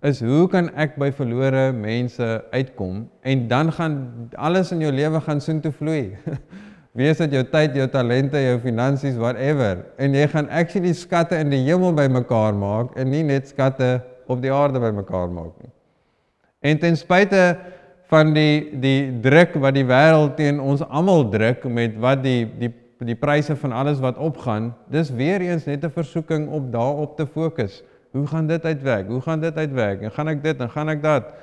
Is 0.05 0.21
hoe 0.21 0.45
kan 0.51 0.69
ek 0.77 0.99
by 1.01 1.09
verlore 1.15 1.71
mense 1.73 2.27
uitkom 2.53 3.05
en 3.25 3.47
dan 3.49 3.71
gaan 3.73 3.95
alles 4.37 4.71
in 4.75 4.83
jou 4.85 4.91
lewe 4.93 5.21
gaan 5.21 5.41
soontoe 5.41 5.73
vloei. 5.73 6.13
Wees 6.99 7.19
dit 7.19 7.33
jou 7.35 7.43
tyd, 7.51 7.73
jou 7.75 7.87
talente, 7.91 8.39
jou 8.39 8.59
finansies, 8.63 9.17
whatever. 9.19 9.81
En 9.99 10.13
jy 10.15 10.29
gaan 10.31 10.47
actually 10.47 10.93
skatte 10.95 11.35
in 11.41 11.49
die 11.51 11.65
hemel 11.65 11.91
bymekaar 11.97 12.55
maak 12.55 12.93
en 12.95 13.09
nie 13.11 13.23
net 13.25 13.49
skatte 13.51 13.97
op 14.31 14.39
die 14.43 14.53
aarde 14.53 14.79
bymekaar 14.79 15.27
maak 15.33 15.57
nie. 15.59 15.73
En 16.65 16.79
ten 16.79 16.95
spyte 16.97 17.41
van 18.13 18.31
die 18.35 18.77
die 18.81 19.09
druk 19.25 19.57
wat 19.61 19.75
die 19.75 19.85
wêreld 19.89 20.37
teen 20.37 20.61
ons 20.61 20.85
almal 20.85 21.25
druk 21.33 21.65
met 21.67 21.97
wat 22.01 22.21
die 22.23 22.45
die 22.61 22.71
die 23.03 23.15
pryse 23.15 23.55
van 23.59 23.71
alles 23.71 23.99
wat 23.99 24.17
opgaan, 24.17 24.73
dis 24.91 25.11
weer 25.11 25.41
eens 25.41 25.65
net 25.65 25.83
'n 25.83 25.91
versoeking 25.91 26.47
om 26.49 26.71
daarop 26.71 27.17
te 27.17 27.27
fokus. 27.27 27.83
Hoe 28.11 28.27
gaan 28.27 28.47
dit 28.47 28.65
uitwerk? 28.65 29.07
Hoe 29.07 29.21
gaan 29.21 29.39
dit 29.39 29.57
uitwerk? 29.57 30.01
En 30.01 30.11
gaan 30.11 30.27
ek 30.27 30.43
dit 30.43 30.59
en 30.59 30.69
gaan 30.69 30.89
ek 30.89 31.01
dat? 31.03 31.33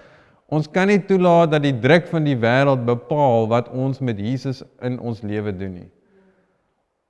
Ons 0.48 0.70
kan 0.70 0.86
nie 0.86 1.00
toelaat 1.04 1.50
dat 1.50 1.62
die 1.62 1.78
druk 1.78 2.06
van 2.06 2.24
die 2.24 2.36
wêreld 2.36 2.84
bepaal 2.84 3.48
wat 3.48 3.68
ons 3.68 4.00
met 4.00 4.18
Jesus 4.18 4.62
in 4.80 4.98
ons 5.00 5.22
lewe 5.22 5.56
doen 5.56 5.72
nie. 5.72 5.90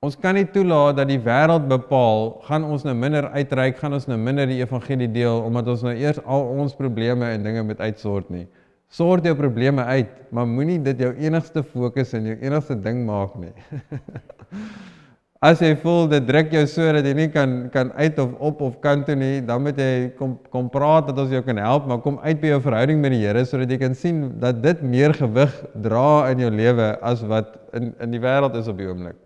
Ons 0.03 0.17
kan 0.19 0.35
nie 0.35 0.45
toelaat 0.51 0.97
dat 0.99 1.07
die 1.07 1.19
wêreld 1.23 1.67
bepaal 1.67 2.41
gaan 2.43 2.63
ons 2.67 2.83
nou 2.83 2.95
minder 2.95 3.29
uitreik, 3.31 3.77
gaan 3.79 3.93
ons 3.95 4.07
nou 4.07 4.17
minder 4.19 4.47
die 4.47 4.59
evangelie 4.59 5.07
deel 5.11 5.39
omdat 5.43 5.67
ons 5.67 5.85
nou 5.87 5.93
eers 5.95 6.19
al 6.23 6.43
ons 6.59 6.75
probleme 6.75 7.29
en 7.31 7.43
dinge 7.43 7.63
met 7.63 7.79
uitsort 7.79 8.29
nie. 8.29 8.47
Sort 8.93 9.25
jou 9.25 9.33
probleme 9.33 9.81
uit, 9.89 10.09
maar 10.29 10.45
moenie 10.45 10.77
dit 10.85 10.99
jou 11.01 11.09
enigste 11.25 11.63
fokus 11.65 12.13
en 12.13 12.27
jou 12.29 12.35
enigste 12.45 12.75
ding 12.77 12.99
maak 13.07 13.33
nie. 13.41 13.53
As 15.43 15.59
jy 15.59 15.73
voel 15.81 16.05
dit 16.07 16.23
druk 16.23 16.53
jou 16.55 16.61
so 16.71 16.91
dat 16.95 17.03
jy 17.09 17.15
nie 17.17 17.25
kan 17.33 17.55
kan 17.73 17.89
uit 17.97 18.19
of 18.21 18.35
op 18.47 18.61
of 18.63 18.75
kan 18.85 19.01
toe 19.03 19.15
nie, 19.19 19.41
dan 19.43 19.65
moet 19.65 19.81
jy 19.81 20.13
kom 20.15 20.37
kom 20.53 20.69
praat 20.71 21.09
dat 21.09 21.17
ons 21.19 21.33
jou 21.33 21.41
kan 21.43 21.57
help, 21.59 21.89
maar 21.89 21.99
kom 22.05 22.21
uit 22.23 22.39
by 22.39 22.53
jou 22.53 22.61
verhouding 22.63 23.01
met 23.03 23.11
die 23.11 23.19
Here 23.25 23.43
sodat 23.49 23.73
jy 23.73 23.81
kan 23.81 23.97
sien 23.97 24.21
dat 24.39 24.61
dit 24.63 24.85
meer 24.85 25.11
gewig 25.17 25.57
dra 25.83 26.29
in 26.31 26.45
jou 26.45 26.53
lewe 26.53 26.93
as 27.01 27.25
wat 27.27 27.57
in 27.75 27.91
in 27.99 28.13
die 28.13 28.21
wêreld 28.23 28.55
is 28.61 28.69
op 28.71 28.79
die 28.79 28.87
oomblik. 28.87 29.17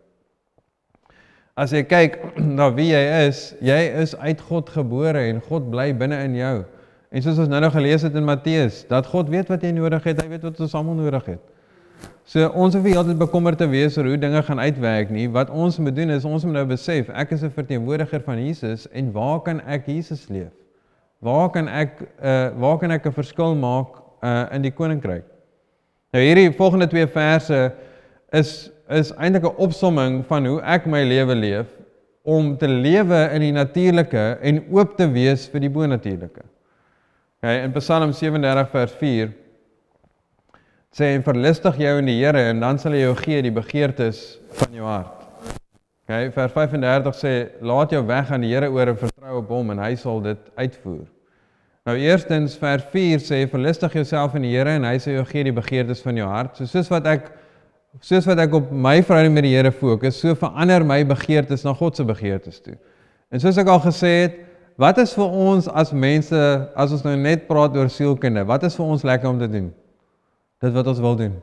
As 1.59 1.75
jy 1.75 1.83
kyk 1.91 2.17
na 2.57 2.71
wie 2.73 2.93
jy 2.95 3.03
is, 3.27 3.43
jy 3.61 3.77
is 4.01 4.15
uit 4.15 4.41
God 4.47 4.73
gebore 4.73 5.27
en 5.27 5.43
God 5.51 5.69
bly 5.69 5.91
binne 5.91 6.23
in 6.23 6.39
jou. 6.39 6.55
En 7.09 7.23
soos 7.23 7.37
ons 7.39 7.47
nou 7.47 7.59
nog 7.63 7.71
gelees 7.71 8.03
het 8.03 8.15
in 8.15 8.25
Matteus, 8.27 8.81
dat 8.87 9.05
God 9.07 9.29
weet 9.29 9.47
wat 9.47 9.61
jy 9.63 9.71
nodig 9.71 10.03
het, 10.03 10.21
hy 10.21 10.27
weet 10.27 10.43
wat 10.43 10.59
ons 10.59 10.73
almal 10.75 10.97
nodig 10.99 11.25
het. 11.25 11.43
So 12.27 12.49
ons 12.59 12.75
hoef 12.75 12.83
nie 12.83 12.97
altyd 12.99 13.19
bekommerd 13.21 13.61
te 13.61 13.67
wees 13.71 13.95
oor 13.97 14.09
hoe 14.11 14.17
dinge 14.19 14.41
gaan 14.43 14.59
uitwerk 14.59 15.11
nie. 15.15 15.29
Wat 15.31 15.49
ons 15.49 15.77
moet 15.79 15.95
doen 15.95 16.11
is 16.11 16.25
ons 16.27 16.43
moet 16.43 16.57
nou 16.59 16.65
besef 16.67 17.07
ek 17.09 17.31
is 17.31 17.43
'n 17.43 17.53
verteenwoordiger 17.55 18.21
van 18.25 18.41
Jesus 18.43 18.87
en 18.91 19.11
waar 19.15 19.39
kan 19.41 19.61
ek 19.61 19.87
Jesus 19.87 20.27
leef? 20.27 20.51
Waar 21.23 21.49
kan 21.49 21.67
ek 21.67 22.03
uh 22.21 22.51
waar 22.59 22.77
kan 22.77 22.91
ek 22.91 23.07
'n 23.07 23.15
verskil 23.15 23.55
maak 23.55 24.03
uh 24.21 24.45
in 24.51 24.61
die 24.61 24.71
koninkryk? 24.71 25.23
Nou 26.11 26.23
hierdie 26.23 26.51
volgende 26.51 26.87
twee 26.87 27.07
verse 27.07 27.71
is 28.31 28.71
is 28.89 29.13
eintlik 29.15 29.43
'n 29.43 29.57
opsomming 29.57 30.25
van 30.25 30.45
hoe 30.45 30.61
ek 30.61 30.85
my 30.85 31.03
lewe 31.03 31.35
leef 31.35 31.67
om 32.23 32.57
te 32.57 32.67
lewe 32.67 33.29
in 33.33 33.41
die 33.41 33.51
natuurlike 33.55 34.37
en 34.41 34.63
oop 34.71 34.97
te 34.97 35.07
wees 35.07 35.47
vir 35.47 35.59
die 35.59 35.69
bonatuurlike. 35.69 36.43
Okay, 37.37 37.63
in 37.63 37.71
Psalm 37.73 38.13
37 38.13 38.69
vers 38.71 38.93
4 38.97 39.27
sê 40.89 41.11
en 41.13 41.21
verlustig 41.21 41.75
jou 41.77 41.91
in 41.99 42.07
die 42.09 42.15
Here 42.17 42.47
en 42.49 42.63
dan 42.63 42.79
sal 42.81 42.95
hy 42.97 43.03
jou 43.03 43.11
gee 43.19 43.43
die 43.45 43.51
begeertes 43.53 44.39
van 44.57 44.73
jou 44.73 44.87
hart. 44.89 45.27
OK, 46.07 46.31
vers 46.33 46.55
35 46.55 47.19
sê 47.19 47.33
laat 47.61 47.93
jou 47.93 48.01
weg 48.09 48.31
aan 48.33 48.41
die 48.41 48.49
Here 48.55 48.71
oor 48.73 48.89
en 48.89 48.97
vertrou 48.97 49.35
op 49.43 49.53
hom 49.53 49.69
en 49.75 49.83
hy 49.83 49.91
sal 50.01 50.23
dit 50.25 50.49
uitvoer. 50.57 51.05
Nou 51.85 51.95
eerstens 52.07 52.57
vers 52.57 52.89
4 52.95 53.21
sê 53.27 53.43
verlustig 53.53 53.99
jouself 53.99 54.33
in 54.41 54.49
die 54.49 54.55
Here 54.55 54.73
en 54.79 54.89
hy 54.89 54.97
sal 54.97 55.19
jou 55.19 55.27
gee 55.29 55.45
die 55.45 55.53
begeertes 55.61 56.01
van 56.07 56.17
jou 56.17 56.31
hart. 56.33 56.57
So 56.57 56.65
soos 56.65 56.89
wat 56.89 57.05
ek 57.13 57.29
soos 58.01 58.25
wat 58.25 58.41
ek 58.47 58.57
op 58.57 58.73
my 58.73 58.95
verhouding 59.05 59.37
met 59.37 59.45
die 59.45 59.53
Here 59.53 59.69
fokus, 59.69 60.17
so 60.17 60.33
verander 60.41 60.81
my 60.81 61.03
begeertes 61.05 61.69
na 61.69 61.77
God 61.77 62.01
se 62.01 62.09
begeertes 62.15 62.65
toe. 62.65 62.79
En 63.29 63.45
soos 63.45 63.61
ek 63.61 63.69
al 63.69 63.85
gesê 63.85 64.15
het, 64.23 64.45
wat 64.77 65.01
is 65.01 65.13
vir 65.17 65.35
ons 65.49 65.67
as 65.67 65.91
mense 65.91 66.39
as 66.77 66.93
ons 66.93 67.03
nou 67.03 67.17
net 67.17 67.47
praat 67.49 67.75
oor 67.77 67.89
sielkunde, 67.89 68.45
wat 68.47 68.63
is 68.63 68.77
vir 68.77 68.85
ons 68.85 69.05
lekker 69.05 69.29
om 69.29 69.41
te 69.41 69.49
doen? 69.51 69.67
dit 70.63 70.73
wat 70.73 70.89
ons 70.89 71.03
wil 71.03 71.15
doen. 71.17 71.35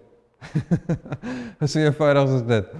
so 1.70 1.78
eenvoudig 1.78 2.34
is 2.38 2.42
dit. 2.48 2.72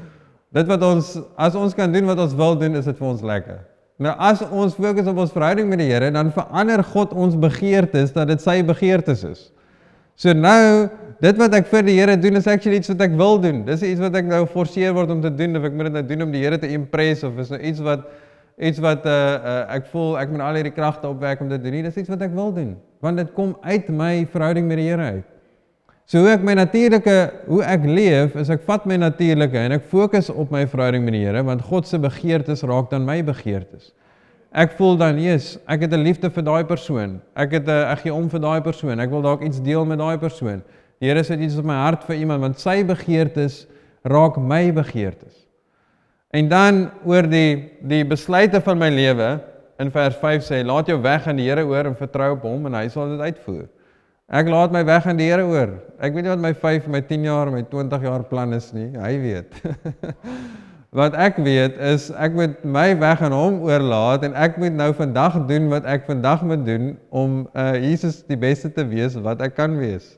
Dit 0.55 0.71
wat 0.71 0.83
ons 0.87 1.15
as 1.41 1.55
ons 1.59 1.77
kan 1.77 1.93
doen 1.93 2.11
wat 2.11 2.21
ons 2.27 2.35
wil 2.39 2.59
doen, 2.59 2.75
is 2.79 2.89
dit 2.91 2.99
vir 2.99 3.09
ons 3.11 3.23
lekker. 3.27 3.63
Nou 4.03 4.15
as 4.19 4.43
ons 4.49 4.75
fokus 4.75 5.09
op 5.11 5.21
ons 5.23 5.35
verhouding 5.35 5.69
met 5.71 5.83
die 5.83 5.91
Here, 5.93 6.11
dan 6.15 6.33
verander 6.35 6.83
God 6.91 7.15
ons 7.15 7.39
begeertes 7.39 8.13
dat 8.15 8.31
dit 8.33 8.43
sy 8.43 8.59
begeertes 8.67 9.23
is. 9.27 9.45
So 10.19 10.35
nou, 10.35 10.91
dit 11.23 11.39
wat 11.39 11.55
ek 11.59 11.71
vir 11.71 11.87
die 11.87 11.97
Here 12.01 12.19
doen 12.19 12.39
is 12.39 12.51
actually 12.51 12.81
iets 12.83 12.91
wat 12.91 13.07
ek 13.07 13.15
wil 13.19 13.39
doen. 13.43 13.63
Dis 13.69 13.87
iets 13.87 14.03
wat 14.03 14.19
ek 14.19 14.27
nou 14.31 14.43
geforseer 14.45 14.95
word 14.97 15.15
om 15.15 15.23
te 15.23 15.31
doen 15.31 15.59
of 15.59 15.67
ek 15.71 15.79
moet 15.79 15.91
dit 15.91 15.99
nou 16.01 16.05
doen 16.11 16.27
om 16.27 16.35
die 16.35 16.43
Here 16.43 16.59
te 16.59 16.71
impress 16.75 17.27
of 17.27 17.39
is 17.43 17.55
nou 17.55 17.63
iets 17.63 17.83
wat 17.87 18.07
iets 18.59 18.79
wat 18.79 19.07
uh, 19.07 19.13
uh 19.13 19.77
ek 19.77 19.87
voel 19.91 20.19
ek 20.21 20.31
moet 20.31 20.43
al 20.47 20.59
hierdie 20.61 20.75
kragte 20.75 21.09
opwerk 21.09 21.41
om 21.41 21.49
dit 21.49 21.63
te 21.63 21.71
doen. 21.71 21.87
Dis 21.87 21.97
iets 22.03 22.13
wat 22.13 22.23
ek 22.23 22.35
wil 22.35 22.53
doen 22.55 22.75
want 23.05 23.21
dit 23.21 23.33
kom 23.37 23.51
uit 23.61 23.89
my 23.93 24.13
verhouding 24.33 24.65
met 24.65 24.79
die 24.81 24.87
Here 24.89 25.09
uit. 25.19 25.27
So 26.09 26.21
hoe 26.21 26.31
ek 26.33 26.45
my 26.45 26.55
natuurlike 26.57 27.17
hoe 27.49 27.61
ek 27.65 27.85
leef, 27.85 28.37
is 28.41 28.49
ek 28.53 28.65
vat 28.65 28.87
my 28.89 28.97
natuurlike 29.01 29.61
en 29.61 29.77
ek 29.77 29.85
fokus 29.91 30.31
op 30.33 30.53
my 30.53 30.65
verhouding 30.69 31.05
met 31.05 31.17
die 31.17 31.25
Here 31.27 31.43
want 31.45 31.65
God 31.69 31.89
se 31.89 32.01
begeertes 32.01 32.65
raak 32.65 32.91
dan 32.93 33.05
my 33.05 33.21
begeertes. 33.25 33.93
Ek 34.55 34.77
voel 34.79 34.97
dan, 34.97 35.19
"Jesus, 35.19 35.59
ek 35.67 35.81
het 35.81 35.93
'n 35.93 36.05
liefde 36.05 36.31
vir 36.31 36.43
daai 36.43 36.65
persoon. 36.65 37.21
Ek 37.37 37.51
het 37.53 37.67
'n 37.67 37.93
ek 37.93 37.99
gee 37.99 38.15
om 38.15 38.29
vir 38.31 38.41
daai 38.41 38.61
persoon. 38.61 39.01
Ek 39.01 39.11
wil 39.11 39.23
dalk 39.23 39.43
iets 39.43 39.61
deel 39.61 39.85
met 39.85 39.99
daai 39.99 40.19
persoon." 40.19 40.63
Die 41.01 41.09
Here 41.09 41.25
sit 41.25 41.41
iets 41.41 41.59
op 41.59 41.65
my 41.65 41.75
hart 41.75 42.05
vir 42.05 42.17
iemand 42.17 42.41
want 42.41 42.61
sy 42.61 42.85
begeertes 42.85 43.67
raak 44.05 44.37
my 44.37 44.73
begeertes. 44.73 45.44
En 46.35 46.49
dan 46.51 46.89
oor 47.07 47.29
die 47.31 47.71
die 47.87 48.03
besluite 48.11 48.59
van 48.65 48.81
my 48.81 48.89
lewe 48.91 49.29
in 49.79 49.91
vers 49.95 50.17
5 50.19 50.43
sê, 50.43 50.65
"Laat 50.67 50.91
jou 50.91 50.99
weg 51.03 51.27
aan 51.29 51.37
die 51.37 51.49
Here 51.49 51.63
oor 51.63 51.87
en 51.87 51.97
vertrou 51.97 52.33
op 52.33 52.43
hom 52.43 52.67
en 52.67 52.75
hy 52.75 52.89
sal 52.89 53.17
dit 53.17 53.21
uitvoer." 53.21 53.69
Ek 54.29 54.49
laat 54.49 54.73
my 54.73 54.85
weg 54.85 55.07
aan 55.07 55.17
die 55.17 55.31
Here 55.31 55.45
oor. 55.45 55.79
Ek 56.01 56.15
weet 56.15 56.25
nie 56.25 56.33
wat 56.33 56.39
my 56.39 56.55
5, 56.55 56.89
my 56.89 57.01
10 57.01 57.25
jaar, 57.25 57.51
my 57.51 57.63
20 57.63 58.03
jaar 58.03 58.25
plan 58.25 58.53
is 58.53 58.73
nie. 58.73 58.91
Hy 58.99 59.19
weet. 59.21 59.53
wat 61.01 61.15
ek 61.19 61.37
weet 61.43 61.79
is 61.79 62.11
ek 62.11 62.33
moet 62.33 62.65
my 62.65 62.95
weg 62.99 63.23
aan 63.23 63.35
hom 63.35 63.63
oorlaat 63.67 64.23
en 64.23 64.35
ek 64.35 64.57
moet 64.63 64.73
nou 64.73 64.93
vandag 64.95 65.41
doen 65.47 65.67
wat 65.69 65.85
ek 65.91 66.07
vandag 66.07 66.43
moet 66.43 66.63
doen 66.67 66.97
om 67.11 67.49
uh 67.55 67.75
Jesus 67.75 68.23
die 68.29 68.39
beste 68.39 68.71
te 68.71 68.87
wees 68.87 69.15
wat 69.15 69.43
ek 69.43 69.57
kan 69.59 69.75
wees. 69.79 70.15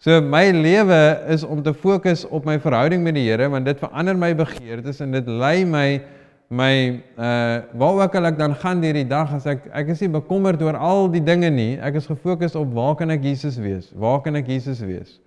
So 0.00 0.16
my 0.24 0.46
lewe 0.48 1.28
is 1.28 1.42
om 1.44 1.58
te 1.60 1.74
fokus 1.76 2.22
op 2.32 2.46
my 2.48 2.54
verhouding 2.56 3.02
met 3.04 3.18
die 3.18 3.26
Here 3.26 3.50
want 3.52 3.66
dit 3.68 3.76
verander 3.82 4.16
my 4.16 4.30
begeertes 4.32 5.02
en 5.04 5.12
dit 5.12 5.26
lei 5.28 5.66
my 5.68 6.00
my 6.48 6.72
uh 7.20 7.58
waar 7.76 7.98
ook 7.98 8.16
al 8.16 8.30
ek 8.30 8.38
dan 8.38 8.54
gaan 8.62 8.80
hierdie 8.80 9.04
dag 9.04 9.34
as 9.36 9.44
ek 9.44 9.66
ek 9.76 9.92
is 9.92 10.00
nie 10.00 10.08
bekommerd 10.14 10.64
oor 10.64 10.78
al 10.80 11.04
die 11.12 11.20
dinge 11.20 11.50
nie. 11.52 11.74
Ek 11.76 11.98
is 12.00 12.08
gefokus 12.08 12.56
op 12.56 12.72
waar 12.72 12.96
kan 12.96 13.12
ek 13.12 13.28
Jesus 13.28 13.60
wees? 13.60 13.90
Waar 13.92 14.22
kan 14.24 14.40
ek 14.40 14.48
Jesus 14.48 14.80
wees? 14.80 15.18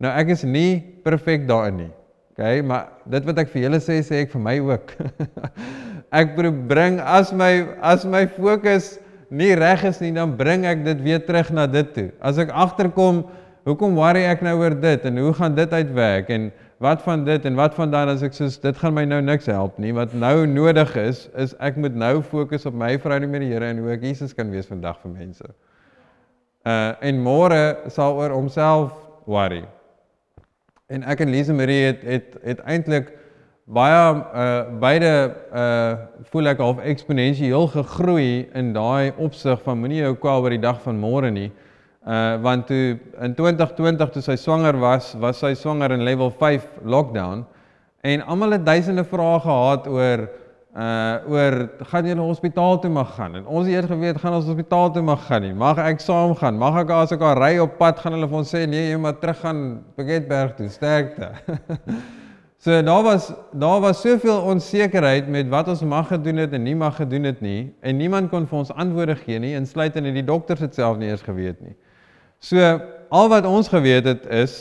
Nou 0.00 0.08
ek 0.08 0.32
is 0.32 0.46
nie 0.48 0.80
perfek 1.04 1.44
daarin 1.44 1.82
nie. 1.82 1.90
OK, 2.32 2.64
maar 2.64 2.88
dit 3.04 3.28
wat 3.28 3.44
ek 3.44 3.52
vir 3.52 3.66
julle 3.66 3.82
sê 3.84 4.00
sê 4.00 4.24
ek 4.24 4.32
vir 4.32 4.44
my 4.48 4.56
ook. 4.64 4.96
ek 6.22 6.32
bring 6.72 7.02
as 7.04 7.36
my 7.36 7.52
as 7.84 8.08
my 8.08 8.24
fokus 8.40 8.94
nie 9.28 9.52
reg 9.60 9.84
is 9.84 10.00
nie, 10.00 10.12
dan 10.16 10.32
bring 10.40 10.64
ek 10.68 10.88
dit 10.88 11.04
weer 11.04 11.20
terug 11.20 11.52
na 11.52 11.68
dit 11.68 11.92
toe. 11.92 12.08
As 12.24 12.40
ek 12.40 12.48
agterkom, 12.48 13.26
hoekom 13.68 13.94
worry 13.94 14.24
ek 14.26 14.42
nou 14.42 14.56
oor 14.58 14.74
dit 14.80 15.04
en 15.08 15.18
hoe 15.22 15.32
gaan 15.38 15.54
dit 15.54 15.72
uitwerk 15.72 16.30
en 16.34 16.50
wat 16.82 17.02
van 17.02 17.24
dit 17.24 17.44
en 17.46 17.54
wat 17.54 17.74
van 17.78 17.90
dan 17.90 18.10
as 18.10 18.24
ek 18.26 18.34
sê 18.34 18.48
dit 18.62 18.78
gaan 18.78 18.94
my 18.96 19.04
nou 19.06 19.20
niks 19.22 19.46
help 19.46 19.78
nie 19.82 19.92
wat 19.94 20.14
nou 20.18 20.46
nodig 20.50 20.96
is 20.98 21.28
is 21.44 21.54
ek 21.62 21.78
moet 21.78 21.94
nou 21.94 22.16
fokus 22.26 22.66
op 22.66 22.74
my 22.74 22.96
verhouding 22.98 23.30
met 23.30 23.44
die 23.44 23.52
Here 23.52 23.70
en 23.70 23.84
hoe 23.84 23.94
ek 23.94 24.02
Jesus 24.08 24.34
kan 24.34 24.50
wees 24.50 24.66
vandag 24.66 24.98
vir 25.04 25.14
mense. 25.14 25.52
Uh 26.66 26.94
en 27.02 27.22
môre 27.22 27.62
sal 27.90 28.18
oor 28.18 28.34
homself 28.34 28.92
worry. 29.30 29.62
En 30.90 31.06
ek 31.06 31.22
en 31.22 31.30
Lise 31.30 31.54
Marie 31.54 31.84
het 31.86 32.02
het, 32.02 32.36
het 32.42 32.62
eintlik 32.66 33.14
baie 33.66 34.02
uh 34.10 34.78
beide 34.82 35.12
uh 35.54 35.94
voel 36.34 36.50
ek 36.50 36.62
half 36.66 36.82
eksponensieel 36.82 37.68
gegroei 37.76 38.48
in 38.58 38.74
daai 38.74 39.14
opsig 39.22 39.62
van 39.62 39.78
moenie 39.78 40.02
jou 40.02 40.16
kwel 40.18 40.42
oor 40.42 40.54
die 40.54 40.66
dag 40.66 40.82
van 40.82 40.98
môre 40.98 41.30
nie. 41.30 41.52
Uh 42.02 42.34
want 42.42 42.66
toe 42.66 42.98
in 43.22 43.34
2020 43.38 44.10
toe 44.10 44.22
sy 44.22 44.34
swanger 44.34 44.74
was, 44.82 45.12
was 45.22 45.38
sy 45.38 45.52
swanger 45.54 45.92
in 45.94 46.02
level 46.02 46.32
5 46.34 46.64
lockdown 46.82 47.44
en 48.02 48.24
almal 48.26 48.56
het 48.56 48.64
duisende 48.66 49.04
vrae 49.06 49.36
gehad 49.44 49.86
oor 49.86 50.24
uh 50.74 51.30
oor 51.30 51.56
gaan 51.92 52.08
jy 52.08 52.16
na 52.18 52.24
hospitaal 52.26 52.80
toe 52.82 52.90
mag 52.90 53.12
gaan? 53.14 53.36
En 53.38 53.46
ons 53.46 53.68
het 53.68 53.76
eers 53.76 53.90
geweet 53.92 54.18
gaan 54.18 54.34
ons 54.34 54.48
hospitaal 54.50 54.90
toe 54.90 55.02
mag 55.06 55.22
gaan 55.28 55.46
nie. 55.46 55.52
Mag 55.54 55.78
ek 55.78 56.02
saam 56.02 56.34
gaan? 56.34 56.58
Mag 56.58 56.80
ek 56.82 56.90
as 56.96 57.14
ek 57.14 57.22
al 57.22 57.38
ry 57.38 57.52
op 57.62 57.78
pad 57.78 58.02
gaan 58.02 58.16
hulle 58.16 58.30
vir 58.32 58.40
ons 58.40 58.50
sê 58.50 58.64
nee 58.66 58.88
jy 58.90 58.98
moet 58.98 59.20
terug 59.22 59.38
gaan 59.44 59.62
Piketberg 59.94 60.58
toe 60.58 60.68
sterkte. 60.72 61.30
So 62.62 62.82
daar 62.82 63.02
was 63.02 63.32
daar 63.50 63.80
was 63.80 64.00
soveel 64.00 64.40
onsekerheid 64.40 65.28
met 65.28 65.48
wat 65.48 65.68
ons 65.68 65.80
mag 65.82 66.06
gedoen 66.06 66.36
het 66.36 66.52
en 66.52 66.62
nie 66.62 66.76
mag 66.78 66.94
gedoen 66.96 67.24
het 67.26 67.40
nie 67.40 67.74
en 67.80 67.96
niemand 67.96 68.30
kon 68.30 68.46
vir 68.46 68.58
ons 68.58 68.70
antwoorde 68.70 69.16
gee 69.18 69.38
nie 69.42 69.56
insluitend 69.58 70.06
in 70.06 70.14
die 70.14 70.22
dokters 70.22 70.62
het 70.62 70.74
self 70.78 71.00
nie 71.00 71.08
eers 71.10 71.24
geweet 71.26 71.58
nie 71.58 71.74
so 72.42 72.58
al 73.12 73.28
wat 73.32 73.46
ons 73.46 73.70
geweet 73.70 74.08
het 74.08 74.26
is 74.26 74.56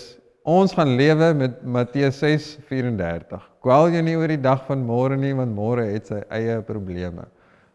ons 0.48 0.74
gaan 0.74 0.96
lewe 0.98 1.34
met 1.38 1.62
Matteus 1.66 2.22
6:34 2.22 3.42
kwel 3.62 3.92
jy 3.94 4.02
nie 4.06 4.18
oor 4.18 4.32
die 4.32 4.42
dag 4.42 4.64
van 4.68 4.82
môre 4.86 5.18
nie 5.18 5.34
want 5.38 5.54
môre 5.56 5.86
het 5.92 6.10
sy 6.10 6.22
eie 6.34 6.62
probleme. 6.66 7.28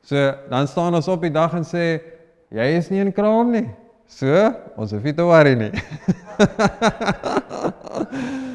So 0.07 0.17
dan 0.51 0.67
staan 0.71 0.95
ons 0.95 1.09
op 1.11 1.23
die 1.23 1.35
dag 1.35 1.55
en 1.55 1.67
sê 1.67 2.01
jy 2.55 2.67
is 2.79 2.91
nie 2.91 3.03
in 3.03 3.13
kraam 3.15 3.51
nie. 3.55 3.67
So 4.07 4.31
ons 4.79 4.95
hoef 4.95 5.07
nie 5.07 5.15
te 5.15 5.27
worry 5.27 5.55
nie. 5.59 5.73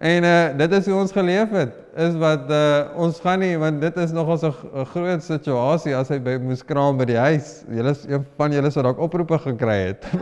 en 0.00 0.24
uh, 0.24 0.56
dit 0.56 0.72
is 0.78 0.86
hoe 0.88 0.96
ons 1.02 1.12
geleef 1.12 1.50
het 1.52 1.74
is 2.00 2.14
wat 2.20 2.48
uh, 2.48 2.88
ons 2.96 3.20
gaan 3.20 3.42
nie 3.44 3.58
want 3.60 3.82
dit 3.82 3.96
is 4.00 4.12
nog 4.16 4.28
ons 4.32 4.42
'n 4.42 4.84
groot 4.92 5.22
situasie 5.22 5.96
as 5.96 6.08
hy 6.08 6.18
by 6.18 6.38
moes 6.40 6.64
kraam 6.64 6.96
by 6.96 7.04
die 7.04 7.18
huis. 7.18 7.64
Julle 7.68 7.94
een 8.08 8.26
van 8.36 8.52
julle 8.52 8.70
sou 8.70 8.82
dalk 8.82 8.98
oproepe 8.98 9.38
gekry 9.38 9.92
het. 9.92 10.04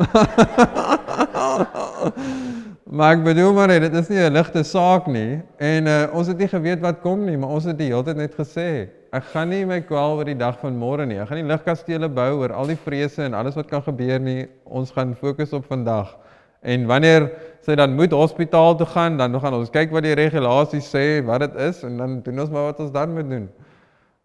Maar 2.89 3.19
ek 3.19 3.25
bedoel 3.27 3.51
maar 3.53 3.69
dit 3.69 3.95
is 3.95 4.09
nie 4.09 4.17
'n 4.17 4.33
ligte 4.33 4.63
saak 4.65 5.07
nie 5.07 5.43
en 5.61 5.87
uh, 5.87 6.07
ons 6.13 6.27
het 6.27 6.39
nie 6.39 6.49
geweet 6.49 6.81
wat 6.81 7.03
kom 7.03 7.25
nie, 7.25 7.37
maar 7.37 7.51
ons 7.51 7.65
het 7.65 7.77
die 7.77 7.91
hele 7.93 8.03
tyd 8.03 8.17
net 8.17 8.35
gesê, 8.35 8.89
ek 9.13 9.25
gaan 9.33 9.51
nie 9.53 9.67
my 9.67 9.83
kwel 9.85 10.17
oor 10.17 10.25
die 10.25 10.37
dag 10.37 10.57
van 10.61 10.73
môre 10.73 11.05
nie. 11.07 11.19
Ek 11.21 11.29
gaan 11.29 11.43
nie 11.43 11.53
ligkastele 11.53 12.09
bou 12.09 12.41
oor 12.41 12.53
al 12.53 12.67
die 12.67 12.79
vrese 12.81 13.27
en 13.27 13.35
alles 13.35 13.61
wat 13.61 13.69
kan 13.69 13.83
gebeur 13.83 14.21
nie. 14.21 14.49
Ons 14.65 14.91
gaan 14.91 15.15
fokus 15.15 15.53
op 15.53 15.67
vandag. 15.69 16.17
En 16.63 16.87
wanneer 16.87 17.29
sy 17.67 17.77
dan 17.79 17.95
moet 17.95 18.13
hospitaal 18.13 18.77
toe 18.77 18.87
gaan, 18.87 19.19
dan 19.21 19.35
gaan 19.41 19.55
ons 19.59 19.71
kyk 19.71 19.93
wat 19.95 20.07
die 20.07 20.17
regulasies 20.19 20.89
sê, 20.95 21.21
wat 21.27 21.45
dit 21.47 21.59
is 21.69 21.83
en 21.87 21.99
dan 22.01 22.21
doen 22.25 22.45
ons 22.45 22.51
maar 22.55 22.71
wat 22.71 22.81
ons 22.85 22.93
dan 22.95 23.13
moet 23.15 23.31
doen. 23.31 23.49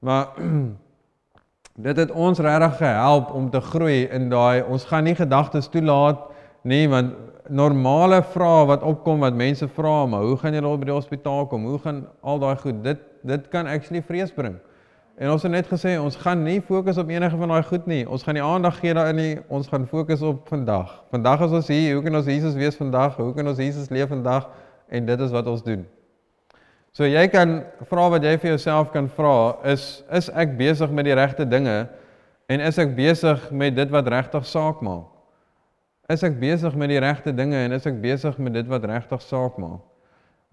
Maar 0.04 0.28
dit 1.88 1.98
het 1.98 2.12
ons 2.12 2.40
regtig 2.40 2.78
gehelp 2.78 3.32
om 3.34 3.50
te 3.50 3.62
groei 3.62 4.04
in 4.14 4.30
daai 4.30 4.64
ons 4.64 4.86
gaan 4.86 5.08
nie 5.10 5.16
gedagtes 5.18 5.72
toelaat 5.74 6.22
nie 6.64 6.86
want 6.90 7.16
normale 7.50 8.22
vrae 8.34 8.68
wat 8.70 8.84
opkom 8.88 9.20
wat 9.20 9.36
mense 9.36 9.68
vra, 9.68 10.06
maar 10.08 10.24
hoe 10.24 10.38
gaan 10.40 10.54
jy 10.56 10.62
nou 10.64 10.78
by 10.80 10.88
die 10.88 10.96
hospitaal 10.96 11.48
kom? 11.52 11.66
Hoe 11.68 11.80
gaan 11.84 12.06
al 12.22 12.40
daai 12.40 12.56
goed? 12.62 12.84
Dit 12.84 13.02
dit 13.24 13.48
kan 13.52 13.68
actually 13.68 14.02
vrees 14.04 14.32
bring. 14.36 14.58
En 15.22 15.30
ons 15.30 15.43
het 15.45 15.51
net 15.51 15.68
gesê 15.70 15.93
ons 16.01 16.16
gaan 16.24 16.39
nie 16.41 16.57
fokus 16.66 16.97
op 16.97 17.09
enige 17.09 17.38
van 17.38 17.51
daai 17.53 17.64
goed 17.64 17.86
nie. 17.86 18.01
Ons 18.09 18.24
gaan 18.26 18.34
nie 18.34 18.43
aandag 18.43 18.80
gee 18.82 18.93
daarin 18.97 19.20
nie. 19.20 19.34
Ons 19.53 19.68
gaan 19.70 19.86
fokus 19.88 20.24
op 20.26 20.47
vandag. 20.49 20.89
Vandag 21.14 21.43
is 21.45 21.53
ons 21.59 21.70
hier. 21.70 21.93
Hoe 21.93 22.03
kan 22.03 22.16
ons 22.18 22.26
Jesus 22.26 22.57
wees 22.57 22.80
vandag? 22.80 23.20
Hoe 23.22 23.34
kan 23.34 23.47
ons 23.47 23.61
Jesus 23.61 23.91
leef 23.93 24.09
vandag? 24.09 24.49
En 24.89 25.05
dit 25.05 25.20
is 25.20 25.32
wat 25.32 25.47
ons 25.47 25.61
doen. 25.64 25.86
So 26.93 27.05
jy 27.05 27.28
kan 27.34 27.61
vra 27.89 28.09
wat 28.14 28.26
jy 28.26 28.36
vir 28.41 28.51
jouself 28.53 28.91
kan 28.93 29.07
vra 29.09 29.55
is 29.70 30.03
is 30.14 30.30
ek 30.30 30.57
besig 30.57 30.91
met 30.93 31.07
die 31.07 31.16
regte 31.18 31.45
dinge 31.45 31.88
en 32.49 32.61
is 32.61 32.78
ek 32.78 32.91
besig 32.97 33.47
met 33.49 33.74
dit 33.74 33.89
wat 33.93 34.09
regtig 34.14 34.45
saak 34.45 34.82
maak? 34.86 35.07
Is 36.14 36.22
ek 36.26 36.38
besig 36.41 36.76
met 36.78 36.89
die 36.89 37.01
regte 37.01 37.34
dinge 37.34 37.57
en 37.57 37.74
is 37.74 37.86
ek 37.89 37.97
besig 38.01 38.38
met 38.38 38.53
dit 38.53 38.70
wat 38.70 38.86
regtig 38.86 39.26
saak 39.26 39.57
maak? 39.61 39.82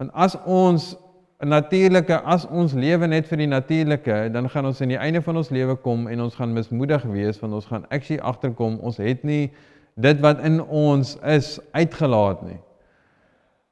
Want 0.01 0.13
as 0.13 0.37
ons 0.45 0.95
'n 1.41 1.47
natuurlike 1.47 2.21
as 2.21 2.45
ons 2.47 2.73
lewe 2.73 3.07
net 3.07 3.25
vir 3.27 3.37
die 3.37 3.47
natuurlike, 3.47 4.29
dan 4.33 4.49
gaan 4.49 4.65
ons 4.65 4.81
aan 4.81 4.93
die 4.93 4.97
einde 4.97 5.21
van 5.21 5.37
ons 5.37 5.49
lewe 5.49 5.75
kom 5.75 6.07
en 6.07 6.21
ons 6.21 6.35
gaan 6.35 6.53
mismoedig 6.53 7.03
wees 7.09 7.39
want 7.41 7.53
ons 7.53 7.65
gaan 7.65 7.85
actually 7.89 8.21
agterkom 8.21 8.77
ons 8.81 8.97
het 9.01 9.23
nie 9.23 9.49
dit 9.95 10.19
wat 10.21 10.39
in 10.45 10.61
ons 10.61 11.15
is 11.25 11.59
uitgelaat 11.71 12.43
nie. 12.45 12.59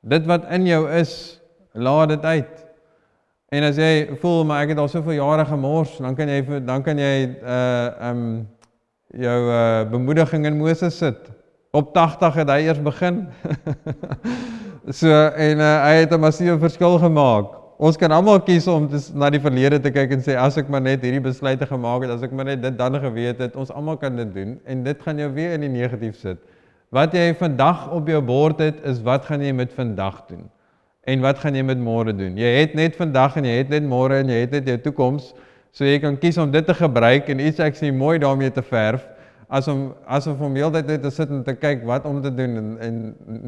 Dit 0.02 0.26
wat 0.26 0.48
in 0.50 0.66
jou 0.66 0.82
is, 0.90 1.14
laat 1.74 2.10
dit 2.10 2.26
uit. 2.26 2.66
En 3.54 3.66
as 3.66 3.78
jy 3.78 4.18
voel 4.22 4.44
maar 4.46 4.64
ek 4.64 4.74
het 4.74 4.82
al 4.82 4.90
soveel 4.90 5.20
jare 5.20 5.46
gemors, 5.46 5.98
dan 6.02 6.18
kan 6.18 6.30
jy 6.30 6.42
dan 6.66 6.84
kan 6.86 6.98
jy 6.98 7.14
uh 7.44 8.10
um 8.10 8.24
jou 9.14 9.38
uh 9.50 9.86
bemoediging 9.90 10.46
in 10.46 10.58
Moses 10.58 10.98
sit. 10.98 11.30
Op 11.72 11.94
80 11.94 12.42
het 12.42 12.50
hy 12.50 12.60
eers 12.66 12.82
begin. 12.82 13.28
so 15.00 15.14
en 15.14 15.62
uh, 15.62 15.72
hy 15.86 15.96
het 16.02 16.14
'n 16.14 16.20
massiewe 16.20 16.58
verskil 16.60 16.98
gemaak. 16.98 17.59
Ons 17.80 17.96
kan 17.96 18.12
almal 18.12 18.42
kies 18.44 18.66
om 18.68 18.90
te, 18.92 19.00
na 19.16 19.30
die 19.32 19.40
verlede 19.40 19.78
te 19.80 19.88
kyk 19.96 20.12
en 20.12 20.24
sê 20.26 20.34
as 20.36 20.58
ek 20.60 20.68
maar 20.68 20.82
net 20.84 21.04
hierdie 21.06 21.22
besluite 21.24 21.64
gemaak 21.64 22.04
het, 22.04 22.12
as 22.12 22.26
ek 22.28 22.34
maar 22.36 22.50
net 22.50 22.60
dit 22.60 22.76
dan 22.76 22.98
geweet 23.00 23.40
het, 23.40 23.54
ons 23.56 23.70
almal 23.72 23.96
kan 24.02 24.18
dit 24.20 24.34
doen 24.36 24.58
en 24.68 24.82
dit 24.84 25.06
gaan 25.06 25.22
jou 25.24 25.30
weer 25.38 25.54
in 25.56 25.64
die 25.64 25.72
negatief 25.72 26.18
sit. 26.20 26.42
Wat 26.92 27.16
jy 27.16 27.30
vandag 27.40 27.86
op 27.96 28.10
jou 28.12 28.20
bord 28.26 28.60
het, 28.60 28.82
is 28.84 29.00
wat 29.06 29.30
gaan 29.30 29.46
jy 29.46 29.54
met 29.56 29.72
vandag 29.78 30.26
doen? 30.28 30.44
En 31.08 31.24
wat 31.24 31.40
gaan 31.40 31.56
jy 31.56 31.64
met 31.70 31.80
môre 31.80 32.12
doen? 32.12 32.36
Jy 32.36 32.52
het 32.58 32.76
net 32.76 33.00
vandag 33.00 33.38
en 33.40 33.48
jy 33.48 33.56
het 33.62 33.72
net 33.72 33.88
môre 33.88 34.20
en 34.26 34.34
jy 34.34 34.42
het 34.42 34.58
net 34.58 34.68
jou 34.74 34.76
toekoms. 34.90 35.32
So 35.72 35.88
jy 35.88 36.02
kan 36.04 36.20
kies 36.20 36.42
om 36.42 36.52
dit 36.52 36.68
te 36.68 36.76
gebruik 36.76 37.32
en 37.32 37.46
iets 37.48 37.64
ek 37.64 37.80
sê 37.80 37.94
mooi 37.96 38.18
daarmee 38.20 38.52
te 38.52 38.66
verf 38.66 39.08
as 39.48 39.72
om 39.72 39.88
as 40.04 40.28
om 40.28 40.44
om 40.50 40.60
heeltyd 40.60 40.92
net 40.92 41.08
te 41.08 41.16
sit 41.16 41.32
en 41.32 41.48
te 41.48 41.56
kyk 41.56 41.88
wat 41.88 42.04
om 42.06 42.20
te 42.22 42.30
doen 42.34 42.60
en 42.60 42.70
en 42.86 43.00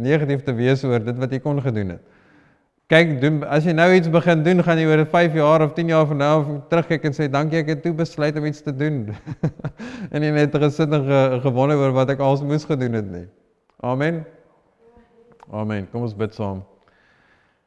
negatief 0.08 0.48
te 0.48 0.56
wees 0.56 0.88
oor 0.88 1.04
dit 1.04 1.20
wat 1.20 1.36
jy 1.36 1.44
kon 1.44 1.60
gedoen 1.62 1.98
het. 1.98 2.11
Kyk, 2.92 3.12
doen 3.22 3.38
as 3.48 3.64
jy 3.64 3.72
nou 3.72 3.88
iets 3.96 4.10
begin 4.12 4.42
doen, 4.44 4.60
gaan 4.68 4.80
jy 4.82 4.90
oor 4.90 5.06
5 5.08 5.36
jaar 5.40 5.64
of 5.64 5.76
10 5.78 5.92
jaar 5.94 6.08
van 6.10 6.18
nou 6.20 6.32
af 6.42 6.48
terugkyk 6.74 7.06
en 7.08 7.14
sê 7.16 7.30
dankie 7.32 7.62
ek 7.62 7.70
het 7.72 7.84
toe 7.86 7.94
besluit 7.96 8.36
om 8.36 8.48
iets 8.50 8.66
te 8.66 8.74
doen. 8.76 9.06
en 10.14 10.26
jy 10.26 10.32
net 10.36 10.58
gesit 10.60 10.92
en 10.92 11.06
ge, 11.08 11.22
gewonder 11.46 11.80
oor 11.80 11.96
wat 11.96 12.12
ek 12.12 12.24
als 12.26 12.44
moes 12.44 12.66
gedoen 12.68 12.98
het 13.00 13.08
nie. 13.08 13.24
Amen. 13.80 14.26
Amen. 15.48 15.88
Kom 15.94 16.04
ons 16.04 16.18
bid 16.20 16.36
saam. 16.36 16.66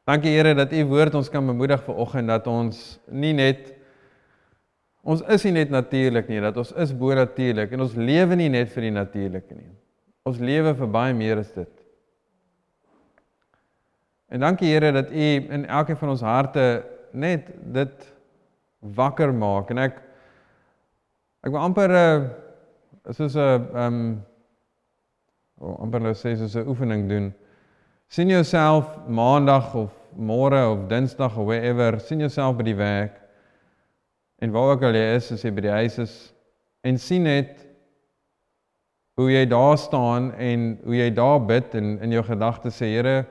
Dankie 0.05 0.35
Here 0.35 0.53
dat 0.59 0.75
U 0.77 0.85
woord 0.93 1.17
ons 1.17 1.33
kan 1.33 1.49
bemoedig 1.49 1.81
vir 1.87 2.05
oggend 2.05 2.29
dat 2.29 2.51
ons 2.51 2.85
nie 3.09 3.33
net 3.33 3.73
Ons 5.05 5.21
is 5.29 5.43
nie 5.45 5.53
net 5.53 5.73
natuurlik 5.73 6.31
nie, 6.33 6.39
dat 6.41 6.57
ons 6.57 6.71
is 6.81 6.93
bo-natuurlik 6.97 7.75
en 7.77 7.85
ons 7.85 7.97
lewe 7.97 8.39
nie 8.41 8.49
net 8.49 8.71
vir 8.73 8.87
die 8.87 8.93
natuurlike 8.95 9.57
nie. 9.57 9.73
Ons 10.25 10.41
lewe 10.41 10.73
vir 10.79 10.89
baie 10.89 11.17
meer 11.17 11.43
as 11.43 11.51
dit. 11.53 11.74
En 14.35 14.41
dankie 14.41 14.73
Here 14.73 14.93
dat 14.93 15.11
U 15.11 15.27
in 15.55 15.67
elkeen 15.67 15.97
van 15.97 16.09
ons 16.09 16.21
harte 16.21 16.85
net 17.13 17.53
dit 17.73 18.07
wakker 18.79 19.31
maak. 19.35 19.69
En 19.71 19.79
ek 19.79 20.01
ek 21.45 21.53
wil 21.53 21.61
amper 21.61 21.93
'n 21.93 22.25
uh, 23.05 23.13
soos 23.15 23.37
'n 23.37 23.69
um, 23.79 24.01
oh, 25.61 25.77
amper 25.85 26.01
nou 26.01 26.15
sê 26.15 26.35
soos 26.35 26.57
'n 26.57 26.67
oefening 26.67 27.09
doen. 27.09 27.35
sien 28.09 28.29
jouself 28.29 29.07
maandag 29.09 29.75
of 29.75 29.93
môre 30.17 30.67
of 30.71 30.89
dinsdag 30.89 31.37
of 31.37 31.47
wherever, 31.47 32.01
sien 32.01 32.19
jouself 32.19 32.57
by 32.57 32.63
die 32.63 32.77
werk. 32.77 33.21
En 34.39 34.51
waar 34.51 34.75
ook 34.75 34.83
al 34.83 34.95
jy 34.95 35.15
is, 35.15 35.33
as 35.33 35.43
jy 35.43 35.51
by 35.51 35.61
die 35.61 35.71
huis 35.71 35.99
is. 35.99 36.35
En 36.83 36.99
sien 36.99 37.23
net 37.23 37.67
hoe 39.15 39.31
jy 39.31 39.47
daar 39.47 39.79
staan 39.79 40.33
en 40.35 40.79
hoe 40.85 40.97
jy 40.97 41.11
daar 41.15 41.41
bid 41.47 41.75
en 41.75 41.99
in 42.01 42.11
jou 42.11 42.23
gedagtes 42.23 42.83
sê 42.83 42.87
Here 42.87 43.27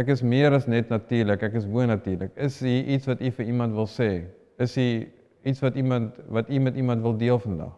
ek 0.00 0.10
is 0.10 0.22
meer 0.26 0.54
as 0.56 0.66
net 0.66 0.90
natuurlik, 0.90 1.42
ek 1.46 1.54
is 1.60 1.66
bo 1.70 1.84
natuurlik. 1.86 2.32
Is 2.36 2.58
hier 2.64 2.88
iets 2.96 3.06
wat 3.06 3.22
u 3.22 3.30
vir 3.30 3.46
iemand 3.46 3.76
wil 3.78 3.86
sê? 3.90 4.10
Is 4.62 4.74
hier 4.78 5.06
iets 5.46 5.62
wat 5.62 5.76
iemand 5.78 6.18
wat 6.34 6.50
u 6.50 6.58
met 6.58 6.76
iemand 6.76 7.02
wil 7.02 7.16
deel 7.18 7.38
vandag? 7.38 7.74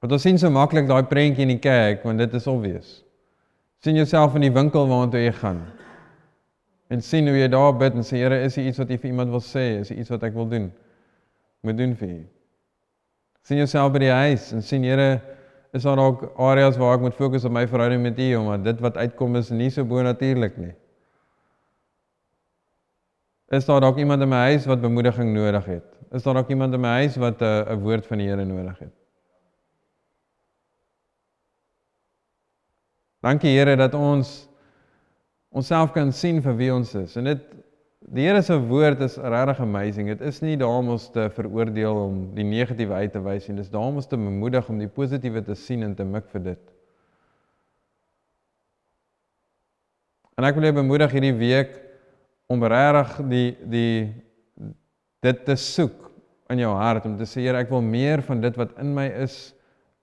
Want 0.00 0.16
ons 0.16 0.22
sien 0.24 0.38
so 0.40 0.48
maklik 0.50 0.86
daai 0.88 1.02
prentjie 1.10 1.44
in 1.44 1.56
die 1.56 1.60
kerk 1.60 2.06
want 2.08 2.22
dit 2.22 2.34
is 2.34 2.46
obvious. 2.48 3.00
sien 3.80 3.96
jouself 3.96 4.34
in 4.36 4.44
die 4.44 4.52
winkel 4.52 4.84
waartoe 4.88 5.22
jy 5.22 5.32
gaan 5.32 5.62
en 6.92 7.00
sien 7.00 7.28
hoe 7.28 7.36
jy 7.38 7.46
daar 7.48 7.72
bid 7.78 7.94
en 7.96 8.04
sê 8.04 8.18
Here, 8.20 8.42
is 8.44 8.58
hier 8.58 8.66
iets 8.68 8.80
wat 8.82 8.90
U 8.90 8.96
vir 8.98 9.08
iemand 9.08 9.30
wil 9.30 9.40
sê? 9.40 9.80
Is 9.80 9.88
hier 9.88 10.00
iets 10.02 10.10
wat 10.10 10.24
ek 10.26 10.34
wil 10.34 10.48
doen? 10.50 10.66
Moet 11.64 11.78
doen 11.78 11.94
vir 11.96 12.08
U. 12.08 12.20
sien 13.46 13.56
jouself 13.56 13.92
by 13.92 14.02
die 14.02 14.12
huis 14.12 14.50
en 14.52 14.62
sien 14.62 14.84
Here, 14.84 15.20
is 15.72 15.82
daar 15.82 15.98
ook 15.98 16.32
areas 16.36 16.76
waar 16.76 16.94
ek 16.94 17.00
moet 17.00 17.14
fokus 17.14 17.44
op 17.44 17.52
my 17.54 17.66
verhouding 17.68 18.02
met 18.02 18.18
U 18.18 18.34
omdat 18.34 18.64
dit 18.64 18.80
wat 18.80 18.96
uitkom 18.96 19.36
is 19.36 19.50
nie 19.50 19.70
so 19.70 19.84
bonatuurlik 19.84 20.56
nie. 20.56 20.74
Is 23.50 23.66
daar 23.66 23.80
dalk 23.80 23.98
iemand 23.98 24.22
in 24.22 24.28
my 24.30 24.44
huis 24.50 24.66
wat 24.66 24.80
bemoediging 24.80 25.32
nodig 25.34 25.64
het? 25.64 25.86
Is 26.10 26.22
daar 26.22 26.34
dalk 26.34 26.48
iemand 26.48 26.74
in 26.74 26.80
my 26.80 26.88
huis 27.02 27.16
wat 27.16 27.40
'n 27.40 27.44
uh, 27.44 27.72
'n 27.74 27.80
woord 27.82 28.06
van 28.06 28.18
die 28.18 28.28
Here 28.28 28.44
nodig 28.44 28.78
het? 28.78 28.94
Dankie 33.20 33.50
Here 33.58 33.76
dat 33.76 33.94
ons 33.94 34.48
onsself 35.48 35.92
kan 35.92 36.12
sien 36.12 36.42
vir 36.42 36.56
wie 36.56 36.72
ons 36.74 36.94
is. 36.94 37.16
En 37.16 37.24
dit 37.24 37.40
Die 38.08 38.24
Here 38.24 38.40
se 38.42 38.56
woord 38.56 39.02
is 39.04 39.18
regtig 39.20 39.58
amazing. 39.60 40.06
Dit 40.08 40.22
is 40.24 40.38
nie 40.40 40.56
daar 40.56 40.78
om 40.80 40.94
ons 40.94 41.10
te 41.12 41.26
veroordeel 41.36 41.98
om 42.00 42.22
die 42.34 42.46
negatiewe 42.48 42.96
uit 42.96 43.12
te 43.12 43.20
wys 43.20 43.48
nie. 43.48 43.58
Dit 43.58 43.66
is 43.66 43.72
daar 43.74 43.90
om 43.90 44.00
ons 44.00 44.08
te 44.08 44.16
bemoedig 44.16 44.70
om 44.72 44.78
die 44.80 44.88
positiewe 44.88 45.42
te 45.44 45.54
sien 45.54 45.84
en 45.84 45.92
te 45.94 46.06
mik 46.08 46.30
vir 46.32 46.46
dit. 46.48 46.62
En 50.40 50.48
ek 50.48 50.56
wil 50.56 50.70
jou 50.70 50.74
bemoedig 50.80 51.12
hierdie 51.12 51.36
week 51.36 51.76
om 52.48 52.64
regtig 52.64 53.14
die 53.28 53.46
die 53.68 53.94
dit 55.20 55.44
te 55.44 55.58
soek 55.60 56.08
in 56.50 56.64
jou 56.64 56.72
hart 56.72 57.04
om 57.04 57.18
te 57.20 57.28
sê 57.28 57.44
Here, 57.44 57.60
ek 57.60 57.68
wil 57.68 57.84
meer 57.84 58.24
van 58.24 58.40
dit 58.40 58.56
wat 58.56 58.72
in 58.80 58.94
my 58.96 59.10
is 59.20 59.50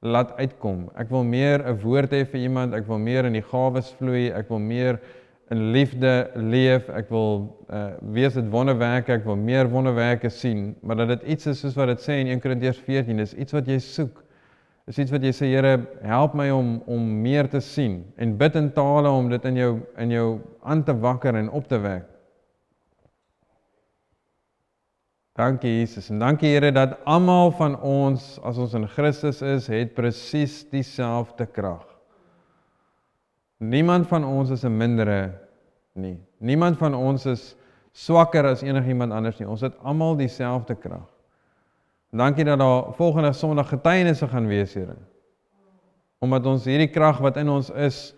laat 0.06 0.36
uitkom. 0.38 0.92
Ek 0.94 1.10
wil 1.10 1.26
meer 1.26 1.66
'n 1.66 1.82
woord 1.82 2.14
hê 2.14 2.22
vir 2.30 2.46
iemand, 2.46 2.78
ek 2.78 2.86
wil 2.86 3.02
meer 3.02 3.26
in 3.26 3.34
die 3.34 3.42
gawes 3.42 3.90
vloei, 3.98 4.30
ek 4.30 4.54
wil 4.54 4.62
meer 4.62 5.02
in 5.50 5.72
liefde 5.72 6.30
leef, 6.36 6.90
ek 6.92 7.10
wil 7.14 7.46
uh 7.72 7.94
wees 8.16 8.36
dit 8.36 8.48
wonderwerke, 8.52 9.16
ek 9.16 9.26
wil 9.28 9.38
meer 9.40 9.70
wonderwerke 9.72 10.30
sien, 10.34 10.74
maar 10.84 11.00
dat 11.00 11.14
dit 11.16 11.30
iets 11.36 11.48
is 11.54 11.62
soos 11.64 11.78
wat 11.80 11.94
dit 11.94 12.04
sê 12.04 12.20
in 12.20 12.32
1 12.34 12.44
Korintiërs 12.44 12.82
14, 12.84 13.24
dis 13.24 13.36
iets 13.40 13.56
wat 13.56 13.70
jy 13.72 13.80
soek. 13.84 14.24
Dis 14.88 15.00
iets 15.04 15.12
wat 15.12 15.24
jy 15.24 15.34
sê 15.36 15.50
Here, 15.52 15.74
help 16.08 16.36
my 16.36 16.50
om 16.56 16.78
om 16.88 17.08
meer 17.24 17.48
te 17.52 17.60
sien 17.64 18.02
en 18.16 18.38
bid 18.40 18.56
in 18.60 18.70
tale 18.76 19.12
om 19.12 19.32
dit 19.32 19.48
in 19.50 19.60
jou 19.60 19.72
in 20.04 20.14
jou 20.16 20.28
aan 20.64 20.84
te 20.88 20.96
wakker 20.96 21.36
en 21.36 21.50
op 21.50 21.68
te 21.68 21.80
wek. 21.84 22.06
Dankie 25.38 25.78
Jesus 25.80 26.10
en 26.10 26.24
dankie 26.24 26.54
Here 26.56 26.72
dat 26.76 26.98
almal 27.06 27.52
van 27.60 27.76
ons 27.84 28.36
as 28.44 28.58
ons 28.58 28.76
in 28.80 28.88
Christus 28.88 29.44
is, 29.44 29.68
het 29.72 29.96
presies 29.96 30.66
dieselfde 30.72 31.48
krag. 31.52 31.97
Niemand 33.58 34.08
van 34.08 34.26
ons 34.26 34.50
is 34.50 34.64
'n 34.64 34.78
mindere 34.78 35.34
nie. 35.94 36.20
Niemand 36.38 36.78
van 36.78 36.96
ons 36.96 37.26
is 37.26 37.56
swakker 37.92 38.46
as 38.46 38.62
enigiemand 38.62 39.12
anders 39.12 39.38
nie. 39.40 39.48
Ons 39.48 39.62
het 39.62 39.78
almal 39.78 40.16
dieselfde 40.16 40.76
krag. 40.76 41.10
Dankie 42.10 42.46
dat 42.46 42.60
daar 42.60 42.94
volgende 42.94 43.34
Sondag 43.34 43.70
getuienisse 43.70 44.28
gaan 44.28 44.48
wees, 44.48 44.74
Here. 44.74 44.96
Omdat 46.20 46.46
ons 46.46 46.66
hierdie 46.66 46.90
krag 46.90 47.18
wat 47.18 47.38
in 47.38 47.50
ons 47.50 47.70
is 47.70 48.16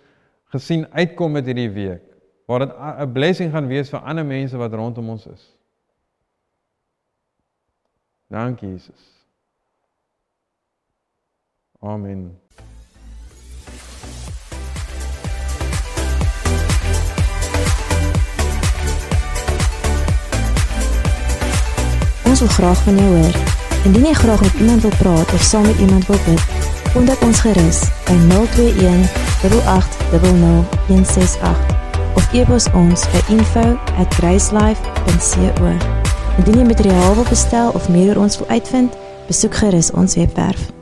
gesien 0.53 0.87
uitkom 0.91 1.31
met 1.31 1.45
hierdie 1.45 1.71
week, 1.71 2.03
waar 2.45 2.59
dit 2.59 2.75
'n 2.77 3.11
blessing 3.11 3.51
gaan 3.51 3.67
wees 3.67 3.89
vir 3.89 3.99
ander 3.99 4.25
mense 4.25 4.57
wat 4.57 4.73
rondom 4.73 5.09
ons 5.09 5.27
is. 5.27 5.57
Dankie 8.27 8.69
Jesus. 8.69 9.25
Amen. 11.79 12.39
Ons 22.39 22.55
wil 22.55 22.63
graag 22.63 22.79
van 22.83 22.95
jou 22.95 23.15
hoor. 23.15 23.35
Indien 23.83 24.05
jy 24.07 24.13
graag 24.13 24.41
met 24.41 24.53
iemand 24.53 24.81
wil 24.81 24.91
praat 24.97 25.33
of 25.33 25.41
saam 25.43 25.65
met 25.67 25.79
iemand 25.79 26.05
wil 26.07 26.17
bid, 26.23 26.41
kontak 26.93 27.21
ons 27.27 27.39
gerus 27.43 27.79
by 28.07 28.15
021 28.29 29.03
8800168 29.43 31.59
of 32.15 32.23
e-pos 32.31 32.71
ons 32.71 33.03
by 33.11 33.19
info@gracelife.co. 33.35 35.67
Indien 36.37 36.57
jy 36.63 36.67
materiaal 36.71 37.13
wil 37.19 37.27
bestel 37.27 37.75
of 37.75 37.91
meer 37.91 38.15
oor 38.15 38.23
ons 38.23 38.39
wil 38.39 38.47
uitvind, 38.47 38.95
besoek 39.27 39.55
gerus 39.55 39.91
ons 39.91 40.15
webwerf 40.15 40.78